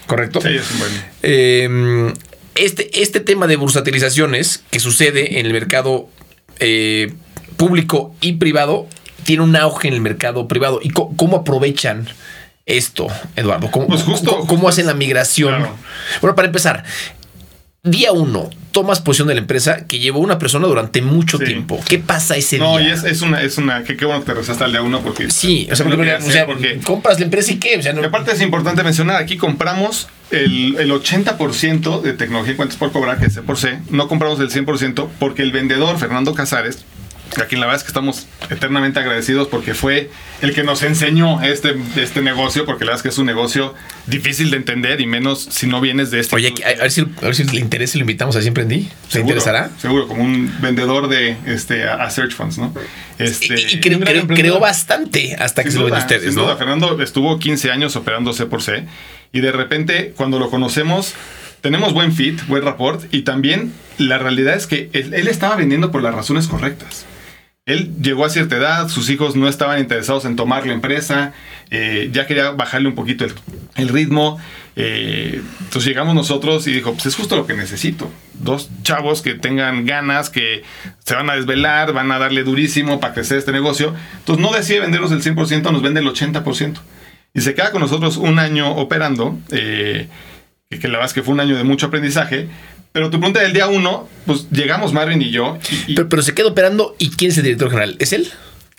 ¿Correcto? 0.05 0.41
Sí, 0.41 0.49
es 0.49 0.71
un 0.71 0.79
buen. 0.79 0.91
Eh, 1.23 2.13
este, 2.55 3.01
este 3.01 3.21
tema 3.21 3.47
de 3.47 3.55
bursatilizaciones 3.55 4.63
que 4.69 4.79
sucede 4.79 5.39
en 5.39 5.45
el 5.45 5.53
mercado 5.53 6.09
eh, 6.59 7.13
público 7.57 8.15
y 8.21 8.33
privado 8.33 8.87
tiene 9.25 9.43
un 9.43 9.55
auge 9.57 9.89
en 9.89 9.93
el 9.95 10.01
mercado 10.01 10.47
privado. 10.47 10.79
¿Y 10.81 10.91
cómo 10.91 11.37
aprovechan 11.37 12.07
esto, 12.65 13.07
Eduardo? 13.35 13.69
¿Cómo, 13.71 13.87
Pues 13.87 14.03
justo- 14.03 14.45
cómo- 14.47 14.69
hacen 14.69 14.85
la 14.87 14.93
migración? 14.93 15.55
Claro. 15.57 15.75
Bueno, 16.21 16.35
para 16.35 16.47
empezar, 16.47 16.83
día 17.83 18.11
uno, 18.11 18.49
tomas 18.71 18.99
posición 18.99 19.27
de 19.27 19.35
la 19.35 19.41
empresa 19.41 19.85
que 19.87 19.99
llevó 19.99 20.19
una 20.19 20.39
persona 20.39 20.67
durante 20.67 21.01
mucho 21.01 21.37
Sí. 21.37 21.45
tiempo. 21.45 21.79
¿Qué 21.87 21.99
pasa 21.99 22.35
ese 22.35 22.57
No, 22.57 22.79
y 22.79 22.85
día? 22.85 22.93
es, 22.95 23.03
es 23.03 23.21
una, 23.21 23.41
es 23.41 23.57
una, 23.57 23.83
qué 23.83 23.93
bueno 24.05 24.21
que 24.21 24.25
te 24.27 24.33
rezaste 24.33 24.63
al 24.63 24.71
de 24.71 24.79
a 24.79 24.81
uno 24.81 25.01
porque. 25.01 25.29
Sí, 25.29 25.67
o 25.71 25.75
sea, 25.75 25.85
porque, 25.85 26.03
que 26.05 26.13
o 26.15 26.31
sea, 26.31 26.45
porque 26.45 26.79
compras 26.83 27.19
la 27.19 27.25
empresa 27.25 27.51
y 27.51 27.57
qué? 27.57 27.77
O 27.77 27.81
sea, 27.83 27.93
no- 27.93 28.01
Y 28.01 28.05
aparte 28.05 28.31
es 28.31 28.41
importante 28.41 28.83
mencionar, 28.83 29.17
aquí 29.21 29.37
compramos 29.37 30.07
el, 30.31 30.75
el 30.79 30.91
80% 30.91 32.01
de 32.01 32.13
tecnología 32.13 32.53
y 32.53 32.55
cuentas 32.55 32.77
por 32.77 32.91
cobrar, 32.91 33.19
que 33.19 33.27
es 33.27 33.33
C 33.33 33.41
por 33.43 33.57
C. 33.57 33.79
No 33.91 34.07
compramos 34.07 34.39
el 34.39 34.49
100% 34.49 35.07
porque 35.19 35.43
el 35.43 35.51
vendedor, 35.51 35.97
Fernando 35.99 36.33
Casares, 36.33 36.83
a 37.41 37.45
quien 37.45 37.59
la 37.59 37.67
verdad 37.67 37.77
es 37.81 37.83
que 37.83 37.89
estamos 37.89 38.27
eternamente 38.49 38.99
agradecidos 38.99 39.47
porque 39.47 39.73
fue 39.73 40.09
el 40.41 40.53
que 40.53 40.63
nos 40.63 40.83
enseñó 40.83 41.41
este, 41.41 41.75
este 41.97 42.21
negocio, 42.21 42.65
porque 42.65 42.85
la 42.85 42.91
verdad 42.91 42.99
es 42.99 43.03
que 43.03 43.09
es 43.09 43.17
un 43.17 43.25
negocio 43.25 43.73
difícil 44.07 44.51
de 44.51 44.57
entender 44.57 45.01
y 45.01 45.05
menos 45.05 45.47
si 45.51 45.67
no 45.67 45.81
vienes 45.81 46.11
de 46.11 46.19
este. 46.21 46.35
Oye, 46.35 46.53
a 46.63 46.81
ver, 46.81 46.91
si, 46.91 47.01
a 47.01 47.05
ver 47.21 47.35
si 47.35 47.43
le 47.43 47.59
interesa 47.59 47.97
y 47.97 47.99
lo 47.99 48.03
invitamos 48.03 48.35
a 48.35 48.41
Siempre 48.41 48.63
en 48.63 48.69
Di. 48.69 48.81
¿Te 48.83 48.89
Seguro, 49.13 49.21
interesará? 49.35 49.69
Seguro, 49.79 50.07
como 50.07 50.23
un 50.23 50.53
vendedor 50.61 51.07
de 51.09 51.35
este 51.45 51.83
a, 51.87 51.95
a 51.95 52.09
search 52.09 52.33
funds, 52.33 52.57
¿no? 52.57 52.73
Este, 53.17 53.59
y 53.59 53.75
y 53.75 53.79
creo, 53.79 53.99
creo- 53.99 54.27
creo 54.27 54.59
bastante 54.59 55.35
hasta 55.35 55.63
que 55.63 55.71
se 55.71 55.79
lo 55.79 55.85
ven 55.85 55.95
ustedes, 55.95 56.23
sin 56.23 56.35
¿no? 56.35 56.43
duda. 56.43 56.57
Fernando 56.57 57.01
estuvo 57.01 57.37
15 57.39 57.71
años 57.71 57.95
operando 57.95 58.33
C 58.33 58.45
por 58.45 58.61
C 58.61 58.85
y 59.33 59.41
de 59.41 59.51
repente 59.51 60.13
cuando 60.15 60.37
lo 60.39 60.49
conocemos 60.49 61.13
tenemos 61.61 61.93
buen 61.93 62.13
fit, 62.13 62.45
buen 62.47 62.63
rapport 62.63 63.03
y 63.11 63.23
también 63.23 63.73
la 63.97 64.17
realidad 64.19 64.55
es 64.55 64.67
que 64.67 64.89
él, 64.93 65.13
él 65.15 65.27
estaba 65.27 65.55
vendiendo 65.55 65.91
por 65.91 66.03
las 66.03 66.13
razones 66.13 66.47
correctas. 66.47 67.05
Él 67.65 67.95
llegó 67.99 68.25
a 68.25 68.29
cierta 68.29 68.57
edad, 68.57 68.89
sus 68.89 69.09
hijos 69.09 69.35
no 69.35 69.47
estaban 69.47 69.79
interesados 69.79 70.25
en 70.25 70.35
tomar 70.35 70.67
la 70.67 70.73
empresa, 70.73 71.33
eh, 71.71 72.09
ya 72.11 72.27
quería 72.27 72.51
bajarle 72.51 72.89
un 72.89 72.93
poquito 72.93 73.25
el, 73.75 73.89
ritmo. 73.89 74.39
eh, 74.75 75.41
entonces 75.61 75.85
llegamos 75.85 76.13
nosotros 76.13 76.67
y 76.67 76.73
dijo, 76.73 76.93
pues 76.93 77.07
es 77.07 77.15
justo 77.15 77.35
lo 77.35 77.47
que 77.47 77.55
necesito. 77.55 78.11
Dos 78.35 78.69
chavos 78.83 79.23
que 79.23 79.33
tengan 79.33 79.87
ganas, 79.87 80.29
que 80.29 80.61
se 81.03 81.15
van 81.15 81.27
a 81.27 81.35
desvelar, 81.35 81.91
van 81.91 82.11
a 82.11 82.19
darle 82.19 82.43
durísimo 82.43 82.99
para 82.99 83.15
crecer 83.15 83.39
este 83.39 83.51
negocio. 83.51 83.95
Entonces 84.19 84.45
no 84.45 84.53
decide 84.53 84.81
venderlos 84.81 85.11
el 85.11 85.23
100%, 85.23 85.71
nos 85.71 85.81
vende 85.81 86.01
el 86.01 86.07
80%. 86.07 86.75
Y 87.33 87.41
se 87.41 87.55
queda 87.55 87.71
con 87.71 87.81
nosotros 87.81 88.17
un 88.17 88.37
año 88.37 88.75
operando, 88.75 89.39
eh, 89.49 90.07
que 90.69 90.87
la 90.87 90.99
verdad 90.99 91.05
es 91.07 91.13
que 91.13 91.23
fue 91.23 91.33
un 91.33 91.39
año 91.39 91.57
de 91.57 91.63
mucho 91.63 91.87
aprendizaje. 91.87 92.47
Pero 92.95 93.09
tu 93.09 93.19
pregunta 93.19 93.41
del 93.41 93.51
día 93.51 93.67
uno, 93.67 94.07
pues 94.25 94.49
llegamos 94.51 94.93
Marvin 94.93 95.21
y 95.21 95.29
yo, 95.29 95.57
y, 95.69 95.91
y 95.91 95.95
Pero, 95.95 96.07
pero 96.07 96.21
se 96.21 96.33
queda 96.33 96.47
operando 96.47 96.95
y 96.97 97.09
¿quién 97.09 97.29
es 97.31 97.37
el 97.37 97.43
director 97.43 97.69
general? 97.69 97.97
¿Es 97.99 98.13
él? 98.13 98.31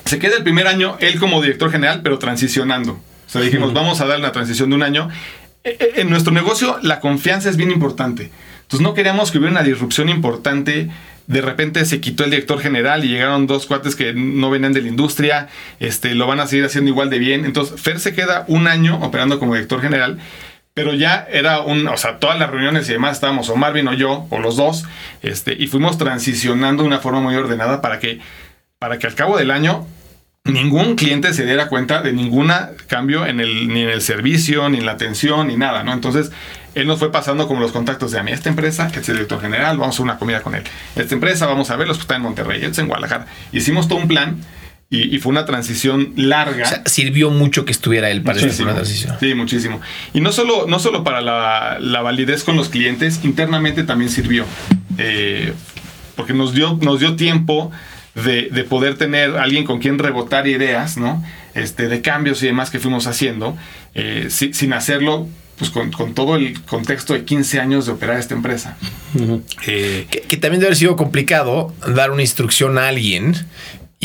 se 0.06 0.18
queda 0.18 0.36
el 0.38 0.42
primer 0.42 0.66
año 0.68 0.96
él 1.00 1.18
como 1.18 1.42
director 1.42 1.70
general, 1.70 2.00
pero 2.02 2.18
transicionando. 2.18 2.92
O 2.92 3.28
sea, 3.28 3.42
dijimos, 3.42 3.74
vamos 3.74 4.00
a 4.00 4.06
dar 4.06 4.18
una 4.18 4.32
transición 4.32 4.70
de 4.70 4.76
un 4.76 4.82
año. 4.82 5.10
Eh, 5.64 5.76
eh, 5.78 5.92
En 5.96 6.08
nuestro 6.08 6.32
negocio, 6.32 6.78
la 6.82 7.00
confianza 7.00 7.50
es 7.50 7.58
bien 7.58 7.70
importante. 7.70 8.30
Entonces, 8.62 8.80
no 8.80 8.94
queríamos 8.94 9.30
que 9.30 9.36
hubiera 9.36 9.52
una 9.52 9.62
disrupción 9.62 10.08
importante. 10.08 10.88
De 11.26 11.40
repente 11.42 11.84
se 11.84 12.00
quitó 12.00 12.24
el 12.24 12.30
director 12.30 12.58
general 12.58 13.04
y 13.04 13.08
llegaron 13.08 13.46
dos 13.46 13.66
cuates 13.66 13.96
que 13.96 14.14
no 14.14 14.48
venían 14.48 14.72
de 14.72 14.80
la 14.80 14.88
industria. 14.88 15.48
Este, 15.78 16.14
lo 16.14 16.26
van 16.26 16.40
a 16.40 16.46
seguir 16.46 16.64
haciendo 16.64 16.88
igual 16.90 17.10
de 17.10 17.18
bien. 17.18 17.44
Entonces, 17.44 17.78
Fer 17.78 18.00
se 18.00 18.14
queda 18.14 18.46
un 18.48 18.66
año 18.66 18.98
operando 19.02 19.38
como 19.38 19.54
director 19.54 19.82
general. 19.82 20.18
Pero 20.76 20.92
ya 20.92 21.26
era 21.32 21.60
un, 21.62 21.88
o 21.88 21.96
sea, 21.96 22.18
todas 22.18 22.38
las 22.38 22.50
reuniones 22.50 22.86
y 22.90 22.92
demás 22.92 23.12
estábamos 23.12 23.48
o 23.48 23.56
Marvin 23.56 23.88
o 23.88 23.94
yo 23.94 24.26
o 24.28 24.38
los 24.40 24.56
dos, 24.56 24.84
este, 25.22 25.54
y 25.58 25.68
fuimos 25.68 25.96
transicionando 25.96 26.82
de 26.82 26.88
una 26.88 26.98
forma 26.98 27.22
muy 27.22 27.34
ordenada 27.34 27.80
para 27.80 27.98
que, 27.98 28.20
para 28.78 28.98
que 28.98 29.06
al 29.06 29.14
cabo 29.14 29.38
del 29.38 29.50
año 29.50 29.86
ningún 30.44 30.94
cliente 30.94 31.32
se 31.32 31.46
diera 31.46 31.70
cuenta 31.70 32.02
de 32.02 32.12
ningún 32.12 32.52
cambio 32.88 33.24
en 33.24 33.40
el, 33.40 33.68
ni 33.68 33.84
en 33.84 33.88
el 33.88 34.02
servicio, 34.02 34.68
ni 34.68 34.76
en 34.76 34.84
la 34.84 34.92
atención, 34.92 35.46
ni 35.46 35.56
nada, 35.56 35.82
¿no? 35.82 35.94
Entonces, 35.94 36.30
él 36.74 36.86
nos 36.86 36.98
fue 36.98 37.10
pasando 37.10 37.48
como 37.48 37.60
los 37.60 37.72
contactos 37.72 38.10
de 38.10 38.18
a 38.18 38.22
mí, 38.22 38.32
esta 38.32 38.50
empresa, 38.50 38.92
que 38.92 39.00
es 39.00 39.08
el 39.08 39.14
director 39.14 39.40
general, 39.40 39.78
vamos 39.78 39.98
a 39.98 40.02
una 40.02 40.18
comida 40.18 40.42
con 40.42 40.54
él. 40.54 40.64
Esta 40.94 41.14
empresa, 41.14 41.46
vamos 41.46 41.70
a 41.70 41.76
verlos, 41.76 41.96
pues 41.96 42.04
está 42.04 42.16
en 42.16 42.22
Monterrey, 42.22 42.62
está 42.62 42.82
en 42.82 42.88
Guadalajara. 42.88 43.26
Hicimos 43.50 43.88
todo 43.88 43.98
un 43.98 44.08
plan 44.08 44.42
y, 44.88 45.18
fue 45.18 45.30
una 45.30 45.44
transición 45.44 46.12
larga. 46.16 46.64
O 46.64 46.68
sea, 46.68 46.82
sirvió 46.86 47.30
mucho 47.30 47.64
que 47.64 47.72
estuviera 47.72 48.10
él 48.10 48.22
para 48.22 48.38
esa 48.38 48.64
transición. 48.64 49.16
Sí, 49.18 49.34
muchísimo. 49.34 49.80
Y 50.14 50.20
no 50.20 50.30
solo, 50.30 50.66
no 50.68 50.78
solo 50.78 51.02
para 51.02 51.20
la, 51.20 51.78
la 51.80 52.02
validez 52.02 52.44
con 52.44 52.56
los 52.56 52.68
clientes, 52.68 53.20
internamente 53.24 53.82
también 53.82 54.10
sirvió. 54.10 54.44
Eh, 54.98 55.52
porque 56.14 56.32
nos 56.32 56.54
dio, 56.54 56.78
nos 56.80 57.00
dio 57.00 57.16
tiempo 57.16 57.72
de, 58.14 58.48
de, 58.50 58.64
poder 58.64 58.96
tener 58.96 59.36
alguien 59.36 59.64
con 59.64 59.80
quien 59.80 59.98
rebotar 59.98 60.46
ideas, 60.46 60.96
¿no? 60.96 61.22
Este, 61.54 61.88
de 61.88 62.00
cambios 62.00 62.42
y 62.42 62.46
demás 62.46 62.70
que 62.70 62.78
fuimos 62.78 63.06
haciendo, 63.06 63.56
eh, 63.94 64.28
sin 64.30 64.72
hacerlo 64.72 65.28
pues 65.58 65.70
con, 65.70 65.90
con, 65.90 66.14
todo 66.14 66.36
el 66.36 66.62
contexto 66.62 67.14
de 67.14 67.24
15 67.24 67.60
años 67.60 67.86
de 67.86 67.92
operar 67.92 68.18
esta 68.18 68.34
empresa. 68.34 68.76
Eh, 69.66 70.06
que, 70.10 70.36
también 70.36 70.60
debe 70.60 70.66
haber 70.66 70.76
sido 70.76 70.96
complicado 70.96 71.74
dar 71.94 72.10
una 72.10 72.22
instrucción 72.22 72.76
a 72.76 72.88
alguien 72.88 73.34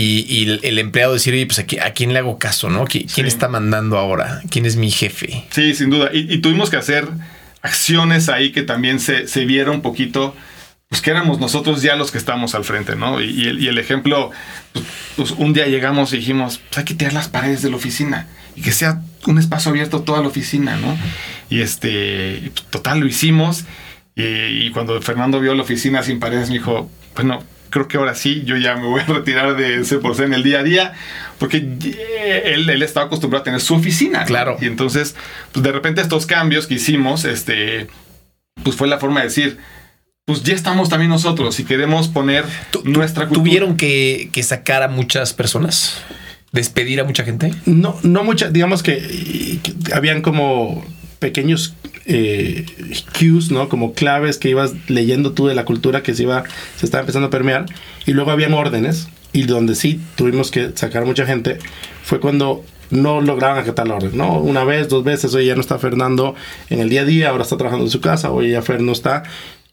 y, 0.02 0.60
el, 0.64 0.80
empleado 0.80 1.14
decir, 1.14 1.34
oye, 1.34 1.46
pues 1.46 1.60
aquí, 1.60 1.80
a 1.80 1.94
quién 1.94 2.14
le 2.14 2.20
hago 2.20 2.38
caso, 2.40 2.70
¿no? 2.70 2.86
¿Quién 2.86 3.28
está 3.28 3.48
mandando 3.48 3.98
ahora? 3.98 4.42
¿Quién 4.50 4.66
es 4.66 4.76
mi 4.76 4.92
jefe? 4.92 5.46
Sí, 5.52 5.74
sin 5.74 5.90
duda. 5.90 6.10
Y, 6.14 6.38
tuvimos 6.40 6.70
que 6.70 6.78
hacer 6.78 7.08
acciones 7.62 8.30
ahí 8.30 8.52
que 8.52 8.64
también 8.64 9.00
se, 9.00 9.28
se 9.28 9.46
viera 9.46 9.72
un 9.72 9.82
poquito 9.82 10.36
pues 10.92 11.02
que 11.02 11.10
éramos 11.10 11.40
nosotros 11.40 11.82
ya 11.82 11.96
los 11.96 12.12
que 12.12 12.18
estamos 12.18 12.54
al 12.54 12.66
frente, 12.66 12.98
¿no? 12.98 13.22
Y, 13.22 13.48
el, 13.48 13.78
ejemplo, 13.78 14.30
pues, 14.74 14.86
pues, 15.16 15.32
un 15.32 15.54
día 15.54 15.66
llegamos 15.68 16.12
y 16.12 16.18
dijimos, 16.18 16.60
pues 16.68 16.80
hay 16.80 16.84
que 16.84 16.96
tirar 16.96 17.14
las 17.14 17.30
paredes 17.30 17.62
de 17.62 17.70
la 17.70 17.78
oficina 17.78 18.28
y 18.58 18.62
que 18.62 18.74
sea 18.74 19.02
un 19.26 19.40
espacio 19.40 19.72
abierto 19.72 20.02
toda 20.02 20.20
la 20.20 20.28
oficina, 20.28 20.76
¿no? 20.76 20.98
Y 21.50 21.62
este, 21.62 22.52
total, 22.72 23.00
lo 23.00 23.08
hicimos. 23.08 23.64
Y, 24.18 24.70
cuando 24.72 25.02
Fernando 25.02 25.40
vio 25.40 25.56
la 25.56 25.64
oficina 25.64 26.04
sin 26.04 26.20
paredes, 26.20 26.50
me 26.50 26.56
dijo, 26.56 26.92
bueno, 27.16 27.42
creo 27.72 27.88
que 27.88 27.98
ahora 27.98 28.14
sí, 28.14 28.44
yo 28.46 28.56
ya 28.58 28.76
me 28.76 28.86
voy 28.86 29.02
a 29.02 29.06
retirar 29.08 29.58
de 29.58 29.82
ese 29.82 29.98
por 29.98 30.20
en 30.22 30.36
el 30.36 30.44
día 30.44 30.60
a 30.60 30.64
día, 30.64 30.94
porque 31.40 31.58
él, 31.58 32.70
él 32.70 32.84
estaba 32.84 33.08
acostumbrado 33.08 33.42
a 33.42 33.46
tener 33.46 33.62
su 33.62 33.74
oficina. 33.74 34.26
Claro. 34.26 34.58
Y 34.62 34.66
entonces, 34.66 35.16
pues 35.52 35.64
de 35.64 35.72
repente 35.72 36.02
estos 36.02 36.28
cambios 36.28 36.68
que 36.68 36.76
hicimos, 36.76 37.26
este, 37.26 37.88
pues 38.64 38.76
fue 38.76 38.88
la 38.88 39.00
forma 39.00 39.22
de 39.22 39.28
decir, 39.28 39.58
pues 40.26 40.44
ya 40.44 40.54
estamos 40.54 40.90
también 40.90 41.10
nosotros 41.10 41.60
y 41.60 41.64
queremos 41.64 42.08
poner 42.08 42.46
nuestra 42.84 43.28
cultura. 43.28 43.44
¿Tuvieron 43.44 43.78
que, 43.78 44.30
sacar 44.44 44.84
a 44.84 44.88
muchas 44.88 45.34
personas? 45.34 45.98
¿Despedir 46.52 47.00
a 47.00 47.04
mucha 47.04 47.24
gente? 47.24 47.54
No, 47.66 47.98
no 48.04 48.24
mucha. 48.24 48.50
Digamos 48.50 48.84
que, 48.84 49.60
habían 49.94 50.22
como 50.22 50.86
pequeños 51.22 51.76
eh, 52.08 52.66
cues, 53.18 53.52
¿no? 53.52 53.70
Como 53.70 53.94
claves 53.94 54.40
que 54.40 54.50
ibas 54.50 54.74
leyendo 54.90 55.34
tú 55.34 55.46
de 55.46 55.54
la 55.54 55.66
cultura 55.66 56.02
que 56.02 56.16
se 56.16 56.24
iba, 56.24 56.44
se 56.76 56.86
estaba 56.86 57.02
empezando 57.02 57.28
a 57.28 57.30
permear. 57.30 57.68
Y 58.08 58.12
luego 58.12 58.32
habían 58.32 58.54
órdenes. 58.54 59.08
Y 59.32 59.44
donde 59.44 59.76
sí 59.76 60.02
tuvimos 60.16 60.52
que 60.52 60.72
sacar 60.76 61.06
mucha 61.06 61.26
gente 61.26 61.58
fue 62.04 62.20
cuando 62.20 62.66
no 62.90 63.22
lograban 63.22 63.60
acatar 63.60 63.88
la 63.88 63.96
orden, 63.96 64.18
¿no? 64.18 64.40
Una 64.40 64.66
vez, 64.66 64.90
dos 64.90 65.06
veces, 65.06 65.34
oye, 65.34 65.46
ya 65.46 65.56
no 65.56 65.62
está 65.62 65.80
Fernando 65.80 66.36
en 66.70 66.82
el 66.82 66.90
día 66.90 67.02
a 67.02 67.06
día, 67.06 67.30
ahora 67.30 67.44
está 67.44 67.56
trabajando 67.56 67.86
en 67.86 67.92
su 67.92 68.02
casa, 68.02 68.32
oye, 68.32 68.50
ya 68.50 68.62
Fer 68.62 68.82
no 68.82 68.92
está. 68.92 69.24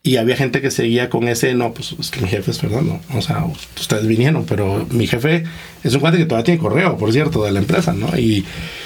Y 0.04 0.16
había 0.16 0.36
gente 0.36 0.60
que 0.60 0.70
seguía 0.70 1.10
con 1.10 1.26
ese, 1.26 1.54
no, 1.54 1.74
pues 1.74 1.96
es 1.98 2.12
que 2.12 2.20
mi 2.20 2.28
jefe 2.28 2.52
es 2.52 2.60
Fernando. 2.60 3.00
O 3.14 3.20
sea, 3.20 3.44
ustedes 3.76 4.06
vinieron, 4.06 4.44
pero 4.46 4.86
mi 4.90 5.08
jefe 5.08 5.42
es 5.82 5.92
un 5.92 6.00
cuate 6.00 6.18
que 6.18 6.26
todavía 6.26 6.44
tiene 6.44 6.60
correo, 6.60 6.96
por 6.96 7.12
cierto, 7.12 7.42
de 7.42 7.50
la 7.50 7.58
empresa, 7.58 7.94
¿no? 7.94 8.16
Y, 8.16 8.44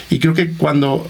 y 0.08 0.18
creo 0.20 0.32
que 0.32 0.52
cuando, 0.52 1.06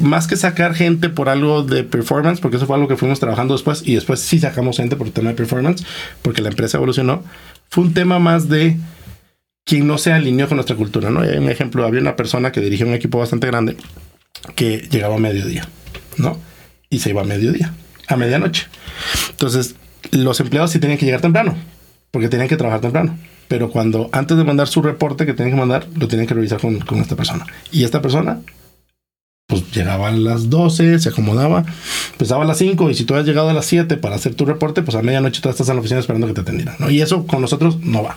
más 0.00 0.26
que 0.26 0.36
sacar 0.36 0.74
gente 0.74 1.08
por 1.08 1.28
algo 1.28 1.62
de 1.62 1.84
performance, 1.84 2.40
porque 2.40 2.56
eso 2.56 2.66
fue 2.66 2.76
algo 2.76 2.88
que 2.88 2.96
fuimos 2.96 3.20
trabajando 3.20 3.54
después, 3.54 3.82
y 3.84 3.94
después 3.94 4.20
sí 4.20 4.38
sacamos 4.38 4.76
gente 4.76 4.96
por 4.96 5.06
el 5.06 5.12
tema 5.12 5.30
de 5.30 5.36
performance, 5.36 5.84
porque 6.22 6.42
la 6.42 6.48
empresa 6.48 6.78
evolucionó, 6.78 7.22
fue 7.68 7.84
un 7.84 7.94
tema 7.94 8.18
más 8.18 8.48
de 8.48 8.76
quien 9.64 9.86
no 9.86 9.98
se 9.98 10.12
alineó 10.12 10.48
con 10.48 10.56
nuestra 10.56 10.76
cultura, 10.76 11.10
¿no? 11.10 11.24
Y 11.24 11.28
hay 11.28 11.38
un 11.38 11.48
ejemplo, 11.48 11.84
había 11.84 12.00
una 12.00 12.16
persona 12.16 12.52
que 12.52 12.60
dirigía 12.60 12.86
un 12.86 12.94
equipo 12.94 13.18
bastante 13.18 13.46
grande 13.46 13.76
que 14.54 14.88
llegaba 14.90 15.16
a 15.16 15.18
mediodía, 15.18 15.68
¿no? 16.16 16.38
Y 16.90 16.98
se 16.98 17.10
iba 17.10 17.22
a 17.22 17.24
mediodía 17.24 17.72
a 18.08 18.16
medianoche. 18.16 18.66
Entonces, 19.30 19.76
los 20.10 20.40
empleados 20.40 20.70
sí 20.70 20.78
tenían 20.78 20.98
que 20.98 21.06
llegar 21.06 21.20
temprano, 21.20 21.56
porque 22.10 22.28
tenían 22.28 22.48
que 22.48 22.56
trabajar 22.56 22.80
temprano. 22.80 23.16
Pero 23.48 23.70
cuando 23.70 24.08
antes 24.12 24.36
de 24.36 24.44
mandar 24.44 24.68
su 24.68 24.82
reporte 24.82 25.26
que 25.26 25.34
tenían 25.34 25.56
que 25.56 25.60
mandar, 25.60 25.86
lo 25.94 26.08
tenían 26.08 26.26
que 26.26 26.34
revisar 26.34 26.60
con, 26.60 26.80
con 26.80 26.98
esta 27.00 27.16
persona. 27.16 27.46
Y 27.70 27.84
esta 27.84 28.00
persona, 28.00 28.40
pues 29.52 29.70
llegaba 29.70 30.08
a 30.08 30.12
las 30.12 30.48
12, 30.48 30.98
se 30.98 31.10
acomodaba, 31.10 31.66
empezaba 32.12 32.42
a 32.44 32.46
las 32.46 32.56
5 32.56 32.88
y 32.88 32.94
si 32.94 33.04
tú 33.04 33.14
has 33.14 33.26
llegado 33.26 33.50
a 33.50 33.52
las 33.52 33.66
7 33.66 33.98
para 33.98 34.14
hacer 34.14 34.34
tu 34.34 34.46
reporte, 34.46 34.80
pues 34.80 34.96
a 34.96 35.02
medianoche 35.02 35.42
tú 35.42 35.50
estás 35.50 35.68
en 35.68 35.74
la 35.74 35.80
oficina 35.80 36.00
esperando 36.00 36.26
que 36.26 36.32
te 36.32 36.40
atendieran. 36.40 36.76
¿no? 36.78 36.88
Y 36.88 37.02
eso 37.02 37.26
con 37.26 37.42
nosotros 37.42 37.76
no 37.80 38.02
va. 38.02 38.16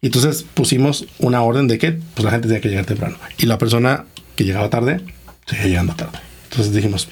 Y 0.00 0.06
entonces 0.06 0.46
pusimos 0.54 1.04
una 1.18 1.42
orden 1.42 1.68
de 1.68 1.76
que 1.76 1.92
pues 2.14 2.24
la 2.24 2.30
gente 2.30 2.48
tenía 2.48 2.62
que 2.62 2.70
llegar 2.70 2.86
temprano. 2.86 3.18
Y 3.36 3.44
la 3.44 3.58
persona 3.58 4.06
que 4.36 4.44
llegaba 4.44 4.70
tarde, 4.70 5.02
seguía 5.44 5.66
llegando 5.66 5.94
tarde. 5.96 6.18
Entonces 6.44 6.72
dijimos, 6.72 7.10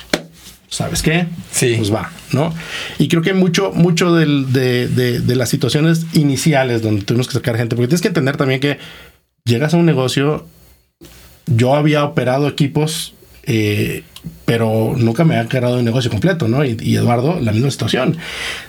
¿sabes 0.71 1.03
qué? 1.03 1.27
Sí. 1.51 1.75
Pues 1.77 1.93
va, 1.93 2.11
¿no? 2.33 2.55
Y 2.99 3.09
creo 3.09 3.21
que 3.21 3.35
mucho, 3.35 3.71
mucho 3.73 4.15
del, 4.15 4.51
de, 4.51 4.89
de, 4.89 5.37
las 5.37 5.51
situaciones 5.51 6.07
iniciales 6.15 6.81
donde 6.81 7.03
tuvimos 7.03 7.27
que 7.27 7.35
sacar 7.35 7.59
gente, 7.59 7.77
porque 7.77 7.89
tienes 7.89 8.01
que 8.01 8.09
entender 8.09 8.39
también 8.39 8.61
que 8.61 8.79
llegas 9.45 9.75
a 9.75 9.77
un 9.77 9.85
negocio, 9.85 10.47
yo 11.45 11.75
había 11.75 12.03
operado 12.05 12.49
equipos, 12.49 13.13
eh, 13.49 14.05
pero 14.45 14.95
nunca 14.97 15.25
me 15.25 15.37
había 15.37 15.49
creado 15.49 15.79
un 15.79 15.85
negocio 15.85 16.11
completo, 16.11 16.47
¿no? 16.47 16.65
Y, 16.65 16.95
Eduardo, 16.95 17.41
la 17.41 17.53
misma 17.53 17.71
situación. 17.71 18.17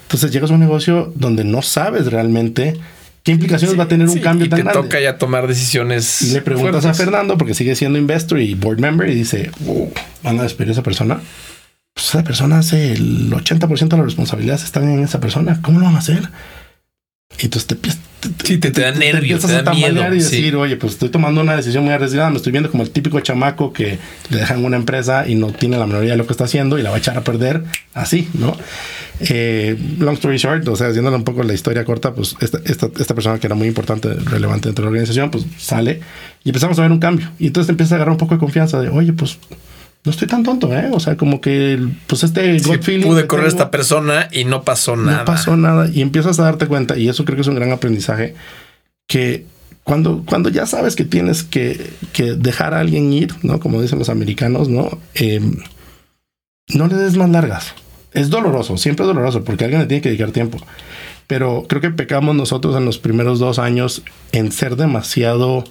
Entonces 0.04 0.32
llegas 0.32 0.50
a 0.52 0.56
un 0.56 0.62
negocio 0.62 1.12
donde 1.16 1.44
no 1.44 1.62
sabes 1.62 2.08
realmente 2.08 2.76
¿Qué 3.22 3.34
implicaciones 3.34 3.78
va 3.78 3.84
a 3.84 3.88
tener 3.90 4.08
un 4.08 4.18
cambio 4.20 4.46
y 4.46 4.50
tan 4.50 4.64
te 4.64 4.72
toca 4.72 5.00
ya 5.02 5.18
tomar 5.18 5.46
decisiones. 5.46 6.22
Y 6.22 6.32
le 6.32 6.42
preguntas 6.42 6.86
a 6.86 6.94
Fernando, 6.94 7.38
porque 7.38 7.54
sigue 7.54 7.76
siendo 7.76 8.00
investor 8.00 8.40
y 8.40 8.56
board 8.56 8.80
member, 8.80 9.10
y 9.10 9.14
dice, 9.14 9.52
van 10.24 10.40
a 10.40 10.44
despedir 10.44 10.70
a 10.70 10.72
esa 10.72 10.84
persona 10.84 11.20
pues 12.00 12.08
esa 12.08 12.24
persona 12.24 12.60
hace 12.60 12.94
el 12.94 13.30
80% 13.30 13.90
de 13.90 13.98
las 13.98 14.06
responsabilidades 14.06 14.64
están 14.64 14.90
en 14.90 15.04
esa 15.04 15.20
persona. 15.20 15.60
¿Cómo 15.62 15.80
lo 15.80 15.86
van 15.86 15.96
a 15.96 16.00
hacer? 16.00 16.30
Y 17.38 17.46
entonces 17.46 17.68
te, 17.68 17.78
sí, 18.44 18.58
te, 18.58 18.72
te, 18.72 18.82
da 18.82 18.92
nervios, 18.92 19.42
te, 19.42 19.62
da 19.62 19.74
miedo. 19.74 20.14
Y 20.14 20.18
decir, 20.18 20.56
oye, 20.56 20.76
pues 20.76 20.94
estoy 20.94 21.10
tomando 21.10 21.42
una 21.42 21.56
decisión 21.56 21.86
muy 21.86 21.94
arriesgada. 21.94 22.30
Me 22.30 22.38
estoy 22.38 22.52
viendo 22.52 22.70
como 22.70 22.84
el 22.84 22.90
típico 22.90 23.20
chamaco 23.22 23.72
que 23.72 23.98
le 24.30 24.38
dejan 24.38 24.66
una 24.66 24.76
empresa 24.76 25.28
y 25.28 25.36
no 25.36 25.48
tiene 25.48 25.78
la 25.78 25.86
mayoría 25.86 26.12
de 26.12 26.18
lo 26.18 26.26
que 26.28 26.34
está 26.34 26.44
haciendo 26.46 26.78
y 26.78 26.82
la 26.82 26.90
va 26.90 26.98
a 26.98 27.00
echar 27.00 27.18
a 27.18 27.24
perder 27.24 27.64
así, 27.94 28.28
¿no? 28.34 28.58
Eh, 29.22 29.78
long 30.00 30.16
story 30.16 30.38
short, 30.38 30.68
o 30.68 30.76
sea, 30.76 30.88
haciéndole 30.88 31.16
un 31.16 31.24
poco 31.24 31.44
la 31.44 31.54
historia 31.54 31.86
corta, 31.86 32.14
pues 32.14 32.36
esta, 32.42 32.60
esta, 32.66 32.90
esta, 32.98 33.14
persona 33.14 33.38
que 33.38 33.48
era 33.48 33.56
muy 33.56 33.68
importante, 33.68 34.14
relevante 34.14 34.70
dentro 34.70 34.84
de 34.84 34.88
la 34.88 34.92
organización, 34.92 35.30
pues 35.30 35.46
sale 35.58 36.00
y 36.44 36.50
empezamos 36.50 36.80
a 36.80 36.84
ver 36.84 36.92
un 36.92 37.00
cambio. 37.00 37.30
Y 37.38 37.48
entonces 37.48 37.68
te 37.68 37.72
empieza 37.72 37.96
a 37.96 37.98
agarrar 37.98 38.12
un 38.12 38.18
poco 38.18 38.36
de 38.36 38.40
confianza 38.40 38.82
de, 38.82 38.90
oye, 38.90 39.14
pues 39.14 39.38
no 40.06 40.12
estoy 40.12 40.28
tan 40.28 40.44
tonto, 40.44 40.74
¿eh? 40.74 40.90
O 40.94 41.00
sea, 41.00 41.18
como 41.18 41.42
que, 41.42 41.80
pues 42.08 42.24
este 42.24 42.60
feeling. 42.60 43.06
Pude 43.06 43.28
correr 43.28 43.46
a 43.46 43.50
esta 43.50 43.70
persona 43.70 44.30
y 44.32 44.46
no 44.46 44.64
pasó 44.64 44.96
nada. 44.96 45.20
No 45.20 45.26
pasó 45.26 45.58
nada. 45.58 45.90
Y 45.92 46.02
empiezas 46.02 46.40
a 46.40 46.44
darte 46.44 46.68
cuenta, 46.68 46.98
y 46.98 47.10
eso 47.10 47.26
creo 47.26 47.36
que 47.36 47.42
es 47.42 47.48
un 47.48 47.56
gran 47.56 47.72
aprendizaje, 47.72 48.36
que 49.08 49.46
cuando, 49.84 50.24
cuando 50.26 50.50
ya 50.50 50.66
sabes 50.66 50.96
que 50.96 51.04
tienes 51.04 51.44
que, 51.44 51.92
que 52.14 52.34
dejar 52.34 52.74
a 52.74 52.80
alguien 52.80 53.12
ir, 53.12 53.34
¿no? 53.44 53.60
Como 53.60 53.82
dicen 53.82 54.00
los 54.00 54.10
americanos, 54.10 54.70
¿no? 54.70 55.00
Em, 55.16 55.58
no 56.70 56.88
le 56.88 56.96
des 56.96 57.18
más 57.18 57.30
largas. 57.30 57.74
Es 58.14 58.30
doloroso, 58.30 58.78
siempre 58.78 59.04
es 59.04 59.08
doloroso, 59.08 59.44
porque 59.44 59.66
alguien 59.66 59.82
le 59.82 59.88
tiene 59.88 60.02
que 60.02 60.10
dedicar 60.10 60.32
tiempo. 60.32 60.60
Pero 61.28 61.66
creo 61.68 61.82
que 61.82 61.92
pecamos 61.92 62.36
nosotros 62.36 62.76
en 62.76 62.86
los 62.86 63.00
primeros 63.00 63.38
dos 63.38 63.60
años 63.60 64.04
en 64.32 64.52
ser 64.52 64.78
demasiado 64.78 65.64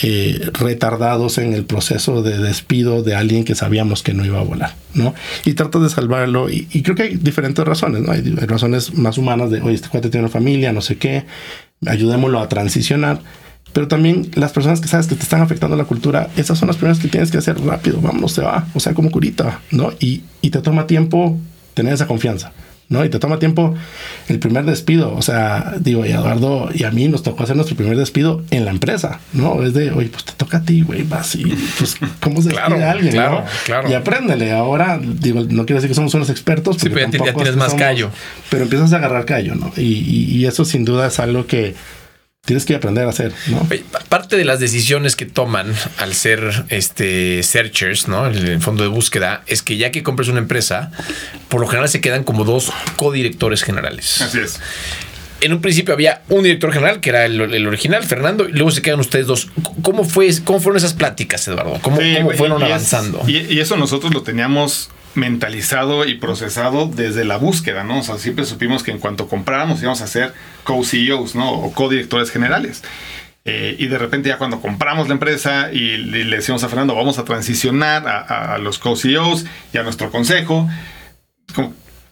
eh, 0.00 0.48
retardados 0.54 1.36
en 1.36 1.52
el 1.52 1.66
proceso 1.66 2.22
de 2.22 2.38
despido 2.38 3.02
de 3.02 3.14
alguien 3.14 3.44
que 3.44 3.54
sabíamos 3.54 4.02
que 4.02 4.14
no 4.14 4.24
iba 4.24 4.40
a 4.40 4.42
volar, 4.42 4.74
¿no? 4.94 5.14
Y 5.44 5.52
tratas 5.52 5.82
de 5.82 5.90
salvarlo 5.90 6.48
y, 6.48 6.64
creo 6.82 6.96
que 6.96 7.02
hay 7.02 7.16
diferentes 7.16 7.62
razones, 7.62 8.00
¿no? 8.00 8.10
Hay, 8.10 8.22
razones 8.22 8.94
más 8.94 9.18
humanas 9.18 9.50
de, 9.50 9.60
oye, 9.60 9.74
este 9.74 9.90
cuate 9.90 10.08
tiene 10.08 10.24
una 10.24 10.32
familia, 10.32 10.72
no 10.72 10.80
sé 10.80 10.96
qué, 10.96 11.26
ayudémoslo 11.86 12.40
a 12.40 12.48
transicionar. 12.48 13.20
Pero 13.74 13.86
también 13.86 14.30
las 14.34 14.52
personas 14.52 14.80
que 14.80 14.88
sabes 14.88 15.06
que 15.08 15.14
te 15.14 15.24
están 15.24 15.42
afectando 15.42 15.76
la 15.76 15.84
cultura, 15.84 16.30
esas 16.36 16.58
son 16.58 16.68
las 16.68 16.76
primeras 16.76 16.98
que 16.98 17.08
tienes 17.08 17.30
que 17.30 17.36
hacer 17.36 17.60
rápido, 17.60 18.00
vamos, 18.00 18.32
se 18.32 18.40
va, 18.40 18.66
o 18.72 18.80
sea, 18.80 18.94
como 18.94 19.10
curita, 19.10 19.60
¿no? 19.70 19.92
Y, 20.00 20.22
y 20.40 20.48
te 20.48 20.62
toma 20.62 20.86
tiempo 20.86 21.38
tener 21.74 21.92
esa 21.92 22.06
confianza. 22.06 22.52
¿No? 22.92 23.04
Y 23.04 23.08
te 23.08 23.18
toma 23.18 23.38
tiempo 23.38 23.74
el 24.28 24.38
primer 24.38 24.64
despido. 24.64 25.14
O 25.14 25.22
sea, 25.22 25.74
digo, 25.80 26.06
y 26.06 26.10
Eduardo 26.10 26.68
y 26.72 26.84
a 26.84 26.90
mí 26.90 27.08
nos 27.08 27.22
tocó 27.22 27.42
hacer 27.42 27.56
nuestro 27.56 27.76
primer 27.76 27.96
despido 27.96 28.42
en 28.50 28.64
la 28.64 28.70
empresa, 28.70 29.20
¿no? 29.32 29.62
Es 29.62 29.74
de, 29.74 29.90
oye, 29.90 30.08
pues 30.08 30.24
te 30.24 30.32
toca 30.32 30.58
a 30.58 30.62
ti, 30.62 30.82
güey, 30.82 31.02
vas 31.02 31.34
y 31.34 31.44
pues, 31.78 31.96
¿cómo 32.20 32.42
se 32.42 32.50
despide 32.50 32.84
a 32.84 32.90
alguien? 32.92 33.12
Claro, 33.12 33.44
claro. 33.64 33.90
Y 33.90 33.94
apréndele. 33.94 34.52
Ahora, 34.52 35.00
digo, 35.02 35.40
no 35.40 35.66
quiero 35.66 35.76
decir 35.76 35.88
que 35.88 35.94
somos 35.94 36.14
unos 36.14 36.30
expertos. 36.30 36.76
Sí, 36.78 36.88
pero 36.88 37.10
ya 37.10 37.34
tienes 37.34 37.56
más 37.56 37.74
callo. 37.74 38.10
Pero 38.50 38.64
empiezas 38.64 38.92
a 38.92 38.96
agarrar 38.96 39.24
callo, 39.24 39.54
¿no? 39.54 39.72
Y, 39.76 39.82
y, 39.82 40.46
eso 40.46 40.64
sin 40.64 40.84
duda 40.84 41.06
es 41.06 41.18
algo 41.18 41.46
que 41.46 41.74
tienes 42.44 42.64
que 42.64 42.74
aprender 42.74 43.06
a 43.06 43.10
hacer, 43.10 43.32
¿no? 43.46 43.68
Parte 44.08 44.36
de 44.36 44.44
las 44.44 44.58
decisiones 44.58 45.14
que 45.14 45.26
toman 45.26 45.72
al 45.98 46.12
ser 46.12 46.64
este 46.70 47.40
searchers, 47.44 48.08
¿no? 48.08 48.26
En 48.26 48.34
el 48.34 48.60
fondo 48.60 48.82
de 48.82 48.88
búsqueda, 48.88 49.44
es 49.46 49.62
que 49.62 49.76
ya 49.76 49.92
que 49.92 50.02
compres 50.02 50.28
una 50.28 50.40
empresa, 50.40 50.90
por 51.48 51.60
lo 51.60 51.68
general 51.68 51.88
se 51.88 52.00
quedan 52.00 52.24
como 52.24 52.44
dos 52.44 52.72
codirectores 52.96 53.62
generales. 53.62 54.20
Así 54.20 54.40
es. 54.40 54.58
En 55.40 55.52
un 55.52 55.60
principio 55.60 55.94
había 55.94 56.22
un 56.28 56.42
director 56.42 56.72
general, 56.72 56.98
que 56.98 57.10
era 57.10 57.26
el, 57.26 57.66
original, 57.66 58.02
Fernando, 58.02 58.48
y 58.48 58.52
luego 58.52 58.72
se 58.72 58.82
quedan 58.82 58.98
ustedes 58.98 59.28
dos. 59.28 59.48
¿Cómo, 59.82 60.02
fue, 60.02 60.28
cómo 60.44 60.58
fueron 60.58 60.78
esas 60.78 60.94
pláticas, 60.94 61.46
Eduardo? 61.46 61.78
¿Cómo, 61.80 61.98
fueron 62.36 62.60
avanzando? 62.60 63.22
y, 63.26 63.60
eso 63.60 63.76
nosotros 63.76 64.12
lo 64.12 64.22
teníamos 64.22 64.90
mentalizado 65.14 66.06
y 66.06 66.14
procesado 66.14 66.86
desde 66.86 67.24
la 67.24 67.36
búsqueda, 67.36 67.84
¿no? 67.84 68.00
O 68.00 68.02
sea, 68.02 68.18
siempre 68.18 68.44
supimos 68.44 68.82
que 68.82 68.90
en 68.90 68.98
cuanto 68.98 69.28
compráramos 69.28 69.80
íbamos 69.80 70.00
a 70.00 70.06
ser 70.06 70.32
co-CEOs, 70.64 71.34
¿no? 71.34 71.50
O 71.50 71.72
co-directores 71.72 72.30
generales. 72.30 72.82
Eh, 73.44 73.74
y 73.78 73.88
de 73.88 73.98
repente 73.98 74.28
ya 74.28 74.38
cuando 74.38 74.60
compramos 74.60 75.08
la 75.08 75.14
empresa 75.14 75.72
y, 75.72 75.96
le 75.96 76.36
decimos 76.36 76.62
a 76.62 76.68
Fernando, 76.68 76.94
vamos 76.94 77.18
a 77.18 77.24
transicionar 77.24 78.06
a, 78.06 78.56
los 78.58 78.78
co-CEOs 78.78 79.44
y 79.72 79.78
a 79.78 79.82
nuestro 79.82 80.10
consejo, 80.10 80.68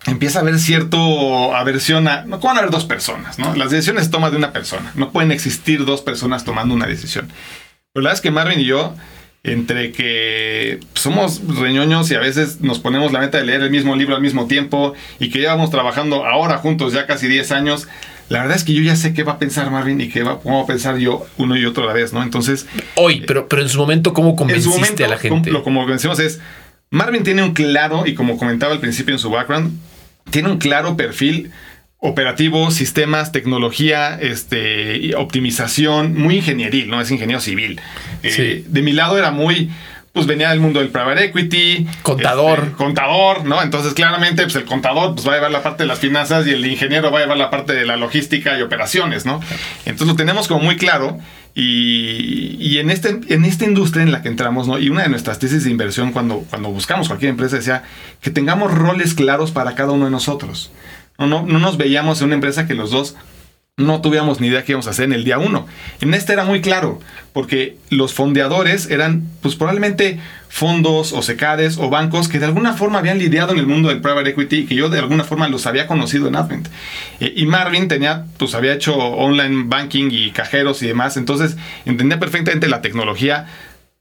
empieza 0.07 0.41
a 0.41 0.43
haber 0.43 0.59
cierto 0.59 1.55
aversión 1.55 2.09
a, 2.09 2.25
no 2.25 2.41
pueden 2.41 2.59
haber 2.59 2.71
dos 2.71 2.85
personas, 2.85 3.39
¿no? 3.39 3.55
Las 3.55 3.71
decisiones 3.71 4.11
toman 4.11 4.33
de 4.33 4.39
una 4.39 4.53
persona, 4.53 4.91
no 4.97 5.11
pueden 5.11 5.31
existir 5.31 5.85
dos 5.85 6.01
personas 6.01 6.45
tomando 6.45 6.75
una 6.75 6.87
decisión. 6.87 7.29
La 7.95 8.01
verdad 8.01 8.13
es 8.15 8.21
que 8.21 8.31
Marvin 8.31 8.61
y 8.61 8.65
yo 8.65 8.95
entre 9.43 9.93
que 9.93 10.81
somos 10.95 11.41
reñoños 11.47 12.11
y 12.11 12.15
a 12.15 12.21
veces 12.21 12.61
nos 12.61 12.79
ponemos 12.79 13.11
la 13.13 13.21
meta 13.21 13.39
de 13.39 13.45
leer 13.45 13.63
el 13.63 13.71
mismo 13.71 13.97
libro 13.97 14.15
al 14.15 14.21
mismo 14.21 14.47
tiempo 14.47 14.93
y 15.19 15.31
que 15.31 15.39
llevamos 15.39 15.71
trabajando 15.71 16.27
ahora 16.27 16.59
juntos 16.59 16.93
ya 16.93 17.07
casi 17.07 17.27
10 17.27 17.53
años, 17.53 17.89
la 18.29 18.41
verdad 18.41 18.57
es 18.57 18.65
que 18.65 18.75
yo 18.75 18.83
ya 18.83 18.97
sé 18.97 19.15
qué 19.15 19.25
va 19.25 19.33
a 19.33 19.39
pensar 19.39 19.71
Marvin 19.71 20.01
y 20.01 20.09
qué 20.09 20.23
va, 20.23 20.41
cómo 20.41 20.59
va 20.59 20.65
a 20.65 20.67
pensar 20.67 20.99
yo 20.99 21.27
uno 21.39 21.57
y 21.57 21.65
otro 21.65 21.85
a 21.85 21.87
la 21.87 21.95
vez, 21.95 22.13
¿no? 22.13 22.23
Entonces... 22.23 22.67
Hoy, 22.97 23.25
pero, 23.27 23.49
pero 23.49 23.63
en 23.63 23.69
su 23.69 23.79
momento, 23.79 24.13
¿cómo 24.13 24.37
convenciste 24.37 25.05
a 25.05 25.09
la 25.09 25.19
gente? 25.19 25.51
Lo 25.51 25.63
como 25.63 25.81
convencemos 25.81 26.21
es, 26.21 26.39
Marvin 26.91 27.25
tiene 27.25 27.43
un 27.43 27.55
claro, 27.55 28.07
y 28.07 28.15
como 28.15 28.37
comentaba 28.37 28.73
al 28.73 28.81
principio 28.81 29.15
en 29.15 29.19
su 29.19 29.31
background, 29.31 29.73
tiene 30.31 30.51
un 30.51 30.59
claro 30.59 30.97
perfil 30.97 31.51
operativo, 32.01 32.71
sistemas, 32.71 33.31
tecnología, 33.31 34.19
este, 34.21 35.15
optimización, 35.17 36.17
muy 36.17 36.37
ingenieril, 36.37 36.89
¿no? 36.89 37.01
Es 37.01 37.11
ingeniero 37.11 37.41
civil. 37.41 37.81
Eh, 38.23 38.65
de 38.67 38.83
mi 38.83 38.93
lado 38.93 39.19
era 39.19 39.31
muy, 39.31 39.71
pues 40.13 40.27
venía 40.27 40.49
del 40.49 40.61
mundo 40.61 40.81
del 40.81 40.89
private 40.89 41.27
equity. 41.27 41.87
Contador. 42.03 42.61
Este, 42.61 42.73
contador, 42.73 43.45
¿no? 43.45 43.63
Entonces, 43.63 43.93
claramente, 43.93 44.43
pues 44.43 44.57
el 44.57 44.65
contador 44.65 45.15
pues, 45.15 45.29
va 45.29 45.33
a 45.33 45.35
llevar 45.37 45.51
la 45.51 45.63
parte 45.63 45.83
de 45.83 45.89
las 45.89 45.99
finanzas 45.99 46.47
y 46.47 46.51
el 46.51 46.65
ingeniero 46.67 47.11
va 47.11 47.19
a 47.19 47.23
llevar 47.23 47.37
la 47.37 47.51
parte 47.51 47.75
de 47.75 47.85
la 47.85 47.97
logística 47.97 48.59
y 48.59 48.63
operaciones, 48.63 49.27
¿no? 49.27 49.41
Entonces 49.85 50.09
lo 50.09 50.17
tenemos 50.17 50.49
como 50.49 50.61
muy 50.61 50.77
claro. 50.77 51.19
Y, 51.53 52.57
y, 52.61 52.79
en, 52.79 52.91
este, 52.91 53.19
en 53.29 53.45
esta 53.45 53.65
industria 53.65 54.05
en 54.05 54.13
la 54.13 54.23
que 54.23 54.29
entramos, 54.29 54.69
¿no? 54.69 54.79
Y 54.79 54.89
una 54.89 55.03
de 55.03 55.09
nuestras 55.09 55.41
tesis 55.41 55.65
de 55.65 55.71
inversión 55.71 56.13
cuando, 56.13 56.45
cuando 56.49 56.71
buscamos 56.71 57.09
cualquier 57.09 57.31
empresa 57.31 57.57
decía 57.57 57.83
que 58.23 58.31
tengamos 58.31 58.73
roles 58.73 59.15
claros 59.15 59.51
para 59.51 59.75
cada 59.75 59.91
uno 59.91 60.05
de 60.05 60.13
nosotros. 60.13 60.71
No, 61.27 61.47
no, 61.47 61.59
nos 61.59 61.77
veíamos 61.77 62.21
en 62.21 62.27
una 62.27 62.35
empresa 62.35 62.67
que 62.67 62.75
los 62.75 62.91
dos 62.91 63.17
no 63.77 64.01
tuviéramos 64.01 64.41
ni 64.41 64.49
idea 64.49 64.65
qué 64.65 64.73
íbamos 64.73 64.87
a 64.87 64.91
hacer 64.91 65.07
en 65.07 65.13
el 65.13 65.25
día 65.25 65.39
uno. 65.39 65.67
En 66.01 66.13
este 66.15 66.33
era 66.33 66.45
muy 66.45 66.61
claro, 66.61 67.01
porque 67.33 67.79
los 67.89 68.13
fondeadores 68.13 68.91
eran, 68.91 69.29
pues 69.41 69.55
probablemente 69.55 70.21
fondos 70.49 71.13
o 71.13 71.23
secades 71.23 71.79
o 71.79 71.89
bancos 71.89 72.29
que 72.29 72.39
de 72.39 72.47
alguna 72.47 72.75
forma 72.75 72.99
habían 72.99 73.19
lidiado 73.19 73.53
en 73.53 73.59
el 73.59 73.67
mundo 73.67 73.89
del 73.89 74.01
private 74.01 74.31
equity 74.31 74.57
y 74.59 74.67
que 74.67 74.75
yo 74.75 74.91
de 74.91 74.99
alguna 74.99 75.25
forma 75.25 75.49
los 75.49 75.67
había 75.67 75.87
conocido 75.87 76.29
en 76.29 76.37
Advent. 76.37 76.69
Eh, 77.21 77.33
y 77.37 77.47
Marvin 77.47 77.89
tenía, 77.89 78.27
pues 78.37 78.55
había 78.55 78.75
hecho 78.75 78.97
online 78.97 79.65
banking 79.67 80.11
y 80.11 80.33
cajeros 80.33 80.83
y 80.83 80.89
demás, 80.89 81.17
entonces 81.17 81.57
entendía 81.87 82.19
perfectamente 82.19 82.69
la 82.69 82.83
tecnología 82.83 83.47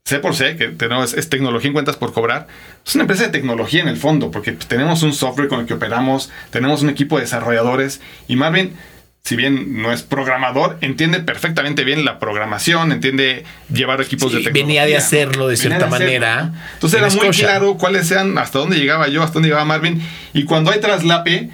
C 0.04 0.18
por 0.18 0.34
C, 0.34 0.56
que 0.56 0.68
tenemos, 0.68 1.14
es 1.14 1.28
tecnología 1.28 1.68
en 1.68 1.72
cuentas 1.72 1.96
por 1.96 2.12
cobrar, 2.12 2.48
es 2.84 2.94
una 2.94 3.02
empresa 3.04 3.24
de 3.24 3.30
tecnología 3.30 3.82
en 3.82 3.88
el 3.88 3.96
fondo, 3.96 4.30
porque 4.30 4.52
tenemos 4.52 5.02
un 5.02 5.12
software 5.12 5.48
con 5.48 5.60
el 5.60 5.66
que 5.66 5.74
operamos, 5.74 6.30
tenemos 6.50 6.82
un 6.82 6.90
equipo 6.90 7.16
de 7.16 7.22
desarrolladores 7.22 8.00
y 8.26 8.36
Marvin, 8.36 8.74
si 9.22 9.36
bien 9.36 9.82
no 9.82 9.92
es 9.92 10.02
programador, 10.02 10.78
entiende 10.80 11.20
perfectamente 11.20 11.84
bien 11.84 12.04
la 12.04 12.18
programación, 12.18 12.90
entiende 12.90 13.44
llevar 13.72 14.00
equipos 14.00 14.32
de 14.32 14.38
tecnología. 14.38 14.64
Venía 14.64 14.86
de 14.86 14.96
hacerlo 14.96 15.46
de 15.46 15.56
cierta 15.56 15.86
manera. 15.86 16.54
Entonces 16.74 16.98
era 16.98 17.10
muy 17.10 17.28
claro 17.30 17.76
cuáles 17.76 18.08
sean, 18.08 18.38
hasta 18.38 18.58
dónde 18.58 18.78
llegaba 18.78 19.08
yo, 19.08 19.22
hasta 19.22 19.34
dónde 19.34 19.50
llegaba 19.50 19.66
Marvin. 19.66 20.02
Y 20.32 20.44
cuando 20.44 20.70
hay 20.70 20.80
traslape, 20.80 21.50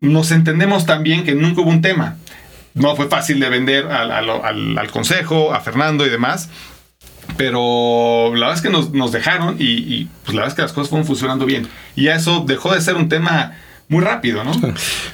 nos 0.00 0.30
entendemos 0.30 0.84
también 0.84 1.24
que 1.24 1.34
nunca 1.34 1.62
hubo 1.62 1.70
un 1.70 1.80
tema. 1.80 2.18
No 2.74 2.94
fue 2.94 3.08
fácil 3.08 3.40
de 3.40 3.48
vender 3.48 3.86
al 3.86 4.90
consejo, 4.92 5.54
a 5.54 5.60
Fernando 5.60 6.06
y 6.06 6.10
demás 6.10 6.50
pero 7.40 8.34
la 8.34 8.48
verdad 8.48 8.54
es 8.54 8.60
que 8.60 8.68
nos, 8.68 9.12
dejaron 9.12 9.56
y, 9.58 10.04
pues 10.24 10.34
la 10.34 10.42
verdad 10.42 10.48
es 10.48 10.54
que 10.54 10.60
las 10.60 10.74
cosas 10.74 10.90
fueron 10.90 11.06
funcionando 11.06 11.46
bien. 11.46 11.66
Y 11.96 12.08
eso 12.08 12.44
dejó 12.46 12.74
de 12.74 12.82
ser 12.82 12.96
un 12.96 13.08
tema 13.08 13.54
muy 13.88 14.04
rápido, 14.04 14.44
¿no? 14.44 14.52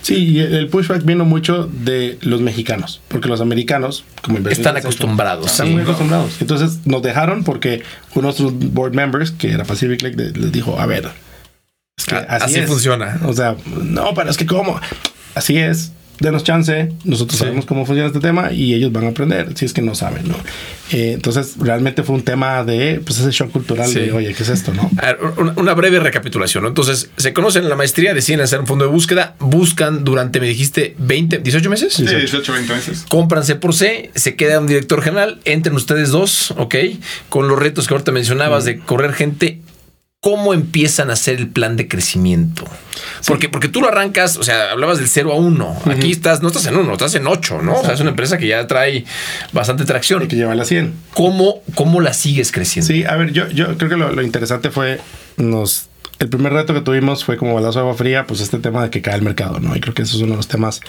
Sí, 0.03 0.41
el 0.41 0.67
pushback 0.67 1.05
vino 1.05 1.25
mucho 1.25 1.71
de 1.73 2.19
los 2.23 2.41
mexicanos, 2.41 3.01
porque 3.07 3.29
los 3.29 3.41
americanos, 3.41 4.05
como 4.23 4.39
están 4.49 4.77
acostumbrados. 4.77 5.47
Están 5.47 5.71
muy 5.71 5.83
acostumbrados. 5.83 6.41
Entonces 6.41 6.85
nos 6.85 7.01
dejaron 7.01 7.45
porque 7.45 7.85
uno 8.17 8.33
de 8.33 8.43
nuestros 8.43 8.73
board 8.73 8.95
members, 8.95 9.31
que 9.31 9.53
era 9.53 9.65
Pacific 9.65 10.03
Lake, 10.03 10.17
les 10.17 10.51
dijo, 10.51 10.81
a 10.81 10.87
ver, 10.87 11.09
así, 12.29 12.61
funciona. 12.63 13.21
O 13.27 13.35
sea, 13.35 13.55
no, 13.85 14.15
pero 14.15 14.31
es 14.31 14.37
que 14.37 14.47
cómo, 14.47 14.81
así 15.37 15.59
es 15.59 15.93
denos 16.21 16.45
chance, 16.45 16.93
nosotros 17.05 17.39
sabemos 17.39 17.67
cómo 17.67 17.85
funciona 17.85 18.07
este 18.09 18.21
tema 18.21 18.53
y 18.53 18.75
ellos 18.75 18.93
van 18.93 19.05
a 19.05 19.09
aprender, 19.09 19.57
si 19.57 19.65
es 19.65 19.73
que 19.73 19.83
no 19.83 19.95
saben, 19.95 20.29
¿no? 20.29 20.37
Eh, 20.93 21.13
entonces, 21.15 21.57
realmente 21.59 22.03
fue 22.03 22.15
un 22.15 22.23
tema 22.23 22.65
de, 22.65 23.01
pues, 23.05 23.19
ese 23.19 23.31
shock 23.31 23.51
cultural 23.51 23.93
de, 23.93 24.13
oye, 24.13 24.35
¿qué 24.35 24.43
es 24.43 24.49
esto, 24.49 24.73
no? 24.73 24.91
una 25.57 25.75
breve 25.75 26.01
recapitulación, 26.01 26.63
¿no? 26.63 26.69
Entonces, 26.69 27.11
se 27.17 27.33
conocen 27.33 27.65
en 27.65 27.69
la 27.69 27.77
maestría, 27.77 28.15
deciden 28.15 28.41
hacer 28.41 28.61
un 28.61 28.67
fondo 28.67 28.85
de 28.85 28.91
búsqueda, 28.91 29.35
buscan 29.39 30.05
durante, 30.05 30.41
me 30.41 30.49
dijiste, 30.49 30.95
20, 30.99 31.39
18 31.39 31.71
meses? 31.71 31.95
Sí, 31.95 32.07
18, 32.07 32.53
20 32.53 32.73
meses. 32.73 33.05
Compranse 33.09 33.57
por 33.57 33.75
C, 33.75 34.11
se 34.15 34.37
queda 34.37 34.61
un 34.61 34.67
director 34.67 35.03
general, 35.03 35.41
entren 35.45 35.75
ustedes 35.75 36.11
dos, 36.11 36.53
¿ok? 36.57 36.77
Con 37.29 37.49
los 37.49 37.59
retos 37.59 37.87
que 37.87 37.95
ahorita 37.95 38.13
mencionabas 38.13 38.65
de 38.65 38.79
correr 38.79 39.13
gente 39.13 39.61
cómo 40.27 40.55
empiezan 40.55 41.11
a 41.11 41.13
hacer 41.13 41.37
el 41.37 41.47
plan 41.47 41.77
de 41.77 41.87
crecimiento. 41.87 42.65
Porque, 43.29 43.49
porque 43.49 43.69
tú 43.69 43.81
lo 43.81 43.87
arrancas, 43.87 44.37
o 44.39 44.43
sea, 44.43 44.73
hablabas 44.73 44.99
del 44.99 45.07
0 45.07 45.33
a 45.33 45.37
1. 45.37 45.83
Aquí 45.85 46.11
estás, 46.11 46.43
no 46.43 46.49
estás 46.49 46.67
en 46.67 46.77
1, 46.77 46.93
estás 46.95 47.15
en 47.15 47.29
8, 47.29 47.63
¿no? 47.63 47.79
O 47.79 47.85
sea, 47.85 47.95
es 47.95 48.01
una 48.01 48.11
empresa 48.11 48.37
que 48.37 48.49
ya 48.49 48.67
trae 48.67 49.05
bastante 49.53 49.85
tracción. 49.85 50.25
Y 50.25 50.27
que 50.27 50.35
lleva 50.35 50.53
la 50.57 50.65
100. 50.65 50.93
¿Cómo, 51.15 51.63
¿Cómo 51.77 52.01
la 52.01 52.13
sigues 52.13 52.51
creciendo? 52.51 52.89
Sí, 52.89 53.05
a 53.05 53.15
ver, 53.15 53.31
yo, 53.33 53.49
yo 53.51 53.79
creo 53.79 53.89
que 53.89 53.97
lo, 53.97 54.21
interesante 54.21 54.71
fue 54.73 55.01
nos 55.37 55.87
el 56.19 56.29
primer 56.29 56.53
reto 56.53 56.75
que 56.75 56.81
tuvimos 56.81 57.25
fue 57.25 57.37
como 57.37 57.55
balazo 57.55 57.79
de 57.79 57.85
agua 57.85 57.95
fría, 57.95 58.27
pues 58.27 58.41
este 58.41 58.59
tema 58.59 58.83
de 58.83 58.91
que 58.91 59.03
cae 59.03 59.15
el 59.15 59.23
mercado, 59.23 59.61
¿no? 59.61 59.77
Y 59.77 59.81
creo 59.81 59.95
que 59.95 60.03
eso 60.03 60.17
es 60.17 60.23
uno 60.25 60.33
de 60.33 60.39
los 60.39 60.49
temas 60.49 60.81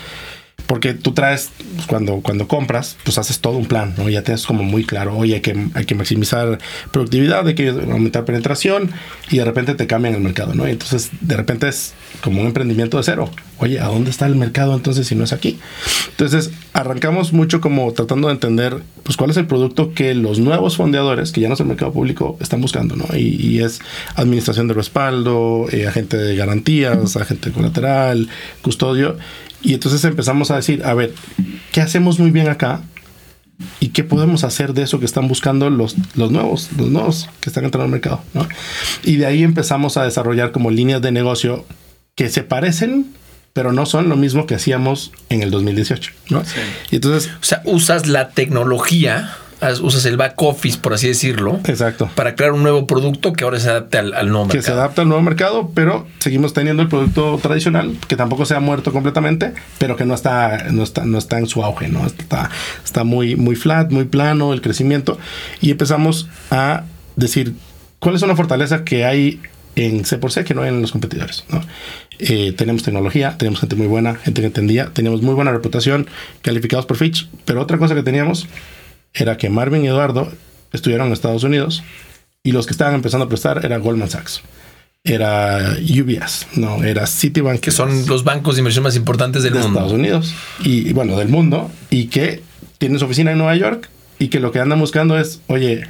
porque 0.66 0.94
tú 0.94 1.14
traes, 1.14 1.52
pues, 1.76 1.88
cuando, 1.88 2.22
cuando 2.22 2.48
compras, 2.48 2.98
pues 3.04 3.18
haces 3.18 3.40
todo 3.40 3.58
un 3.58 3.68
plan, 3.68 3.94
¿no? 3.98 4.10
Ya 4.10 4.24
tienes 4.24 4.46
como 4.46 4.64
muy 4.64 4.84
claro, 4.84 5.16
oye, 5.16 5.36
hay 5.36 5.42
que, 5.42 5.68
hay 5.74 5.86
que 5.86 5.96
maximizar 5.96 6.60
productividad, 6.92 7.48
hay 7.48 7.56
que 7.56 7.70
aumentar 7.70 8.26
penetración 8.26 8.92
y 9.30 9.38
de 9.38 9.46
repente 9.46 9.76
te 9.76 9.88
cambian 9.88 10.16
el 10.16 10.22
mercado, 10.22 10.54
¿no? 10.54 10.68
Y 10.68 10.72
entonces 10.72 11.12
de 11.22 11.38
repente 11.38 11.70
es 11.70 11.94
como 12.22 12.42
un 12.42 12.48
emprendimiento 12.48 12.98
de 12.98 13.04
cero. 13.04 13.30
Oye, 13.60 13.80
¿a 13.80 13.88
dónde 13.88 14.12
está 14.12 14.26
el 14.26 14.36
mercado 14.36 14.76
entonces 14.76 15.08
si 15.08 15.16
no 15.16 15.24
es 15.24 15.34
aquí? 15.34 15.58
Entonces 16.10 16.52
arrancamos 16.74 17.34
mucho 17.34 17.62
como 17.62 17.92
tratando 17.94 18.28
de 18.28 18.34
entender, 18.34 18.84
pues 19.04 19.18
cuál 19.18 19.30
es 19.30 19.38
el 19.38 19.48
producto 19.48 19.94
que 19.94 20.14
los 20.14 20.40
nuevos 20.40 20.76
fondeadores, 20.76 21.32
que 21.32 21.42
ya 21.42 21.48
no 21.48 21.54
es 21.54 21.60
el 21.60 21.68
mercado 21.68 21.94
público, 21.94 22.38
están 22.42 22.62
buscando, 22.62 22.96
¿no? 22.96 23.06
Y, 23.16 23.58
es 23.58 23.80
administración 24.16 24.68
de 24.68 24.76
respaldo, 24.76 25.66
eh, 25.72 25.88
agente 25.88 26.18
de 26.18 26.36
garantías, 26.36 27.16
agente 27.16 27.52
colateral, 27.52 28.30
custodio. 28.62 29.18
Y 29.68 29.74
entonces 29.74 30.02
empezamos 30.06 30.50
a 30.50 30.56
decir, 30.56 30.82
a 30.86 30.94
ver, 30.94 31.14
¿qué 31.74 31.82
hacemos 31.82 32.20
muy 32.20 32.32
bien 32.32 32.48
acá? 32.48 32.84
¿Y 33.82 33.90
qué 33.90 34.06
podemos 34.06 34.46
hacer 34.46 34.74
de 34.74 34.84
eso 34.84 34.98
que 34.98 35.06
están 35.06 35.28
buscando 35.28 35.70
los, 35.70 35.98
los 36.16 36.32
nuevos, 36.32 36.70
los 36.78 36.88
nuevos 36.88 37.28
que 37.42 37.50
están 37.50 37.66
entrando 37.66 37.84
al 37.84 37.92
mercado? 37.92 38.24
¿no? 38.34 38.48
Y 39.04 39.18
de 39.18 39.26
ahí 39.26 39.44
empezamos 39.44 39.98
a 39.98 40.06
desarrollar 40.06 40.54
como 40.54 40.72
líneas 40.72 41.02
de 41.02 41.12
negocio 41.12 41.66
que 42.16 42.30
se 42.30 42.44
parecen, 42.44 43.08
pero 43.52 43.74
no 43.74 43.86
son 43.86 44.08
lo 44.08 44.16
mismo 44.16 44.46
que 44.46 44.56
hacíamos 44.56 45.12
en 45.28 45.42
el 45.42 45.52
2018. 45.52 46.14
¿no? 46.30 46.44
Y 46.90 46.96
entonces... 46.96 47.30
O 47.42 47.44
sea, 47.44 47.62
usas 47.66 48.08
la 48.08 48.30
tecnología 48.30 49.36
usas 49.82 50.06
el 50.06 50.18
back 50.18 50.42
office, 50.42 50.78
por 50.78 50.94
así 50.94 51.08
decirlo. 51.08 51.60
Exacto. 51.66 52.10
Para 52.16 52.36
crear 52.36 52.54
un 52.54 52.64
nuevo 52.64 52.88
producto 52.88 53.34
que 53.34 53.44
ahora 53.44 53.60
se 53.60 53.70
adapte 53.70 53.98
al, 53.98 54.12
nuevo 54.12 54.46
mercado. 54.46 54.60
Que 54.60 54.62
se 54.62 54.72
adapte 54.72 55.02
al 55.02 55.08
nuevo 55.08 55.24
mercado, 55.24 55.72
pero 55.74 56.08
seguimos 56.20 56.54
teniendo 56.54 56.84
el 56.84 56.90
producto 56.90 57.40
tradicional, 57.42 57.98
que 58.08 58.16
tampoco 58.16 58.46
se 58.46 58.56
ha 58.56 58.60
muerto 58.60 58.92
completamente, 58.92 59.54
pero 59.80 59.96
que 59.96 60.06
no 60.06 60.14
está, 60.14 60.66
no 60.72 60.84
está, 60.84 61.06
no 61.06 61.18
está 61.18 61.40
en 61.40 61.48
su 61.48 61.64
auge, 61.64 61.88
¿no? 61.88 62.06
Está, 62.06 62.50
está 62.84 63.04
muy, 63.04 63.36
muy 63.36 63.56
flat, 63.56 63.92
muy 63.92 64.06
plano 64.06 64.54
el 64.54 64.62
crecimiento. 64.62 65.18
Y 65.62 65.72
empezamos 65.72 66.28
a 66.52 66.84
decir, 67.16 67.56
¿cuál 68.00 68.16
es 68.16 68.22
una 68.22 68.36
fortaleza 68.36 68.84
que 68.84 69.06
hay 69.06 69.42
en 69.78 70.06
C 70.06 70.18
por 70.18 70.32
C 70.32 70.44
que 70.44 70.56
no 70.56 70.64
hay 70.64 70.70
en 70.70 70.82
los 70.82 70.92
competidores. 70.92 71.46
¿no? 71.50 71.62
Eh, 72.20 72.52
tenemos 72.58 72.82
tecnología, 72.82 73.38
tenemos 73.38 73.60
gente 73.60 73.76
muy 73.76 73.86
buena, 73.86 74.16
gente 74.16 74.42
que 74.42 74.48
entendía, 74.48 74.88
teníamos 74.92 75.22
muy 75.22 75.36
buena 75.36 75.52
reputación, 75.52 76.08
calificados 76.42 76.88
por 76.88 76.98
Fitch, 76.98 77.30
pero 77.46 77.62
otra 77.62 77.78
cosa 77.78 77.94
que 77.94 78.02
teníamos 78.02 78.48
era 79.18 79.38
que 79.38 79.50
Marvin 79.50 79.84
y 79.84 79.88
Eduardo 79.88 80.32
estuvieron 80.72 81.08
en 81.08 81.14
Estados 81.14 81.44
Unidos 81.44 81.84
y 82.44 82.52
los 82.52 82.66
que 82.66 82.72
estaban 82.72 82.96
empezando 82.96 83.26
a 83.26 83.30
prestar 83.30 83.66
era 83.66 83.78
Goldman 83.78 84.10
Sachs 84.10 84.42
era 85.08 85.78
UBS, 85.80 86.48
no, 86.56 86.84
era 86.84 87.08
Citibank. 87.08 87.60
Que 87.60 87.72
son 87.72 88.06
los 88.08 88.24
bancos 88.24 88.56
de 88.56 88.62
inversión 88.62 88.84
más 88.84 88.96
importantes 88.96 89.44
del 89.44 89.54
de 89.54 89.60
mundo. 89.60 89.80
Estados 89.80 89.94
Unidos 89.94 90.34
y, 90.64 90.92
bueno, 90.94 91.18
del 91.18 91.30
mundo 91.30 91.72
y 91.90 92.08
que 92.08 92.42
tienen 92.78 93.00
su 93.00 93.06
oficina 93.06 93.32
en 93.32 93.38
Nueva 93.38 93.56
York 93.56 93.90
y 94.20 94.28
que 94.28 94.40
lo 94.40 94.52
que 94.52 94.60
andan 94.60 94.80
buscando 94.80 95.18
es, 95.18 95.42
oye, 95.48 95.88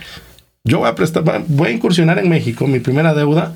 yo 0.64 0.80
voy 0.80 0.90
a 0.90 0.96
prestar, 0.96 1.24
voy 1.48 1.70
a 1.70 1.72
incursionar 1.72 2.20
en 2.20 2.30
México, 2.30 2.68
mi 2.68 2.80
primera 2.80 3.14
deuda. 3.14 3.56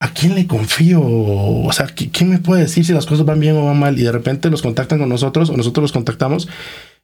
¿A 0.00 0.12
quién 0.12 0.34
le 0.34 0.46
confío? 0.46 1.00
O 1.02 1.72
sea, 1.72 1.86
¿quién 1.86 2.28
me 2.28 2.38
puede 2.38 2.62
decir 2.62 2.84
si 2.84 2.92
las 2.92 3.06
cosas 3.06 3.24
van 3.24 3.40
bien 3.40 3.56
o 3.56 3.64
van 3.64 3.78
mal? 3.78 3.98
Y 3.98 4.02
de 4.02 4.12
repente 4.12 4.50
los 4.50 4.60
contactan 4.60 4.98
con 4.98 5.08
nosotros 5.08 5.48
o 5.48 5.56
nosotros 5.56 5.82
los 5.82 5.92
contactamos 5.92 6.46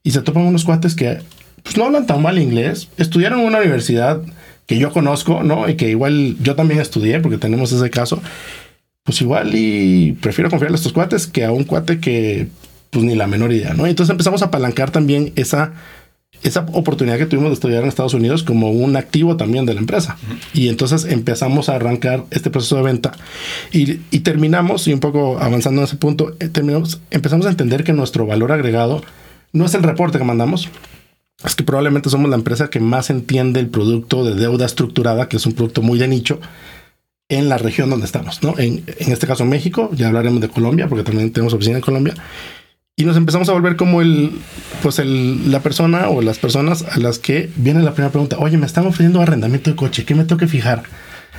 y 0.03 0.11
se 0.13 0.23
topan 0.23 0.45
unos 0.45 0.65
cuates 0.65 0.95
que 0.95 1.19
pues, 1.63 1.77
no 1.77 1.85
hablan 1.85 2.07
tan 2.07 2.23
mal 2.23 2.39
inglés, 2.39 2.89
estudiaron 2.97 3.41
en 3.41 3.47
una 3.47 3.59
universidad 3.59 4.23
que 4.67 4.79
yo 4.79 4.93
conozco, 4.93 5.43
¿no? 5.43 5.69
Y 5.69 5.75
que 5.75 5.91
igual 5.91 6.37
yo 6.41 6.55
también 6.55 6.81
estudié 6.81 7.19
porque 7.21 7.39
tenemos 7.39 7.73
ese 7.73 7.91
caso. 7.91 8.23
Pues 9.03 9.21
igual 9.21 9.51
y 9.55 10.13
prefiero 10.21 10.51
confiarle 10.51 10.77
a 10.77 10.79
estos 10.79 10.93
cuates 10.93 11.27
que 11.27 11.45
a 11.45 11.51
un 11.51 11.65
cuate 11.65 11.99
que 11.99 12.49
pues 12.91 13.05
ni 13.05 13.15
la 13.15 13.27
menor 13.27 13.53
idea, 13.53 13.75
¿no? 13.75 13.87
Entonces 13.87 14.11
empezamos 14.11 14.43
a 14.43 14.47
apalancar 14.47 14.91
también 14.91 15.33
esa, 15.37 15.73
esa 16.43 16.67
oportunidad 16.73 17.19
que 17.19 17.27
tuvimos 17.27 17.51
de 17.51 17.55
estudiar 17.55 17.83
en 17.83 17.89
Estados 17.89 18.15
Unidos 18.15 18.43
como 18.43 18.71
un 18.71 18.97
activo 18.97 19.37
también 19.37 19.67
de 19.67 19.75
la 19.75 19.81
empresa. 19.81 20.17
Y 20.53 20.69
entonces 20.69 21.05
empezamos 21.05 21.69
a 21.69 21.77
arrancar 21.77 22.25
este 22.31 22.51
proceso 22.51 22.77
de 22.77 22.83
venta 22.83 23.13
y, 23.73 24.01
y 24.11 24.21
terminamos, 24.21 24.87
y 24.87 24.93
un 24.93 25.01
poco 25.01 25.39
avanzando 25.41 25.81
en 25.81 25.87
ese 25.87 25.97
punto, 25.97 26.37
eh, 26.41 26.49
terminamos, 26.49 27.01
empezamos 27.11 27.47
a 27.47 27.51
entender 27.51 27.85
que 27.85 27.93
nuestro 27.93 28.27
valor 28.27 28.53
agregado 28.53 29.03
no 29.53 29.65
es 29.65 29.75
el 29.75 29.83
reporte 29.83 30.19
que 30.19 30.25
mandamos, 30.25 30.69
es 31.45 31.55
que 31.55 31.65
probablemente 31.65 32.11
somos 32.11 32.29
la 32.31 32.37
empresa 32.37 32.71
que 32.71 32.81
más 32.81 33.11
entiende 33.11 33.61
el 33.61 33.69
producto 33.69 34.25
de 34.25 34.35
deuda 34.35 34.67
estructurada, 34.67 35.29
que 35.29 35.37
es 35.37 35.47
un 35.47 35.55
producto 35.55 35.83
muy 35.83 35.99
de 35.99 36.09
nicho 36.09 36.41
en 37.29 37.49
la 37.49 37.59
región 37.59 37.89
donde 37.89 38.07
estamos, 38.07 38.43
¿no? 38.43 38.59
En, 38.59 38.85
en 38.87 39.13
este 39.13 39.27
caso 39.27 39.45
México, 39.45 39.91
ya 39.93 40.09
hablaremos 40.09 40.41
de 40.41 40.49
Colombia, 40.49 40.89
porque 40.89 41.05
también 41.05 41.33
tenemos 41.33 41.55
oficina 41.55 41.77
en 41.77 41.83
Colombia, 41.83 42.15
y 42.97 43.05
nos 43.05 43.17
empezamos 43.17 43.49
a 43.49 43.53
volver 43.53 43.77
como 43.77 44.03
el, 44.03 44.33
pues 44.83 44.99
el, 44.99 45.51
la 45.51 45.61
persona 45.61 46.11
o 46.11 46.21
las 46.21 46.39
personas 46.39 46.83
a 46.83 46.99
las 46.99 47.19
que 47.19 47.49
viene 47.57 47.83
la 47.83 47.95
primera 47.95 48.13
pregunta, 48.13 48.37
oye, 48.39 48.59
me 48.59 48.67
están 48.67 48.87
ofreciendo 48.87 49.23
arrendamiento 49.23 49.71
de 49.71 49.77
coche, 49.77 50.05
¿qué 50.05 50.15
me 50.15 50.25
tengo 50.25 50.39
que 50.39 50.49
fijar? 50.49 50.83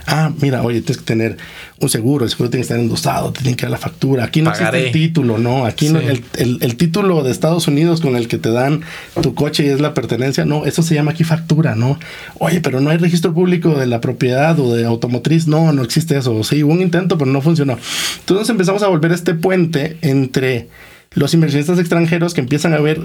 Ah, 0.08 0.32
mira, 0.41 0.64
oye, 0.64 0.82
tienes 0.82 0.97
que 0.97 1.06
tener 1.06 1.38
un 1.80 1.89
seguro, 1.89 2.26
el 2.26 2.32
seguro 2.32 2.49
tiene 2.49 2.62
que 2.62 2.74
estar 2.74 2.80
endosado, 2.80 3.32
te 3.32 3.41
tienen 3.41 3.56
que 3.56 3.64
dar 3.64 3.72
la 3.72 3.78
factura. 3.78 4.26
Aquí 4.26 4.41
no 4.41 4.52
Pagaré. 4.52 4.80
existe 4.80 4.99
el 4.99 5.08
título, 5.08 5.38
no. 5.38 5.66
Aquí 5.66 5.88
sí. 5.88 5.93
no, 5.93 5.99
el, 5.99 6.24
el, 6.38 6.58
el, 6.62 6.76
título 6.76 7.24
de 7.24 7.32
Estados 7.32 7.68
Unidos 7.68 8.02
con 8.02 8.16
el 8.16 8.28
que 8.28 8.38
te 8.38 8.52
dan 8.52 8.82
tu 9.22 9.36
coche 9.36 9.66
y 9.66 9.70
es 9.70 9.80
la 9.80 9.93
pertenencia, 9.93 10.45
no, 10.45 10.66
eso 10.66 10.84
se 10.84 10.95
llama 10.95 11.12
aquí 11.12 11.24
factura, 11.24 11.76
no. 11.76 11.99
Oye, 12.39 12.62
pero 12.62 12.82
no 12.82 12.89
hay 12.89 12.97
registro 12.97 13.34
público 13.34 13.76
de 13.76 13.88
la 13.88 14.02
propiedad 14.02 14.60
o 14.60 14.74
de 14.74 14.86
automotriz, 14.86 15.47
no, 15.47 15.72
no 15.74 15.84
existe 15.84 16.18
eso. 16.18 16.43
Sí, 16.43 16.64
hubo 16.64 16.74
un 16.74 16.82
intento, 16.82 17.18
pero 17.18 17.32
no 17.32 17.41
funcionó. 17.41 17.78
Entonces 18.20 18.49
empezamos 18.49 18.84
a 18.84 18.88
volver 18.88 19.12
este 19.12 19.34
puente 19.34 19.97
entre 20.02 20.68
los 21.14 21.34
inversionistas 21.34 21.80
extranjeros 21.80 22.34
que 22.34 22.41
empiezan 22.41 22.74
a 22.74 22.80
ver 22.80 23.02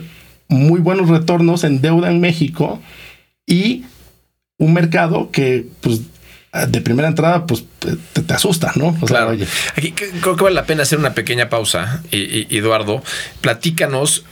muy 0.49 0.81
buenos 0.81 1.09
retornos 1.09 1.65
en 1.65 1.81
deuda 1.81 2.11
en 2.11 2.21
México 2.21 2.81
y 3.47 3.85
un 4.59 4.73
mercado 4.73 5.31
que, 5.31 5.67
pues, 5.81 6.03
de 6.65 6.81
primera 6.81 7.09
entrada, 7.09 7.45
pues 7.47 7.65
te, 7.79 8.23
te 8.23 8.35
asusta, 8.35 8.73
¿no? 8.77 8.97
O 9.01 9.07
claro. 9.07 9.27
Sea, 9.27 9.35
oye. 9.35 9.47
Aquí 9.77 9.93
creo 9.93 10.37
que 10.37 10.45
vale 10.45 10.55
la 10.55 10.65
pena 10.65 10.85
hacer 10.85 10.99
una 10.99 11.15
pequeña 11.15 11.51
pausa, 11.51 12.03
y, 12.11 12.47
y, 12.55 12.59
Eduardo. 12.59 13.03
Platícanos 13.43 14.25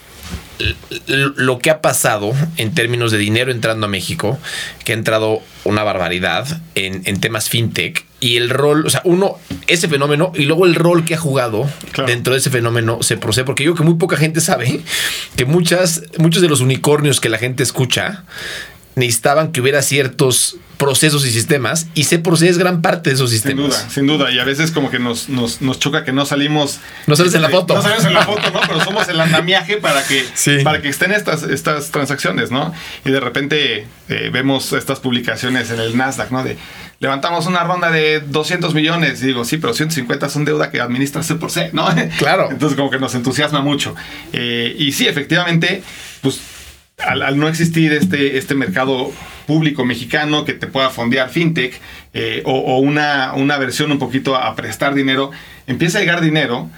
lo 1.16 1.58
que 1.58 1.70
ha 1.70 1.80
pasado 1.82 2.32
en 2.56 2.74
términos 2.74 3.10
de 3.10 3.18
dinero 3.18 3.50
entrando 3.50 3.86
a 3.86 3.88
México, 3.88 4.38
que 4.84 4.92
ha 4.92 4.94
entrado 4.94 5.42
una 5.64 5.82
barbaridad 5.82 6.46
en, 6.74 7.02
en, 7.06 7.20
temas 7.20 7.48
fintech 7.48 8.06
y 8.20 8.36
el 8.36 8.50
rol, 8.50 8.86
o 8.86 8.90
sea, 8.90 9.02
uno, 9.04 9.38
ese 9.66 9.88
fenómeno 9.88 10.32
y 10.34 10.44
luego 10.44 10.64
el 10.64 10.74
rol 10.74 11.04
que 11.04 11.14
ha 11.14 11.18
jugado 11.18 11.68
claro. 11.92 12.08
dentro 12.08 12.32
de 12.32 12.38
ese 12.38 12.50
fenómeno 12.50 13.02
se 13.02 13.16
procede, 13.16 13.44
porque 13.44 13.64
yo 13.64 13.72
creo 13.72 13.84
que 13.84 13.90
muy 13.90 13.98
poca 13.98 14.16
gente 14.16 14.40
sabe 14.40 14.80
que 15.36 15.44
muchas, 15.44 16.04
muchos 16.18 16.40
de 16.40 16.48
los 16.48 16.60
unicornios 16.60 17.20
que 17.20 17.28
la 17.28 17.38
gente 17.38 17.62
escucha 17.62 18.24
necesitaban 18.96 19.52
que 19.52 19.60
hubiera 19.60 19.82
ciertos 19.82 20.56
procesos 20.78 21.24
y 21.24 21.30
sistemas 21.30 21.86
y 21.94 22.04
se 22.04 22.20
es 22.42 22.58
gran 22.58 22.82
parte 22.82 23.10
de 23.10 23.14
esos 23.14 23.30
sistemas. 23.30 23.56
Sin 23.56 23.66
duda, 23.66 23.90
sin 23.90 24.06
duda. 24.06 24.32
Y 24.32 24.38
a 24.38 24.44
veces 24.44 24.70
como 24.70 24.90
que 24.90 24.98
nos, 24.98 25.28
nos, 25.28 25.62
nos 25.62 25.78
choca 25.78 26.04
que 26.04 26.12
no 26.12 26.26
salimos... 26.26 26.80
No 27.06 27.16
sales 27.16 27.34
en 27.34 27.42
la 27.42 27.48
foto. 27.48 27.74
No 27.74 27.82
salimos 27.82 28.04
en 28.04 28.14
la 28.14 28.22
foto, 28.22 28.50
¿no? 28.50 28.60
Pero 28.66 28.82
somos 28.82 29.08
el 29.08 29.20
andamiaje 29.20 29.76
para 29.76 30.04
que, 30.04 30.24
sí. 30.34 30.58
para 30.62 30.82
que 30.82 30.88
estén 30.88 31.12
estas, 31.12 31.42
estas 31.44 31.90
transacciones, 31.90 32.50
¿no? 32.50 32.74
Y 33.04 33.10
de 33.10 33.20
repente 33.20 33.86
eh, 34.08 34.30
vemos 34.32 34.72
estas 34.72 35.00
publicaciones 35.00 35.70
en 35.70 35.80
el 35.80 35.96
Nasdaq, 35.96 36.30
¿no? 36.30 36.42
De 36.42 36.56
levantamos 37.00 37.46
una 37.46 37.64
ronda 37.64 37.90
de 37.90 38.20
200 38.20 38.74
millones. 38.74 39.22
Y 39.22 39.26
digo, 39.26 39.44
sí, 39.44 39.58
pero 39.58 39.74
150 39.74 40.28
son 40.28 40.44
deuda 40.44 40.70
que 40.70 40.80
administra 40.80 41.22
C 41.22 41.34
por 41.34 41.50
C, 41.50 41.70
¿no? 41.72 41.86
Claro. 42.18 42.48
Entonces 42.50 42.76
como 42.76 42.90
que 42.90 42.98
nos 42.98 43.14
entusiasma 43.14 43.60
mucho. 43.60 43.94
Eh, 44.32 44.74
y 44.78 44.92
sí, 44.92 45.06
efectivamente, 45.06 45.82
pues 46.22 46.40
al, 47.04 47.38
no 47.38 47.48
existir 47.48 47.92
este, 47.92 48.38
este 48.38 48.54
mercado 48.54 49.12
público 49.46 49.84
mexicano 49.84 50.44
que 50.44 50.54
te 50.54 50.66
pueda 50.66 50.90
fondear 50.90 51.30
fintech 51.30 51.80
eh, 52.12 52.42
o, 52.44 52.78
una, 52.78 53.34
una 53.34 53.58
versión 53.58 53.92
un 53.92 53.98
poquito 53.98 54.36
a, 54.36 54.54
prestar 54.56 54.94
dinero, 54.94 55.30
empieza 55.66 55.98
a 55.98 56.00
llegar 56.00 56.20
dinero 56.20 56.70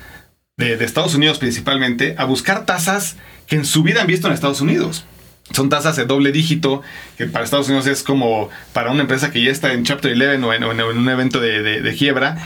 de, 0.56 0.72
Estados 0.84 1.14
Unidos 1.14 1.38
principalmente 1.38 2.14
a 2.18 2.24
buscar 2.24 2.66
tasas 2.66 3.16
que 3.46 3.56
en 3.56 3.64
su 3.64 3.82
vida 3.82 4.00
han 4.00 4.06
visto 4.06 4.26
en 4.26 4.34
Estados 4.34 4.60
Unidos. 4.60 5.04
Son 5.52 5.68
tasas 5.68 5.94
de 5.94 6.06
doble 6.06 6.32
dígito, 6.32 6.82
que 7.16 7.26
para 7.26 7.44
Estados 7.44 7.68
Unidos 7.68 7.86
es 7.86 8.02
como 8.02 8.50
para 8.72 8.90
una 8.90 9.02
empresa 9.02 9.30
que 9.30 9.40
ya 9.40 9.52
está 9.52 9.72
en 9.72 9.84
Chapter 9.84 10.12
11 10.12 10.44
o 10.44 10.52
en, 10.52 10.64
un 10.64 11.08
evento 11.08 11.38
de, 11.38 11.62
de 11.62 11.94
quiebra, 11.94 12.36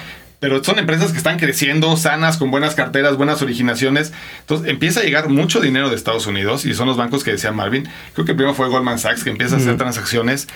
pero 0.40 0.64
son 0.64 0.78
empresas 0.78 1.12
que 1.12 1.18
están 1.18 1.38
creciendo, 1.38 1.96
sanas, 1.98 2.38
con 2.38 2.50
buenas 2.50 2.74
carteras, 2.74 3.16
buenas 3.16 3.42
originaciones. 3.42 4.12
Entonces 4.40 4.68
empieza 4.68 5.00
a 5.00 5.02
llegar 5.02 5.28
mucho 5.28 5.60
dinero 5.60 5.90
de 5.90 5.96
Estados 5.96 6.26
Unidos 6.26 6.64
y 6.64 6.72
son 6.72 6.88
los 6.88 6.96
bancos 6.96 7.22
que 7.22 7.32
decía 7.32 7.52
Marvin. 7.52 7.86
Creo 8.14 8.24
que 8.24 8.34
primero 8.34 8.54
fue 8.54 8.68
Goldman 8.68 8.98
Sachs 8.98 9.22
que 9.22 9.30
empieza 9.30 9.56
a 9.56 9.58
hacer 9.58 9.76
transacciones 9.76 10.48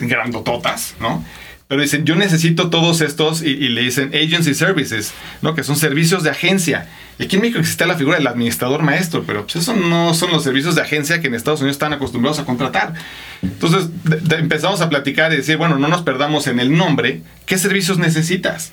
grandototas, 0.00 0.96
¿no? 1.00 1.24
Pero 1.68 1.80
dicen, 1.80 2.04
yo 2.04 2.14
necesito 2.14 2.68
todos 2.68 3.00
estos 3.00 3.40
y, 3.40 3.50
y, 3.50 3.68
le 3.68 3.80
dicen 3.82 4.10
agency 4.14 4.52
services, 4.52 5.14
¿no? 5.40 5.54
Que 5.54 5.62
son 5.62 5.76
servicios 5.76 6.22
de 6.22 6.30
agencia. 6.30 6.88
Y 7.18 7.24
aquí 7.24 7.36
en 7.36 7.42
México 7.42 7.60
existe 7.60 7.86
la 7.86 7.96
figura 7.96 8.18
del 8.18 8.26
administrador 8.26 8.82
maestro, 8.82 9.24
pero 9.24 9.44
pues 9.44 9.56
eso 9.56 9.74
no 9.74 10.12
son 10.12 10.30
los 10.30 10.42
servicios 10.42 10.74
de 10.74 10.82
agencia 10.82 11.20
que 11.20 11.28
en 11.28 11.34
Estados 11.34 11.60
Unidos 11.60 11.76
están 11.76 11.92
acostumbrados 11.92 12.38
a 12.40 12.44
contratar. 12.44 12.92
Entonces 13.42 13.88
de, 14.04 14.16
de, 14.16 14.36
empezamos 14.36 14.82
a 14.82 14.90
platicar 14.90 15.32
y 15.32 15.36
decir, 15.36 15.56
bueno, 15.56 15.78
no 15.78 15.88
nos 15.88 16.02
perdamos 16.02 16.48
en 16.48 16.60
el 16.60 16.76
nombre, 16.76 17.22
¿qué 17.46 17.56
servicios 17.56 17.96
necesitas? 17.96 18.72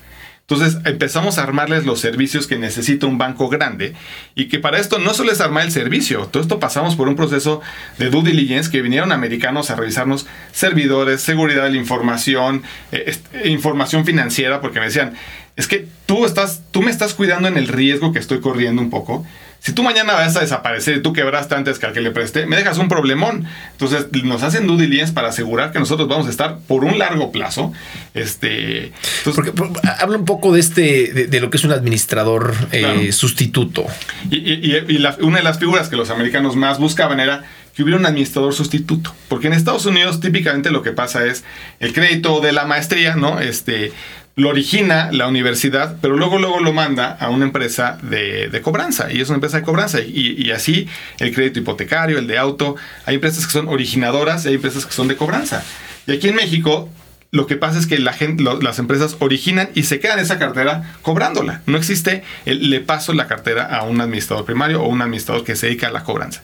Entonces 0.52 0.80
empezamos 0.84 1.38
a 1.38 1.42
armarles 1.44 1.86
los 1.86 2.00
servicios 2.00 2.46
que 2.46 2.58
necesita 2.58 3.06
un 3.06 3.16
banco 3.16 3.48
grande 3.48 3.94
y 4.34 4.48
que 4.48 4.58
para 4.58 4.78
esto 4.78 4.98
no 4.98 5.14
solo 5.14 5.32
es 5.32 5.40
armar 5.40 5.64
el 5.64 5.72
servicio, 5.72 6.26
todo 6.26 6.42
esto 6.42 6.60
pasamos 6.60 6.94
por 6.94 7.08
un 7.08 7.16
proceso 7.16 7.62
de 7.98 8.10
due 8.10 8.22
diligence 8.22 8.70
que 8.70 8.82
vinieron 8.82 9.12
americanos 9.12 9.70
a 9.70 9.76
revisarnos 9.76 10.26
servidores, 10.52 11.22
seguridad 11.22 11.64
de 11.64 11.70
la 11.70 11.76
información, 11.78 12.62
eh, 12.92 13.16
información 13.44 14.04
financiera, 14.04 14.60
porque 14.60 14.78
me 14.78 14.86
decían, 14.86 15.14
es 15.56 15.68
que 15.68 15.86
tú, 16.06 16.26
estás, 16.26 16.62
tú 16.70 16.82
me 16.82 16.90
estás 16.90 17.14
cuidando 17.14 17.48
en 17.48 17.56
el 17.56 17.68
riesgo 17.68 18.12
que 18.12 18.18
estoy 18.18 18.40
corriendo 18.40 18.82
un 18.82 18.90
poco. 18.90 19.26
Si 19.62 19.72
tú 19.72 19.84
mañana 19.84 20.14
vas 20.14 20.36
a 20.36 20.40
desaparecer 20.40 20.96
y 20.96 21.02
tú 21.02 21.12
quebraste 21.12 21.54
antes 21.54 21.78
que 21.78 21.86
al 21.86 21.92
que 21.92 22.00
le 22.00 22.10
presté, 22.10 22.46
me 22.46 22.56
dejas 22.56 22.78
un 22.78 22.88
problemón. 22.88 23.46
Entonces 23.70 24.06
nos 24.24 24.42
hacen 24.42 24.66
due 24.66 24.76
diligence 24.76 25.12
para 25.12 25.28
asegurar 25.28 25.70
que 25.70 25.78
nosotros 25.78 26.08
vamos 26.08 26.26
a 26.26 26.30
estar 26.30 26.58
por 26.66 26.82
un 26.82 26.98
largo 26.98 27.30
plazo. 27.30 27.72
Este, 28.12 28.86
entonces, 29.18 29.34
Porque, 29.36 29.52
por, 29.52 29.70
habla 30.00 30.18
un 30.18 30.24
poco 30.24 30.52
de 30.52 30.58
este, 30.58 31.12
de, 31.12 31.28
de, 31.28 31.40
lo 31.40 31.48
que 31.48 31.58
es 31.58 31.64
un 31.64 31.70
administrador 31.70 32.56
eh, 32.72 33.12
sustituto. 33.12 33.86
Y, 34.32 34.38
y, 34.38 34.84
y 34.88 34.98
la, 34.98 35.16
una 35.20 35.38
de 35.38 35.44
las 35.44 35.60
figuras 35.60 35.88
que 35.88 35.94
los 35.94 36.10
americanos 36.10 36.56
más 36.56 36.80
buscaban 36.80 37.20
era 37.20 37.44
que 37.76 37.84
hubiera 37.84 38.00
un 38.00 38.06
administrador 38.06 38.54
sustituto. 38.54 39.14
Porque 39.28 39.46
en 39.46 39.52
Estados 39.52 39.86
Unidos 39.86 40.18
típicamente 40.18 40.70
lo 40.72 40.82
que 40.82 40.90
pasa 40.90 41.24
es 41.26 41.44
el 41.78 41.92
crédito 41.92 42.40
de 42.40 42.50
la 42.50 42.64
maestría, 42.64 43.14
¿no? 43.14 43.38
Este, 43.38 43.92
lo 44.34 44.48
origina 44.48 45.10
la 45.12 45.28
universidad, 45.28 45.96
pero 46.00 46.16
luego, 46.16 46.38
luego 46.38 46.60
lo 46.60 46.72
manda 46.72 47.16
a 47.20 47.28
una 47.28 47.44
empresa 47.44 47.98
de, 48.02 48.48
de 48.48 48.60
cobranza, 48.62 49.12
y 49.12 49.20
es 49.20 49.28
una 49.28 49.36
empresa 49.36 49.58
de 49.58 49.62
cobranza, 49.62 50.00
y, 50.00 50.50
así 50.50 50.88
el 51.18 51.34
crédito 51.34 51.58
hipotecario, 51.58 52.18
el 52.18 52.26
de 52.26 52.38
auto, 52.38 52.76
hay 53.04 53.16
empresas 53.16 53.46
que 53.46 53.52
son 53.52 53.68
originadoras 53.68 54.44
y 54.44 54.48
hay 54.48 54.54
empresas 54.54 54.86
que 54.86 54.92
son 54.92 55.08
de 55.08 55.16
cobranza. 55.16 55.62
Y 56.06 56.12
aquí 56.12 56.28
en 56.28 56.36
México, 56.36 56.88
lo 57.30 57.46
que 57.46 57.56
pasa 57.56 57.78
es 57.78 57.86
que 57.86 57.98
la 57.98 58.12
gente, 58.12 58.42
las 58.42 58.78
empresas 58.78 59.16
originan 59.20 59.70
y 59.74 59.84
se 59.84 60.00
quedan 60.00 60.18
esa 60.18 60.38
cartera 60.38 60.94
cobrándola. 61.02 61.62
No 61.66 61.78
existe 61.78 62.24
el 62.44 62.70
le 62.70 62.80
paso 62.80 63.12
la 63.12 63.26
cartera 63.26 63.64
a 63.64 63.84
un 63.84 64.00
administrador 64.00 64.44
primario 64.44 64.82
o 64.82 64.88
un 64.88 65.00
administrador 65.00 65.44
que 65.44 65.56
se 65.56 65.66
dedica 65.66 65.88
a 65.88 65.92
la 65.92 66.04
cobranza. 66.04 66.42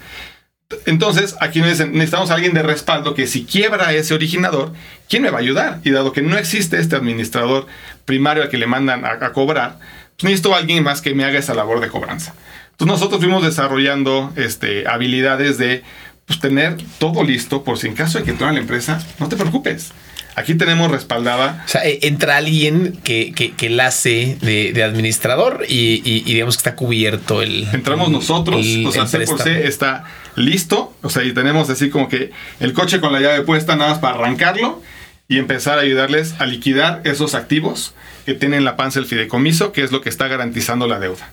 Entonces, 0.84 1.34
aquí 1.40 1.60
nos 1.60 1.70
dicen, 1.70 1.92
necesitamos 1.92 2.30
a 2.30 2.34
alguien 2.34 2.52
de 2.52 2.62
respaldo 2.62 3.14
que 3.14 3.26
si 3.26 3.44
quiebra 3.44 3.94
ese 3.94 4.12
originador, 4.12 4.74
¿quién 5.08 5.22
me 5.22 5.30
va 5.30 5.38
a 5.38 5.40
ayudar? 5.40 5.80
Y 5.82 5.90
dado 5.90 6.12
que 6.12 6.20
no 6.20 6.36
existe 6.36 6.78
este 6.78 6.94
administrador 6.94 7.66
primario 8.04 8.42
al 8.42 8.50
que 8.50 8.58
le 8.58 8.66
mandan 8.66 9.06
a, 9.06 9.18
cobrar, 9.32 9.78
pues 10.16 10.24
necesito 10.24 10.54
a 10.54 10.58
alguien 10.58 10.84
más 10.84 11.00
que 11.00 11.14
me 11.14 11.24
haga 11.24 11.38
esa 11.38 11.54
labor 11.54 11.80
de 11.80 11.88
cobranza. 11.88 12.34
Entonces 12.72 12.92
nosotros 12.92 13.20
fuimos 13.20 13.42
desarrollando 13.42 14.30
este, 14.36 14.86
habilidades 14.86 15.56
de 15.56 15.84
pues, 16.26 16.38
tener 16.38 16.76
todo 16.98 17.24
listo 17.24 17.64
por 17.64 17.78
si 17.78 17.86
en 17.86 17.94
caso 17.94 18.18
de 18.18 18.24
que 18.24 18.44
a 18.44 18.52
la 18.52 18.58
empresa, 18.58 19.02
no 19.18 19.28
te 19.28 19.36
preocupes. 19.36 19.92
Aquí 20.36 20.54
tenemos 20.54 20.90
respaldada. 20.90 21.64
O 21.66 21.68
sea, 21.68 21.84
eh, 21.84 21.98
entra 22.02 22.36
alguien 22.36 23.00
que, 23.02 23.32
que, 23.32 23.70
la 23.70 23.86
hace 23.86 24.36
de, 24.40 24.84
administrador 24.84 25.64
y, 25.68 26.22
digamos 26.22 26.56
que 26.56 26.60
está 26.60 26.76
cubierto 26.76 27.42
el. 27.42 27.66
Entramos 27.72 28.10
nosotros, 28.10 28.64
o 28.86 28.92
sea, 28.92 29.08
C 29.08 29.18
por 29.20 29.42
C 29.42 29.66
está 29.66 30.04
listo. 30.38 30.94
O 31.02 31.10
sea, 31.10 31.24
y 31.24 31.32
tenemos 31.32 31.70
así 31.70 31.90
como 31.90 32.08
que 32.08 32.30
el 32.60 32.72
coche 32.72 33.00
con 33.00 33.12
la 33.12 33.20
llave 33.20 33.42
puesta 33.42 33.76
nada 33.76 33.90
más 33.90 33.98
para 33.98 34.14
arrancarlo 34.14 34.82
y 35.28 35.38
empezar 35.38 35.78
a 35.78 35.82
ayudarles 35.82 36.34
a 36.38 36.46
liquidar 36.46 37.02
esos 37.04 37.34
activos 37.34 37.94
que 38.24 38.34
tienen 38.34 38.64
la 38.64 38.76
panza 38.76 38.98
el 38.98 39.06
fideicomiso, 39.06 39.72
que 39.72 39.82
es 39.82 39.92
lo 39.92 40.00
que 40.00 40.08
está 40.08 40.26
garantizando 40.26 40.86
la 40.86 40.98
deuda. 40.98 41.30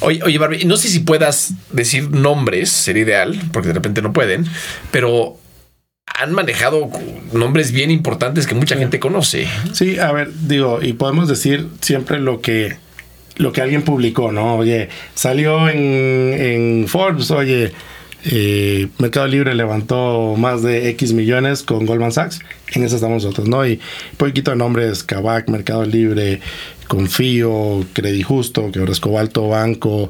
Oye, 0.00 0.22
oye 0.22 0.38
Barbie, 0.38 0.64
no 0.64 0.76
sé 0.76 0.88
si 0.88 1.00
puedas 1.00 1.54
decir 1.70 2.10
nombres, 2.10 2.70
sería 2.70 3.02
ideal, 3.02 3.40
porque 3.52 3.68
de 3.68 3.74
repente 3.74 4.02
no 4.02 4.12
pueden, 4.12 4.46
pero 4.90 5.38
han 6.06 6.32
manejado 6.32 6.90
nombres 7.32 7.72
bien 7.72 7.90
importantes 7.90 8.46
que 8.46 8.54
mucha 8.54 8.76
gente 8.76 9.00
conoce. 9.00 9.48
Sí, 9.72 9.98
a 9.98 10.12
ver, 10.12 10.30
digo, 10.32 10.80
y 10.82 10.92
podemos 10.94 11.28
decir 11.28 11.68
siempre 11.80 12.20
lo 12.20 12.40
que 12.40 12.76
lo 13.36 13.52
que 13.52 13.62
alguien 13.62 13.82
publicó, 13.82 14.32
¿no? 14.32 14.56
Oye, 14.56 14.90
salió 15.14 15.70
en, 15.70 16.34
en 16.38 16.88
Forbes, 16.88 17.30
oye, 17.30 17.72
eh, 18.24 18.88
Mercado 18.98 19.26
Libre 19.26 19.54
levantó 19.54 20.34
más 20.36 20.62
de 20.62 20.88
X 20.90 21.12
millones 21.12 21.62
con 21.62 21.86
Goldman 21.86 22.12
Sachs. 22.12 22.40
En 22.72 22.84
eso 22.84 22.96
estamos 22.96 23.24
nosotros, 23.24 23.48
¿no? 23.48 23.66
Y 23.66 23.74
un 24.12 24.16
poquito 24.16 24.50
de 24.50 24.56
nombres: 24.56 25.02
Kavak, 25.04 25.48
Mercado 25.48 25.84
Libre, 25.84 26.40
Confío, 26.88 27.84
Credit 27.92 28.24
Justo, 28.24 28.70
que 28.72 28.80
ahora 28.80 28.92
es 28.92 29.00
Cobalto 29.00 29.48
Banco, 29.48 30.08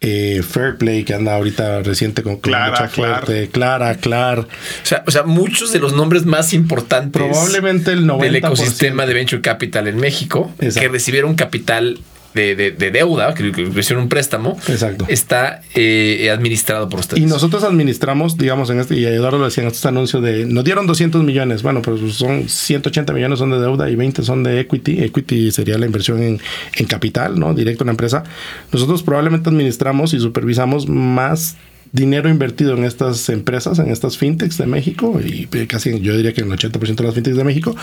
eh, 0.00 0.42
Fairplay, 0.42 1.04
que 1.04 1.12
anda 1.12 1.34
ahorita 1.34 1.82
reciente 1.82 2.22
con, 2.22 2.38
Clara, 2.38 2.70
mucha 2.70 2.88
fuerte, 2.88 3.48
Clara, 3.50 3.94
Clar. 3.96 4.38
O 4.40 4.46
sea, 4.82 5.04
o 5.06 5.10
sea, 5.10 5.24
muchos 5.24 5.72
de 5.72 5.78
los 5.78 5.92
nombres 5.92 6.24
más 6.24 6.54
importantes 6.54 7.22
probablemente 7.22 7.92
el 7.92 8.06
90%. 8.06 8.20
del 8.20 8.36
ecosistema 8.36 9.04
de 9.04 9.14
Venture 9.14 9.42
Capital 9.42 9.88
en 9.88 9.96
México, 9.96 10.50
que 10.58 10.88
recibieron 10.88 11.34
capital 11.34 11.98
de, 12.34 12.54
de, 12.54 12.90
deuda, 12.90 13.34
que, 13.34 13.48
hicieron 13.76 14.04
un 14.04 14.08
préstamo, 14.08 14.56
Exacto. 14.68 15.04
está 15.08 15.62
eh, 15.74 16.30
administrado 16.30 16.88
por 16.88 17.00
ustedes. 17.00 17.22
Y 17.22 17.26
nosotros 17.26 17.64
administramos, 17.64 18.36
digamos, 18.36 18.70
en 18.70 18.80
este, 18.80 18.96
y 18.96 19.04
Eduardo 19.04 19.38
lo 19.38 19.44
decía 19.46 19.64
en 19.64 19.70
este 19.70 19.88
anuncio 19.88 20.20
de, 20.20 20.46
nos 20.46 20.64
dieron 20.64 20.86
200 20.86 21.24
millones, 21.24 21.62
bueno, 21.62 21.82
pues 21.82 22.14
son 22.14 22.48
180 22.48 23.12
millones 23.12 23.38
son 23.38 23.50
de 23.50 23.60
deuda 23.60 23.90
y 23.90 23.96
20 23.96 24.22
son 24.22 24.42
de 24.42 24.60
equity. 24.60 25.02
Equity 25.02 25.50
sería 25.50 25.78
la 25.78 25.86
inversión 25.86 26.22
en, 26.22 26.40
en 26.76 26.86
capital, 26.86 27.38
¿no? 27.38 27.54
Directo 27.54 27.84
en 27.84 27.86
la 27.86 27.92
empresa. 27.92 28.24
Nosotros 28.72 29.02
probablemente 29.02 29.48
administramos 29.48 30.14
y 30.14 30.20
supervisamos 30.20 30.88
más 30.88 31.56
dinero 31.92 32.28
invertido 32.28 32.76
en 32.76 32.84
estas 32.84 33.28
empresas, 33.28 33.78
en 33.78 33.90
estas 33.90 34.16
fintechs 34.16 34.58
de 34.58 34.66
México, 34.66 35.20
y 35.24 35.46
casi 35.66 35.98
yo 36.00 36.16
diría 36.16 36.32
que 36.32 36.42
el 36.42 36.48
80% 36.48 36.94
de 36.94 37.04
las 37.04 37.14
fintechs 37.14 37.36
de 37.36 37.44
México, 37.44 37.74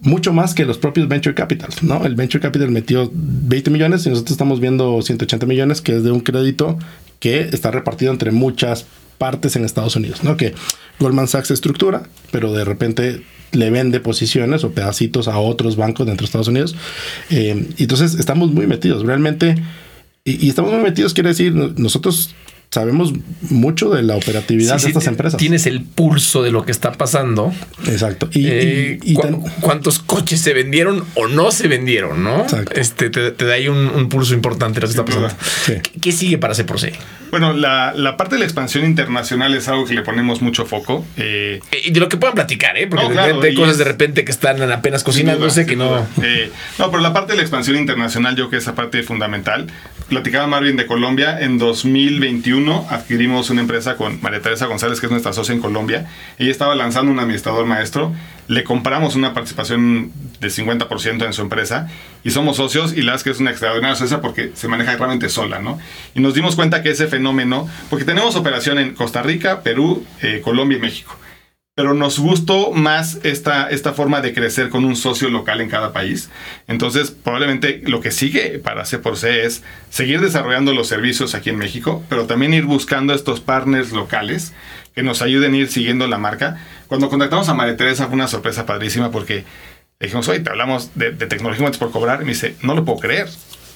mucho 0.00 0.32
más 0.32 0.54
que 0.54 0.64
los 0.64 0.78
propios 0.78 1.08
venture 1.08 1.34
capital, 1.34 1.70
¿no? 1.82 2.04
El 2.04 2.14
venture 2.14 2.40
capital 2.40 2.70
metió 2.70 3.10
20 3.12 3.70
millones 3.70 4.06
y 4.06 4.10
nosotros 4.10 4.32
estamos 4.32 4.60
viendo 4.60 5.00
180 5.00 5.46
millones, 5.46 5.80
que 5.80 5.96
es 5.96 6.04
de 6.04 6.10
un 6.10 6.20
crédito 6.20 6.78
que 7.20 7.40
está 7.40 7.70
repartido 7.70 8.12
entre 8.12 8.30
muchas 8.30 8.86
partes 9.18 9.56
en 9.56 9.64
Estados 9.64 9.96
Unidos, 9.96 10.24
¿no? 10.24 10.36
Que 10.36 10.54
Goldman 11.00 11.28
Sachs 11.28 11.50
estructura, 11.50 12.02
pero 12.30 12.52
de 12.52 12.64
repente 12.64 13.22
le 13.52 13.70
vende 13.70 14.00
posiciones 14.00 14.64
o 14.64 14.72
pedacitos 14.72 15.28
a 15.28 15.38
otros 15.38 15.76
bancos 15.76 16.06
dentro 16.06 16.24
de 16.24 16.26
Estados 16.26 16.48
Unidos. 16.48 16.74
Eh, 17.30 17.68
entonces 17.78 18.14
estamos 18.14 18.52
muy 18.52 18.66
metidos, 18.66 19.04
realmente. 19.04 19.54
Y, 20.24 20.44
y, 20.44 20.48
estamos 20.48 20.72
muy 20.72 20.82
metidos, 20.82 21.14
quiere 21.14 21.30
decir, 21.30 21.54
nosotros 21.54 22.34
sabemos 22.74 23.12
mucho 23.50 23.88
de 23.90 24.02
la 24.02 24.16
operatividad 24.16 24.80
de 24.80 24.88
estas 24.88 25.06
empresas. 25.06 25.38
Tienes 25.38 25.66
el 25.66 25.82
pulso 25.82 26.42
de 26.42 26.50
lo 26.50 26.64
que 26.64 26.72
está 26.72 26.90
pasando. 26.92 27.52
Exacto. 27.86 28.28
Y, 28.32 28.48
eh, 28.48 28.98
cuántos 29.60 30.00
coches 30.00 30.40
se 30.40 30.52
vendieron 30.54 31.04
o 31.14 31.28
no 31.28 31.52
se 31.52 31.68
vendieron, 31.68 32.24
¿no? 32.24 32.42
Exacto. 32.42 32.80
Este 32.80 33.10
te, 33.10 33.30
da 33.44 33.54
ahí 33.54 33.68
un, 33.68 34.08
pulso 34.08 34.34
importante 34.34 34.80
de 34.80 34.86
lo 34.86 34.88
que 34.88 34.90
está 34.90 35.04
pasando. 35.04 35.82
¿Qué, 36.00 36.10
sigue 36.10 36.36
para 36.36 36.54
C 36.54 36.64
por 36.64 36.80
C? 36.80 36.92
Bueno, 37.30 37.52
la, 37.52 38.16
parte 38.16 38.34
de 38.34 38.40
la 38.40 38.44
expansión 38.44 38.84
internacional 38.84 39.54
es 39.54 39.68
algo 39.68 39.84
que 39.84 39.94
le 39.94 40.02
ponemos 40.02 40.42
mucho 40.42 40.66
foco. 40.66 41.06
Eh, 41.16 41.60
y 41.84 41.92
de 41.92 42.00
lo 42.00 42.08
que 42.08 42.16
puedan 42.16 42.34
platicar, 42.34 42.76
¿eh? 42.76 42.88
Porque 42.88 43.06
hay 43.16 43.54
cosas 43.54 43.78
de 43.78 43.84
repente 43.84 44.24
que 44.24 44.32
están 44.32 44.60
apenas 44.72 45.04
cocinándose 45.04 45.64
que 45.64 45.76
no. 45.76 46.06
Eh, 46.22 46.50
no, 46.80 46.90
pero 46.90 47.02
la 47.02 47.12
parte 47.12 47.32
de 47.32 47.36
la 47.36 47.42
expansión 47.42 47.76
internacional, 47.76 48.34
yo 48.34 48.48
creo 48.48 48.50
que 48.50 48.56
esa 48.56 48.74
parte 48.74 48.98
es 48.98 49.06
fundamental. 49.06 49.68
Platicaba 50.08 50.46
Marvin 50.48 50.76
de 50.76 50.86
Colombia. 50.86 51.38
En 51.40 51.58
2021 51.58 52.63
adquirimos 52.90 53.50
una 53.50 53.60
empresa 53.60 53.96
con 53.96 54.20
María 54.22 54.40
Teresa 54.40 54.66
González, 54.66 55.00
que 55.00 55.06
es 55.06 55.12
nuestra 55.12 55.32
socia 55.32 55.54
en 55.54 55.60
Colombia. 55.60 56.08
Ella 56.38 56.50
estaba 56.50 56.74
lanzando 56.74 57.12
un 57.12 57.18
administrador 57.18 57.66
maestro. 57.66 58.12
Le 58.48 58.64
compramos 58.64 59.14
una 59.16 59.34
participación 59.34 60.12
de 60.40 60.48
50% 60.48 61.24
en 61.24 61.32
su 61.32 61.42
empresa 61.42 61.88
y 62.22 62.30
somos 62.30 62.56
socios. 62.56 62.96
Y 62.96 63.02
la 63.02 63.16
que 63.18 63.30
es 63.30 63.40
una 63.40 63.50
extraordinaria 63.50 63.96
socia 63.96 64.20
porque 64.20 64.52
se 64.54 64.68
maneja 64.68 64.96
realmente 64.96 65.28
sola, 65.28 65.60
¿no? 65.60 65.78
Y 66.14 66.20
nos 66.20 66.34
dimos 66.34 66.56
cuenta 66.56 66.82
que 66.82 66.90
ese 66.90 67.06
fenómeno, 67.06 67.68
porque 67.90 68.04
tenemos 68.04 68.36
operación 68.36 68.78
en 68.78 68.94
Costa 68.94 69.22
Rica, 69.22 69.62
Perú, 69.62 70.04
eh, 70.22 70.40
Colombia 70.42 70.78
y 70.78 70.80
México 70.80 71.16
pero 71.74 71.92
nos 71.92 72.20
gustó 72.20 72.70
más 72.70 73.18
esta, 73.24 73.68
esta 73.68 73.92
forma 73.92 74.20
de 74.20 74.32
crecer 74.32 74.68
con 74.68 74.84
un 74.84 74.94
socio 74.94 75.28
local 75.28 75.60
en 75.60 75.68
cada 75.68 75.92
país. 75.92 76.30
Entonces, 76.68 77.10
probablemente 77.10 77.82
lo 77.84 78.00
que 78.00 78.12
sigue 78.12 78.60
para 78.60 78.84
C 78.84 78.98
por 78.98 79.16
C 79.16 79.44
es 79.44 79.64
seguir 79.90 80.20
desarrollando 80.20 80.72
los 80.72 80.86
servicios 80.86 81.34
aquí 81.34 81.50
en 81.50 81.58
México, 81.58 82.04
pero 82.08 82.26
también 82.26 82.54
ir 82.54 82.64
buscando 82.64 83.12
estos 83.12 83.40
partners 83.40 83.90
locales 83.90 84.52
que 84.94 85.02
nos 85.02 85.20
ayuden 85.20 85.54
a 85.54 85.56
ir 85.56 85.68
siguiendo 85.68 86.06
la 86.06 86.18
marca. 86.18 86.64
Cuando 86.86 87.08
contactamos 87.08 87.48
a 87.48 87.54
María 87.54 87.76
Teresa 87.76 88.06
fue 88.06 88.14
una 88.14 88.28
sorpresa 88.28 88.66
padrísima 88.66 89.10
porque 89.10 89.44
dijimos, 89.98 90.28
oye, 90.28 90.40
te 90.40 90.50
hablamos 90.50 90.92
de, 90.94 91.10
de 91.10 91.26
tecnología 91.26 91.68
por 91.72 91.90
cobrar. 91.90 92.22
Y 92.22 92.24
me 92.24 92.32
dice, 92.34 92.54
no 92.62 92.76
lo 92.76 92.84
puedo 92.84 93.00
creer. 93.00 93.28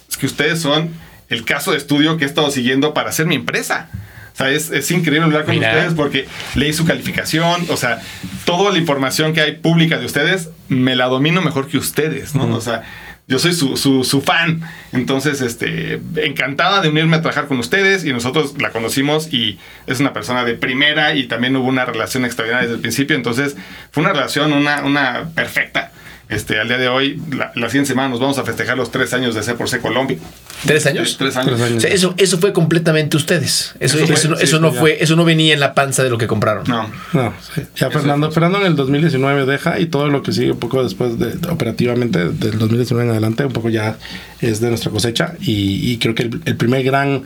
Es 0.08 0.16
que 0.16 0.26
ustedes 0.26 0.60
son 0.60 0.90
el 1.28 1.44
caso 1.44 1.72
de 1.72 1.78
estudio 1.78 2.16
que 2.16 2.24
he 2.24 2.28
estado 2.28 2.50
siguiendo 2.52 2.94
para 2.94 3.10
hacer 3.10 3.26
mi 3.26 3.34
empresa. 3.34 3.90
O 4.38 4.44
sea, 4.44 4.50
es, 4.52 4.90
increíble 4.92 5.24
hablar 5.24 5.44
con 5.44 5.56
ustedes 5.56 5.94
porque 5.94 6.28
leí 6.54 6.72
su 6.72 6.84
calificación, 6.84 7.66
o 7.70 7.76
sea, 7.76 8.00
toda 8.44 8.70
la 8.70 8.78
información 8.78 9.32
que 9.32 9.40
hay 9.40 9.56
pública 9.56 9.98
de 9.98 10.06
ustedes 10.06 10.50
me 10.68 10.94
la 10.94 11.06
domino 11.06 11.42
mejor 11.42 11.66
que 11.66 11.76
ustedes, 11.76 12.36
¿no? 12.36 12.54
O 12.54 12.60
sea, 12.60 12.84
yo 13.26 13.40
soy 13.40 13.52
su, 13.52 13.76
su, 13.76 14.20
fan. 14.22 14.62
Entonces, 14.92 15.40
este, 15.40 16.00
encantada 16.16 16.80
de 16.80 16.88
unirme 16.88 17.16
a 17.16 17.20
trabajar 17.20 17.48
con 17.48 17.58
ustedes 17.58 18.04
y 18.04 18.12
nosotros 18.12 18.54
la 18.60 18.70
conocimos 18.70 19.32
y 19.32 19.58
es 19.88 19.98
una 19.98 20.12
persona 20.12 20.44
de 20.44 20.54
primera 20.54 21.16
y 21.16 21.26
también 21.26 21.56
hubo 21.56 21.66
una 21.66 21.84
relación 21.84 22.24
extraordinaria 22.24 22.68
desde 22.68 22.76
el 22.76 22.80
principio. 22.80 23.16
Entonces, 23.16 23.56
fue 23.90 24.04
una 24.04 24.12
relación, 24.12 24.52
una, 24.52 24.84
una 24.84 25.30
perfecta. 25.34 25.90
Este, 26.28 26.60
al 26.60 26.68
día 26.68 26.76
de 26.76 26.88
hoy, 26.88 27.20
la, 27.30 27.52
la 27.54 27.68
siguiente 27.68 27.88
semana 27.88 28.10
nos 28.10 28.20
vamos 28.20 28.38
a 28.38 28.44
festejar 28.44 28.76
los 28.76 28.90
tres 28.90 29.14
años 29.14 29.34
de 29.34 29.42
C 29.42 29.54
por 29.54 29.68
C 29.68 29.80
Colombia. 29.80 30.18
¿Tres 30.66 30.86
años? 30.86 31.16
Tres, 31.16 31.36
años. 31.36 31.84
eso, 31.84 32.14
eso 32.16 32.38
fue 32.38 32.52
completamente 32.52 33.16
ustedes. 33.16 33.74
Eso, 33.80 33.98
eso, 33.98 34.58
no, 34.60 34.72
fue, 34.72 35.02
eso 35.02 35.16
no 35.16 35.24
venía 35.24 35.54
en 35.54 35.60
la 35.60 35.72
panza 35.72 36.02
de 36.02 36.10
lo 36.10 36.18
que 36.18 36.26
compraron. 36.26 36.64
No. 36.66 36.90
No, 37.12 37.32
Ya 37.76 37.90
Fernando, 37.90 38.30
Fernando 38.30 38.58
en 38.60 38.66
el 38.66 38.76
2019 38.76 39.46
deja 39.46 39.78
y 39.78 39.86
todo 39.86 40.08
lo 40.08 40.22
que 40.22 40.32
sigue 40.32 40.52
un 40.52 40.58
poco 40.58 40.82
después 40.82 41.18
de, 41.18 41.34
operativamente, 41.48 42.18
del 42.30 42.58
2019 42.58 43.06
en 43.06 43.10
adelante, 43.12 43.44
un 43.44 43.52
poco 43.52 43.68
ya 43.68 43.96
es 44.40 44.60
de 44.60 44.68
nuestra 44.68 44.90
cosecha. 44.90 45.34
Y, 45.40 45.96
creo 45.98 46.14
que 46.14 46.30
el 46.44 46.56
primer 46.56 46.82
gran 46.82 47.24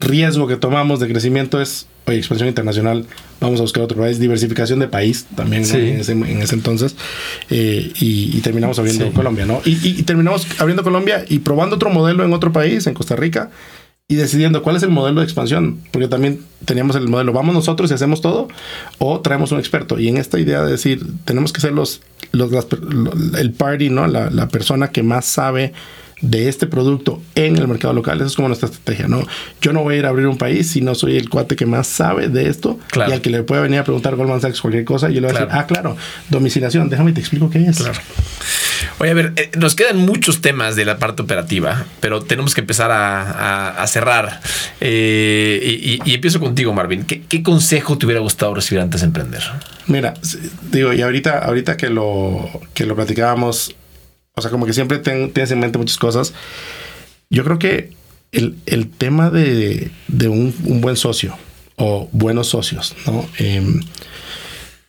riesgo 0.00 0.46
que 0.48 0.56
tomamos 0.56 0.98
de 0.98 1.08
crecimiento 1.08 1.60
es, 1.60 1.86
oye, 2.06 2.18
expansión 2.18 2.48
internacional, 2.48 3.06
vamos 3.40 3.60
a 3.60 3.62
buscar 3.62 3.82
otro 3.82 3.98
país, 3.98 4.18
diversificación 4.18 4.78
de 4.80 4.88
país 4.88 5.26
también 5.36 5.62
en, 5.64 6.00
ese, 6.00 6.54
entonces, 6.54 6.96
eh, 7.50 7.92
y, 8.00 8.40
terminamos 8.40 8.78
abriendo 8.78 9.12
Colombia, 9.12 9.44
¿no? 9.46 9.60
Y, 9.64 10.02
terminamos 10.02 10.46
abriendo 10.58 10.82
Colombia 10.82 11.24
y 11.28 11.40
probando 11.40 11.76
otro 11.76 11.90
modelo 11.90 12.24
en 12.24 12.32
otro 12.32 12.52
país, 12.52 12.86
en 12.86 12.94
Costa 12.94 13.14
Rica, 13.14 13.50
y 14.08 14.16
decidiendo 14.16 14.62
cuál 14.62 14.74
es 14.74 14.82
el 14.82 14.90
modelo 14.90 15.20
de 15.20 15.24
expansión, 15.24 15.78
porque 15.92 16.08
también 16.08 16.40
teníamos 16.64 16.96
el 16.96 17.06
modelo, 17.06 17.32
vamos 17.32 17.54
nosotros 17.54 17.90
y 17.90 17.94
hacemos 17.94 18.20
todo, 18.20 18.48
o 18.98 19.20
traemos 19.20 19.52
un 19.52 19.60
experto. 19.60 20.00
Y 20.00 20.08
en 20.08 20.16
esta 20.16 20.40
idea 20.40 20.64
de 20.64 20.72
decir, 20.72 21.06
tenemos 21.24 21.52
que 21.52 21.60
ser 21.60 21.72
los, 21.72 22.00
los 22.32 22.50
el 23.38 23.52
party, 23.52 23.90
¿no? 23.90 24.08
La, 24.08 24.28
la 24.30 24.48
persona 24.48 24.88
que 24.88 25.04
más 25.04 25.26
sabe 25.26 25.72
de 26.20 26.48
este 26.48 26.66
producto 26.66 27.20
en 27.34 27.56
el 27.56 27.66
mercado 27.68 27.94
local. 27.94 28.18
Esa 28.18 28.26
es 28.26 28.36
como 28.36 28.48
nuestra 28.48 28.68
estrategia, 28.68 29.08
¿no? 29.08 29.26
Yo 29.60 29.72
no 29.72 29.82
voy 29.82 29.94
a 29.94 29.98
ir 29.98 30.06
a 30.06 30.10
abrir 30.10 30.26
un 30.26 30.38
país 30.38 30.70
si 30.70 30.80
no 30.80 30.94
soy 30.94 31.16
el 31.16 31.28
cuate 31.28 31.56
que 31.56 31.66
más 31.66 31.86
sabe 31.86 32.28
de 32.28 32.48
esto 32.48 32.78
y 32.94 33.00
al 33.00 33.20
que 33.20 33.30
le 33.30 33.42
pueda 33.42 33.62
venir 33.62 33.80
a 33.80 33.84
preguntar 33.84 34.16
Goldman 34.16 34.40
Sachs 34.40 34.60
cualquier 34.60 34.84
cosa, 34.84 35.08
yo 35.08 35.20
le 35.20 35.28
voy 35.28 35.36
a 35.36 35.40
decir, 35.40 35.48
ah, 35.50 35.66
claro, 35.66 35.96
domiciliación, 36.28 36.88
déjame 36.88 37.12
te 37.12 37.20
explico 37.20 37.50
qué 37.50 37.64
es. 37.66 37.78
Claro. 37.78 37.98
Oye, 38.98 39.10
a 39.10 39.14
ver, 39.14 39.32
eh, 39.36 39.50
nos 39.58 39.74
quedan 39.74 39.96
muchos 39.98 40.42
temas 40.42 40.76
de 40.76 40.84
la 40.84 40.98
parte 40.98 41.22
operativa, 41.22 41.86
pero 42.00 42.22
tenemos 42.22 42.54
que 42.54 42.60
empezar 42.60 42.90
a, 42.92 43.86
cerrar. 43.86 44.40
Eh, 44.80 46.00
y, 46.04 46.14
empiezo 46.14 46.38
contigo, 46.38 46.72
Marvin. 46.72 47.04
¿Qué, 47.04 47.42
consejo 47.42 47.96
te 47.96 48.06
hubiera 48.06 48.20
gustado 48.20 48.54
recibir 48.54 48.82
antes 48.82 49.00
de 49.00 49.06
emprender? 49.06 49.42
Mira, 49.86 50.14
digo, 50.70 50.92
y 50.92 51.00
ahorita, 51.00 51.38
ahorita 51.38 51.76
que 51.76 51.88
lo, 51.88 52.48
que 52.74 52.84
lo 52.84 52.94
platicábamos, 52.94 53.74
o 54.34 54.42
sea, 54.42 54.50
como 54.50 54.66
que 54.66 54.72
siempre 54.72 54.98
tienes 54.98 55.50
en 55.50 55.60
mente 55.60 55.78
muchas 55.78 55.98
cosas. 55.98 56.32
Yo 57.30 57.44
creo 57.44 57.58
que 57.58 57.92
el, 58.32 58.88
tema 58.90 59.30
de, 59.30 59.90
un, 60.28 60.80
buen 60.80 60.96
socio 60.96 61.36
o 61.76 62.08
buenos 62.12 62.48
socios, 62.48 62.94
¿no? 63.06 63.28
Em, 63.38 63.80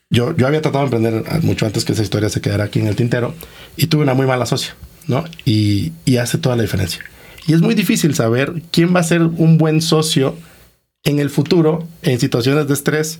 yo, 0.09 0.35
yo 0.35 0.47
había 0.47 0.61
tratado 0.61 0.87
de 0.87 0.95
emprender 0.97 1.43
mucho 1.43 1.65
antes 1.65 1.85
que 1.85 1.93
esa 1.93 2.03
historia 2.03 2.29
se 2.29 2.41
quedara 2.41 2.65
aquí 2.65 2.79
en 2.79 2.87
el 2.87 2.95
tintero 2.95 3.33
y 3.77 3.87
tuve 3.87 4.03
una 4.03 4.13
muy 4.13 4.27
mala 4.27 4.45
socia, 4.45 4.75
¿no? 5.07 5.23
Y, 5.45 5.93
y 6.05 6.17
hace 6.17 6.37
toda 6.37 6.55
la 6.55 6.63
diferencia. 6.63 7.03
Y 7.47 7.53
es 7.53 7.61
muy 7.61 7.75
difícil 7.75 8.13
saber 8.13 8.61
quién 8.71 8.95
va 8.95 8.99
a 8.99 9.03
ser 9.03 9.21
un 9.21 9.57
buen 9.57 9.81
socio 9.81 10.35
en 11.03 11.19
el 11.19 11.29
futuro 11.29 11.87
en 12.03 12.19
situaciones 12.19 12.67
de 12.67 12.73
estrés 12.73 13.19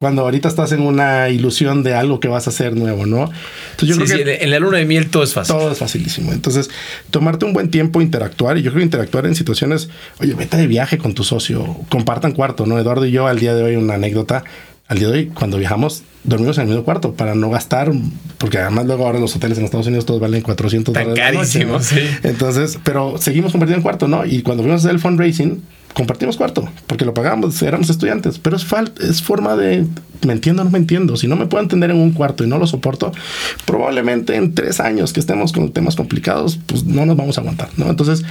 cuando 0.00 0.22
ahorita 0.22 0.48
estás 0.48 0.72
en 0.72 0.80
una 0.80 1.28
ilusión 1.28 1.82
de 1.82 1.92
algo 1.92 2.20
que 2.20 2.28
vas 2.28 2.46
a 2.46 2.50
hacer 2.50 2.74
nuevo, 2.74 3.04
¿no? 3.04 3.28
Entonces 3.72 3.98
yo 3.98 4.02
creo 4.02 4.24
que 4.24 4.42
en 4.42 4.50
la 4.50 4.58
luna 4.58 4.78
de 4.78 4.86
miel 4.86 5.10
todo 5.10 5.22
es 5.22 5.34
fácil. 5.34 5.54
Todo 5.54 5.72
es 5.72 5.76
facilísimo. 5.76 6.32
Entonces, 6.32 6.70
tomarte 7.10 7.44
un 7.44 7.52
buen 7.52 7.70
tiempo, 7.70 8.00
interactuar, 8.00 8.56
y 8.56 8.62
yo 8.62 8.70
creo 8.72 8.82
interactuar 8.82 9.26
en 9.26 9.34
situaciones, 9.34 9.90
oye, 10.18 10.32
vete 10.32 10.56
de 10.56 10.66
viaje 10.66 10.96
con 10.96 11.12
tu 11.12 11.22
socio, 11.22 11.76
compartan 11.90 12.32
cuarto, 12.32 12.64
¿no? 12.64 12.78
Eduardo 12.78 13.04
y 13.04 13.10
yo 13.10 13.26
al 13.26 13.40
día 13.40 13.54
de 13.54 13.62
hoy 13.62 13.76
una 13.76 13.92
anécdota, 13.92 14.42
al 14.88 14.98
día 15.00 15.08
de 15.08 15.18
hoy 15.18 15.26
cuando 15.26 15.58
viajamos 15.58 16.02
dormimos 16.24 16.56
en 16.56 16.62
el 16.62 16.68
mismo 16.68 16.84
cuarto 16.84 17.12
para 17.12 17.34
no 17.34 17.50
gastar, 17.50 17.92
porque 18.38 18.56
además 18.56 18.86
luego 18.86 19.04
ahora 19.04 19.18
los 19.18 19.36
hoteles 19.36 19.58
en 19.58 19.66
Estados 19.66 19.86
Unidos 19.86 20.06
todos 20.06 20.18
valen 20.18 20.40
400 20.40 20.94
Tan 20.94 21.10
dólares. 21.10 21.36
Carísimo, 21.36 21.78
sí. 21.80 22.00
Entonces, 22.22 22.78
pero 22.84 23.18
seguimos 23.18 23.52
compartiendo 23.52 23.80
en 23.80 23.82
cuarto, 23.82 24.08
¿no? 24.08 24.24
Y 24.24 24.40
cuando 24.40 24.62
fuimos 24.62 24.80
a 24.80 24.86
hacer 24.86 24.94
el 24.94 24.98
fundraising, 24.98 25.62
compartimos 25.94 26.36
cuarto, 26.36 26.68
porque 26.86 27.04
lo 27.04 27.14
pagamos, 27.14 27.60
éramos 27.62 27.90
estudiantes, 27.90 28.38
pero 28.38 28.56
es, 28.56 28.66
es 29.00 29.22
forma 29.22 29.56
de, 29.56 29.86
me 30.26 30.32
entiendo 30.32 30.62
o 30.62 30.64
no 30.64 30.70
me 30.70 30.78
entiendo, 30.78 31.16
si 31.16 31.26
no 31.26 31.36
me 31.36 31.46
puedo 31.46 31.62
entender 31.62 31.90
en 31.90 31.98
un 31.98 32.12
cuarto 32.12 32.44
y 32.44 32.46
no 32.46 32.58
lo 32.58 32.66
soporto, 32.66 33.12
probablemente 33.64 34.36
en 34.36 34.54
tres 34.54 34.80
años 34.80 35.12
que 35.12 35.20
estemos 35.20 35.52
con 35.52 35.72
temas 35.72 35.96
complicados, 35.96 36.58
pues 36.66 36.84
no 36.84 37.06
nos 37.06 37.16
vamos 37.16 37.38
a 37.38 37.40
aguantar, 37.40 37.70
¿no? 37.76 37.90
Entonces, 37.90 38.24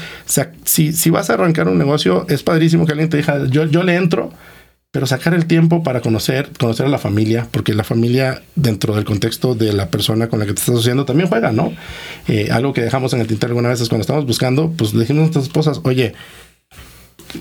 si, 0.63 0.93
si 0.93 1.09
vas 1.09 1.29
a 1.29 1.33
arrancar 1.33 1.67
un 1.67 1.77
negocio, 1.77 2.25
es 2.29 2.43
padrísimo 2.43 2.85
que 2.85 2.93
alguien 2.93 3.09
te 3.09 3.17
diga, 3.17 3.45
yo, 3.47 3.65
yo 3.65 3.83
le 3.83 3.95
entro, 3.95 4.31
pero 4.91 5.05
sacar 5.05 5.35
el 5.35 5.45
tiempo 5.45 5.83
para 5.83 6.01
conocer, 6.01 6.49
conocer 6.57 6.87
a 6.87 6.89
la 6.89 6.97
familia, 6.97 7.47
porque 7.51 7.75
la 7.75 7.83
familia 7.83 8.41
dentro 8.55 8.95
del 8.95 9.05
contexto 9.05 9.53
de 9.53 9.71
la 9.71 9.89
persona 9.89 10.29
con 10.29 10.39
la 10.39 10.45
que 10.45 10.53
te 10.53 10.61
estás 10.61 10.75
asociando 10.75 11.05
también 11.05 11.29
juega, 11.29 11.51
¿no? 11.51 11.73
Eh, 12.27 12.49
algo 12.51 12.73
que 12.73 12.81
dejamos 12.81 13.13
en 13.13 13.21
el 13.21 13.27
tintero 13.27 13.51
algunas 13.51 13.73
veces 13.73 13.87
cuando 13.87 14.01
estamos 14.01 14.25
buscando, 14.25 14.71
pues 14.75 14.93
le 14.95 15.01
dijimos 15.01 15.19
a 15.19 15.23
nuestras 15.25 15.45
esposas, 15.45 15.81
oye, 15.83 16.15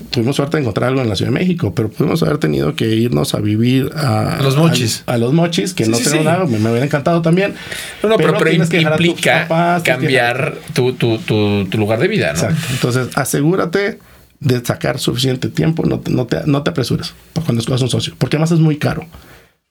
tuvimos 0.09 0.35
suerte 0.35 0.57
de 0.57 0.61
encontrar 0.61 0.89
algo 0.89 1.01
en 1.01 1.09
la 1.09 1.15
Ciudad 1.15 1.31
de 1.31 1.39
México, 1.39 1.73
pero 1.73 1.89
pudimos 1.89 2.21
haber 2.23 2.37
tenido 2.37 2.75
que 2.75 2.87
irnos 2.87 3.33
a 3.33 3.39
vivir 3.39 3.91
a, 3.95 4.39
los 4.41 4.57
mochis. 4.57 5.03
A, 5.05 5.17
los 5.17 5.33
mochis, 5.33 5.73
que 5.73 5.85
no 5.87 5.97
tengo 5.97 6.23
nada, 6.23 6.45
me, 6.45 6.57
hubiera 6.57 6.85
encantado 6.85 7.21
también. 7.21 7.55
No, 8.03 8.17
pero, 8.17 8.37
pero, 8.37 8.51
implica 8.51 9.81
cambiar 9.83 10.55
tu, 10.73 10.93
tu, 10.93 11.17
tu, 11.19 11.77
lugar 11.77 11.99
de 11.99 12.07
vida, 12.07 12.27
¿no? 12.27 12.39
Exacto. 12.39 12.67
Entonces, 12.71 13.09
asegúrate 13.15 13.99
de 14.39 14.65
sacar 14.65 14.99
suficiente 14.99 15.49
tiempo, 15.49 15.83
no 15.85 15.99
te, 15.99 16.11
no 16.11 16.25
te, 16.25 16.41
no 16.45 16.63
te 16.63 16.69
apresures 16.69 17.13
cuando 17.33 17.59
escogas 17.59 17.81
un 17.81 17.89
socio, 17.89 18.13
porque 18.17 18.37
además 18.37 18.51
es 18.51 18.59
muy 18.59 18.77
caro. 18.77 19.05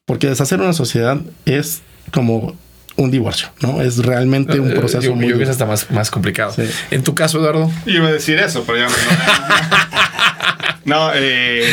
Porque 0.04 0.26
deshacer 0.26 0.60
una 0.60 0.72
sociedad 0.72 1.20
es 1.44 1.82
como 2.12 2.56
un 2.98 3.10
divorcio, 3.12 3.48
¿no? 3.60 3.80
Es 3.80 3.98
realmente 3.98 4.58
un 4.58 4.72
eh, 4.72 4.74
proceso 4.74 5.02
yo, 5.02 5.14
muy... 5.14 5.26
Yo 5.26 5.28
creo 5.28 5.38
que 5.38 5.44
es 5.44 5.50
hasta 5.50 5.66
más, 5.66 5.90
más 5.90 6.10
complicado. 6.10 6.52
En 6.90 7.04
tu 7.04 7.14
caso, 7.14 7.38
Eduardo. 7.38 7.70
Yo 7.86 7.92
iba 7.92 8.08
a 8.08 8.12
decir 8.12 8.38
eso, 8.38 8.64
pero 8.66 8.78
ya 8.78 8.88
No, 10.89 11.11
eh, 11.14 11.70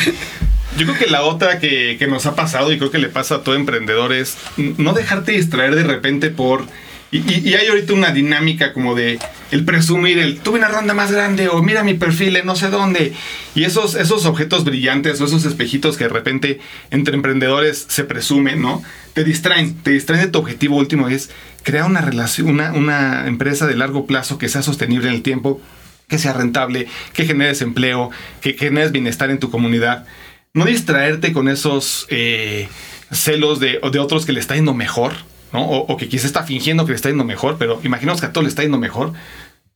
yo 0.77 0.85
creo 0.85 0.97
que 0.99 1.07
la 1.07 1.23
otra 1.23 1.57
que, 1.59 1.95
que, 1.97 2.05
nos 2.05 2.25
ha 2.25 2.35
pasado 2.35 2.73
y 2.73 2.77
creo 2.77 2.91
que 2.91 2.97
le 2.97 3.07
pasa 3.07 3.35
a 3.35 3.43
todo 3.43 3.55
emprendedor 3.55 4.11
es 4.11 4.37
no 4.57 4.91
dejarte 4.91 5.31
distraer 5.31 5.73
de 5.73 5.85
repente 5.85 6.29
por... 6.29 6.65
Y, 7.11 7.53
hay 7.53 7.67
ahorita 7.67 7.93
una 7.93 8.11
dinámica 8.11 8.73
como 8.73 8.93
de 8.93 9.19
el 9.51 9.63
presumir, 9.63 10.19
el 10.19 10.39
tuve 10.39 10.57
una 10.57 10.67
ronda 10.67 10.93
más 10.93 11.13
grande 11.13 11.47
o 11.47 11.63
mira 11.63 11.81
mi 11.81 11.93
perfil 11.93 12.35
en 12.35 12.45
no 12.45 12.57
sé 12.57 12.69
dónde. 12.69 13.13
Y 13.53 13.63
esos, 13.63 13.95
esos 13.95 14.25
objetos 14.25 14.65
brillantes 14.65 15.21
o 15.21 15.25
esos 15.25 15.45
espejitos 15.45 15.95
que 15.95 16.03
de 16.03 16.09
repente 16.09 16.59
entre 16.91 17.15
emprendedores 17.15 17.85
se 17.87 18.03
presumen, 18.03 18.61
¿no? 18.61 18.83
Te 19.13 19.23
distraen, 19.23 19.75
te 19.75 19.91
distraen 19.91 20.23
de 20.23 20.27
tu 20.27 20.39
objetivo 20.39 20.75
último, 20.75 21.07
es 21.07 21.29
crear 21.63 21.85
una 21.85 22.01
relación, 22.01 22.49
una, 22.49 22.73
una 22.73 23.27
empresa 23.27 23.65
de 23.65 23.77
largo 23.77 24.05
plazo 24.07 24.37
que 24.37 24.49
sea 24.49 24.61
sostenible 24.61 25.07
en 25.07 25.13
el 25.13 25.21
tiempo 25.21 25.61
que 26.07 26.17
sea 26.17 26.33
rentable, 26.33 26.87
que 27.13 27.25
generes 27.25 27.61
empleo, 27.61 28.11
que 28.41 28.53
generes 28.53 28.91
bienestar 28.91 29.29
en 29.29 29.39
tu 29.39 29.49
comunidad. 29.49 30.05
No 30.53 30.65
distraerte 30.65 31.33
con 31.33 31.49
esos 31.49 32.07
eh, 32.09 32.67
celos 33.11 33.59
de, 33.59 33.79
de, 33.91 33.99
otros 33.99 34.25
que 34.25 34.33
le 34.33 34.39
está 34.39 34.55
yendo 34.55 34.73
mejor, 34.73 35.13
¿no? 35.51 35.67
O, 35.67 35.97
que 35.97 36.07
quizás 36.07 36.25
está 36.25 36.43
fingiendo 36.43 36.85
que 36.85 36.91
le 36.91 36.95
está 36.95 37.09
yendo 37.09 37.23
mejor, 37.23 37.57
pero 37.57 37.79
imaginemos 37.83 38.21
que 38.21 38.27
a 38.27 38.33
todo 38.33 38.43
le 38.43 38.49
está 38.49 38.61
yendo 38.61 38.77
mejor. 38.77 39.13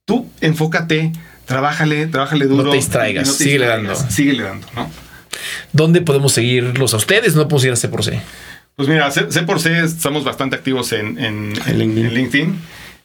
Tú 0.06 0.30
enfócate, 0.42 1.12
trabájale, 1.46 2.08
trabájale 2.08 2.46
duro. 2.46 2.64
No 2.64 2.70
te 2.72 2.78
distraigas, 2.78 3.28
no 3.28 3.34
sigue 3.34 3.66
dando. 3.66 3.96
Sigue 3.96 4.42
dando, 4.42 4.68
¿no? 4.76 4.90
¿Dónde 5.74 6.02
podemos 6.02 6.34
seguirlos 6.34 6.94
a 6.94 6.98
ustedes? 6.98 7.36
No 7.36 7.44
podemos 7.44 7.66
ir 7.66 7.72
a 7.74 7.76
C 7.76 7.88
por 7.90 8.04
C. 8.04 8.22
Pues 8.76 8.88
mira, 8.88 9.12
C, 9.12 9.24
por 9.44 9.60
C 9.60 9.84
estamos 9.84 10.24
bastante 10.24 10.56
activos 10.56 10.94
en, 10.94 11.20
en, 11.20 11.54
En 11.68 12.14
LinkedIn. 12.14 12.60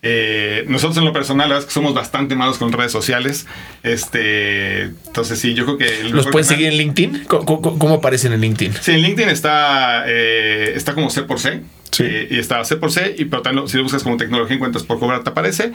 Eh, 0.07 0.64
nosotros 0.68 0.98
en 0.98 1.07
lo 1.07 1.14
personal, 1.14 1.48
la 1.48 1.55
verdad 1.55 1.61
es 1.61 1.66
que 1.66 1.72
somos 1.72 1.94
bastante 1.94 2.36
malos 2.36 2.59
con 2.59 2.70
redes 2.72 2.92
sociales. 2.92 3.46
Este, 3.82 4.82
entonces 4.82 5.38
sí, 5.38 5.55
yo 5.55 5.64
creo 5.64 5.78
que... 5.78 6.11
¿Los 6.11 6.26
pueden 6.26 6.46
seguir 6.46 6.66
en 6.66 6.76
LinkedIn? 6.76 7.24
¿Cómo, 7.24 7.94
aparecen 7.94 8.34
en 8.34 8.42
LinkedIn? 8.42 8.74
Sí, 8.82 8.92
en 8.92 9.00
LinkedIn 9.00 9.30
está, 9.30 10.05
eh, 10.07 10.74
está 10.76 10.94
como 10.94 11.09
C 11.09 11.22
por 11.22 11.40
C. 11.40 11.62
Sí. 11.90 12.05
Eh, 12.07 12.28
y 12.32 12.38
está 12.38 12.62
C 12.64 12.76
por 12.76 12.92
C, 12.92 13.14
y 13.16 13.24
pero 13.24 13.40
también 13.40 13.66
si 13.66 13.78
lo 13.78 13.84
buscas 13.84 14.02
como 14.02 14.18
tecnología 14.18 14.57
encuentras 14.57 14.84
por 14.84 14.98
cobrar 14.98 15.24
te 15.24 15.30
aparece. 15.30 15.72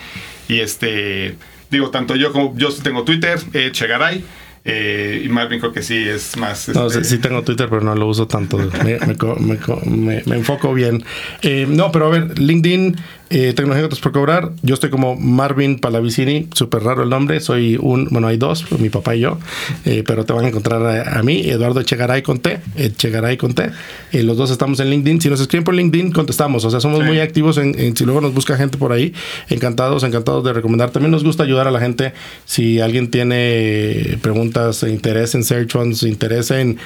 Y 0.48 0.60
este, 0.60 1.36
digo, 1.72 1.90
tanto 1.90 2.16
yo 2.16 2.32
como 2.32 2.56
yo 2.56 2.70
tengo 2.84 3.04
Twitter, 3.04 3.40
eh, 3.54 3.70
Chegaray. 3.72 4.24
Eh, 4.66 5.24
y 5.26 5.30
Marvin 5.30 5.60
creo 5.60 5.72
que 5.72 5.82
sí 5.82 5.96
es 5.98 6.38
más... 6.38 6.70
No, 6.70 6.88
este, 6.88 7.04
sí, 7.04 7.18
tengo 7.18 7.42
Twitter, 7.44 7.68
pero 7.70 7.82
no 7.82 7.96
lo 7.96 8.08
uso 8.08 8.28
tanto. 8.28 8.58
me, 8.84 9.00
me, 9.00 10.24
me, 10.26 10.36
enfoco 10.36 10.74
bien. 10.74 11.04
Eh, 11.42 11.66
no, 11.68 11.92
pero 11.92 12.08
a 12.08 12.10
ver, 12.10 12.38
LinkedIn, 12.38 12.98
eh, 13.30 13.54
Tecnología 13.54 13.88
por 13.90 14.12
Cobrar. 14.12 14.52
Yo 14.64 14.74
estoy 14.74 14.90
como 14.90 15.16
Marvin 15.16 15.80
Palavicini, 15.80 16.48
súper 16.54 16.84
raro 16.84 17.04
el 17.04 17.10
nombre. 17.10 17.40
Soy 17.40 17.78
un, 17.80 18.08
bueno, 18.10 18.28
hay 18.28 18.38
dos, 18.38 18.66
mi 18.80 18.90
papá 18.90 19.16
y 19.16 19.22
yo, 19.22 19.38
eh, 19.86 20.04
pero 20.06 20.26
te 20.26 20.34
van 20.34 20.46
a 20.46 20.48
encontrar 20.48 21.08
a, 21.08 21.22
mí, 21.22 21.42
Eduardo 21.42 21.80
Echegaray 21.80 22.24
con 22.24 22.40
T, 22.40 22.60
Echegaray 22.76 23.38
con 23.38 23.54
T. 23.54 23.70
Eh, 24.12 24.24
los 24.24 24.38
dos 24.38 24.50
estamos 24.50 24.80
en 24.80 24.90
LinkedIn. 24.90 25.22
Si 25.22 25.30
nos 25.30 25.40
escriben 25.42 25.64
por 25.64 25.76
LinkedIn, 25.76 26.12
contestamos. 26.12 26.66
O 26.66 26.72
sea, 26.72 26.80
somos 26.80 27.04
muy 27.04 27.20
activos 27.20 27.58
en, 27.58 27.96
si 27.96 28.06
luego 28.06 28.22
nos 28.22 28.34
busca 28.34 28.58
gente 28.58 28.78
por 28.78 28.92
ahí. 28.92 29.14
Encantados, 29.50 30.04
encantados 30.04 30.44
de 30.44 30.54
recomendar. 30.54 30.90
También 30.90 31.12
nos 31.12 31.24
gusta 31.24 31.44
ayudar 31.44 31.68
a 31.68 31.72
la 31.72 31.80
gente. 31.80 32.14
Si 32.46 32.80
alguien 32.80 33.12
tiene 33.12 34.18
preguntas, 34.22 34.84
interés 34.84 35.36
en 35.36 35.44
Search 35.44 35.72
Funds, 35.72 36.04
interés 36.04 36.52
en 36.52 36.78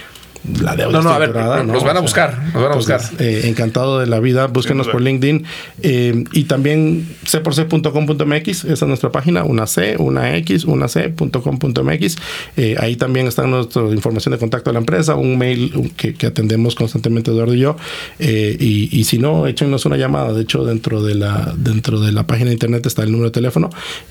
la 0.61 0.75
deuda. 0.75 0.91
No, 0.91 1.01
no, 1.01 1.09
a 1.11 1.19
ver, 1.19 1.33
nos 1.65 1.83
van 1.83 1.97
a 1.97 2.01
buscar, 2.01 2.37
nos 2.53 2.61
van 2.61 2.71
a 2.73 2.75
buscar. 2.75 3.01
Eh, 3.19 3.43
encantado 3.45 3.99
de 3.99 4.07
la 4.07 4.19
vida, 4.19 4.47
búsquenos 4.47 4.87
por 4.87 5.01
LinkedIn 5.01 5.45
eh, 5.81 6.23
y 6.33 6.43
también 6.45 7.07
cporc.com.mx, 7.23 8.47
esa 8.47 8.71
es 8.71 8.81
nuestra 8.83 9.11
página, 9.11 9.43
una 9.43 9.67
C, 9.67 9.95
una 9.97 10.35
X, 10.37 10.65
una 10.65 10.87
C.com.mx. 10.87 12.17
Eh, 12.57 12.75
ahí 12.79 12.95
también 12.97 13.27
está 13.27 13.43
nuestra 13.43 13.83
información 13.83 14.33
de 14.33 14.39
contacto 14.39 14.69
de 14.69 14.73
la 14.73 14.79
empresa, 14.79 15.15
un 15.15 15.37
mail 15.37 15.93
que, 15.95 16.13
atendemos 16.23 16.75
constantemente 16.75 17.31
Eduardo 17.31 17.53
y 17.53 17.59
yo. 17.59 17.77
y, 18.19 19.03
si 19.05 19.17
no, 19.19 19.47
échenos 19.47 19.85
una 19.85 19.97
llamada. 19.97 20.33
De 20.33 20.41
hecho, 20.41 20.65
dentro 20.65 21.03
de 21.03 21.15
la, 21.15 21.53
dentro 21.55 21.99
de 21.99 22.11
la 22.11 22.27
página 22.27 22.47
de 22.47 22.53
internet 22.53 22.85
está 22.85 23.03
el 23.03 23.11
número 23.11 23.29
de 23.29 23.33
teléfono 23.33 23.69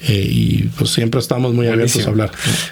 y 0.08 0.64
pues 0.78 0.90
siempre 0.90 1.20
estamos 1.20 1.52
muy 1.52 1.68
abiertos 1.68 2.06
a 2.06 2.10
hablar. 2.10 2.30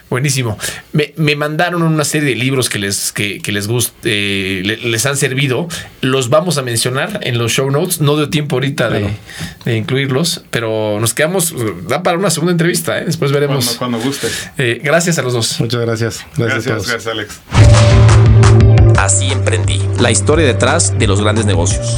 Buenísimo. 0.08 0.58
Me, 0.92 1.12
me 1.16 1.36
mandaron 1.36 1.82
una 1.82 2.04
serie 2.04 2.30
de 2.30 2.36
libros 2.36 2.68
que 2.68 2.78
les 2.78 3.12
que 3.12 3.49
les 3.52 3.68
guste, 3.68 3.94
eh, 4.04 4.62
les 4.62 5.06
han 5.06 5.16
servido, 5.16 5.68
los 6.00 6.28
vamos 6.28 6.58
a 6.58 6.62
mencionar 6.62 7.20
en 7.22 7.38
los 7.38 7.52
show 7.52 7.70
notes. 7.70 8.00
No 8.00 8.16
dio 8.16 8.30
tiempo 8.30 8.56
ahorita 8.56 8.90
de, 8.90 9.10
incluirlos, 9.76 10.42
pero 10.50 10.98
nos 11.00 11.14
quedamos, 11.14 11.54
da 11.86 12.02
para 12.02 12.18
una 12.18 12.30
segunda 12.30 12.52
entrevista, 12.52 12.98
¿eh? 12.98 13.04
después 13.06 13.32
veremos. 13.32 13.76
Cuando, 13.76 13.98
guste. 13.98 14.28
Eh, 14.58 14.80
gracias 14.82 15.18
a 15.18 15.22
los 15.22 15.32
dos. 15.32 15.60
Muchas 15.60 15.80
gracias. 15.80 16.26
Gracias, 16.36 16.66
gracias, 16.66 16.88
gracias 16.88 17.06
Alex. 17.06 17.40
Así 18.98 19.30
emprendí. 19.30 19.80
La 19.98 20.10
historia 20.10 20.46
detrás 20.46 20.98
de 20.98 21.06
los 21.06 21.20
grandes 21.20 21.46
negocios. 21.46 21.96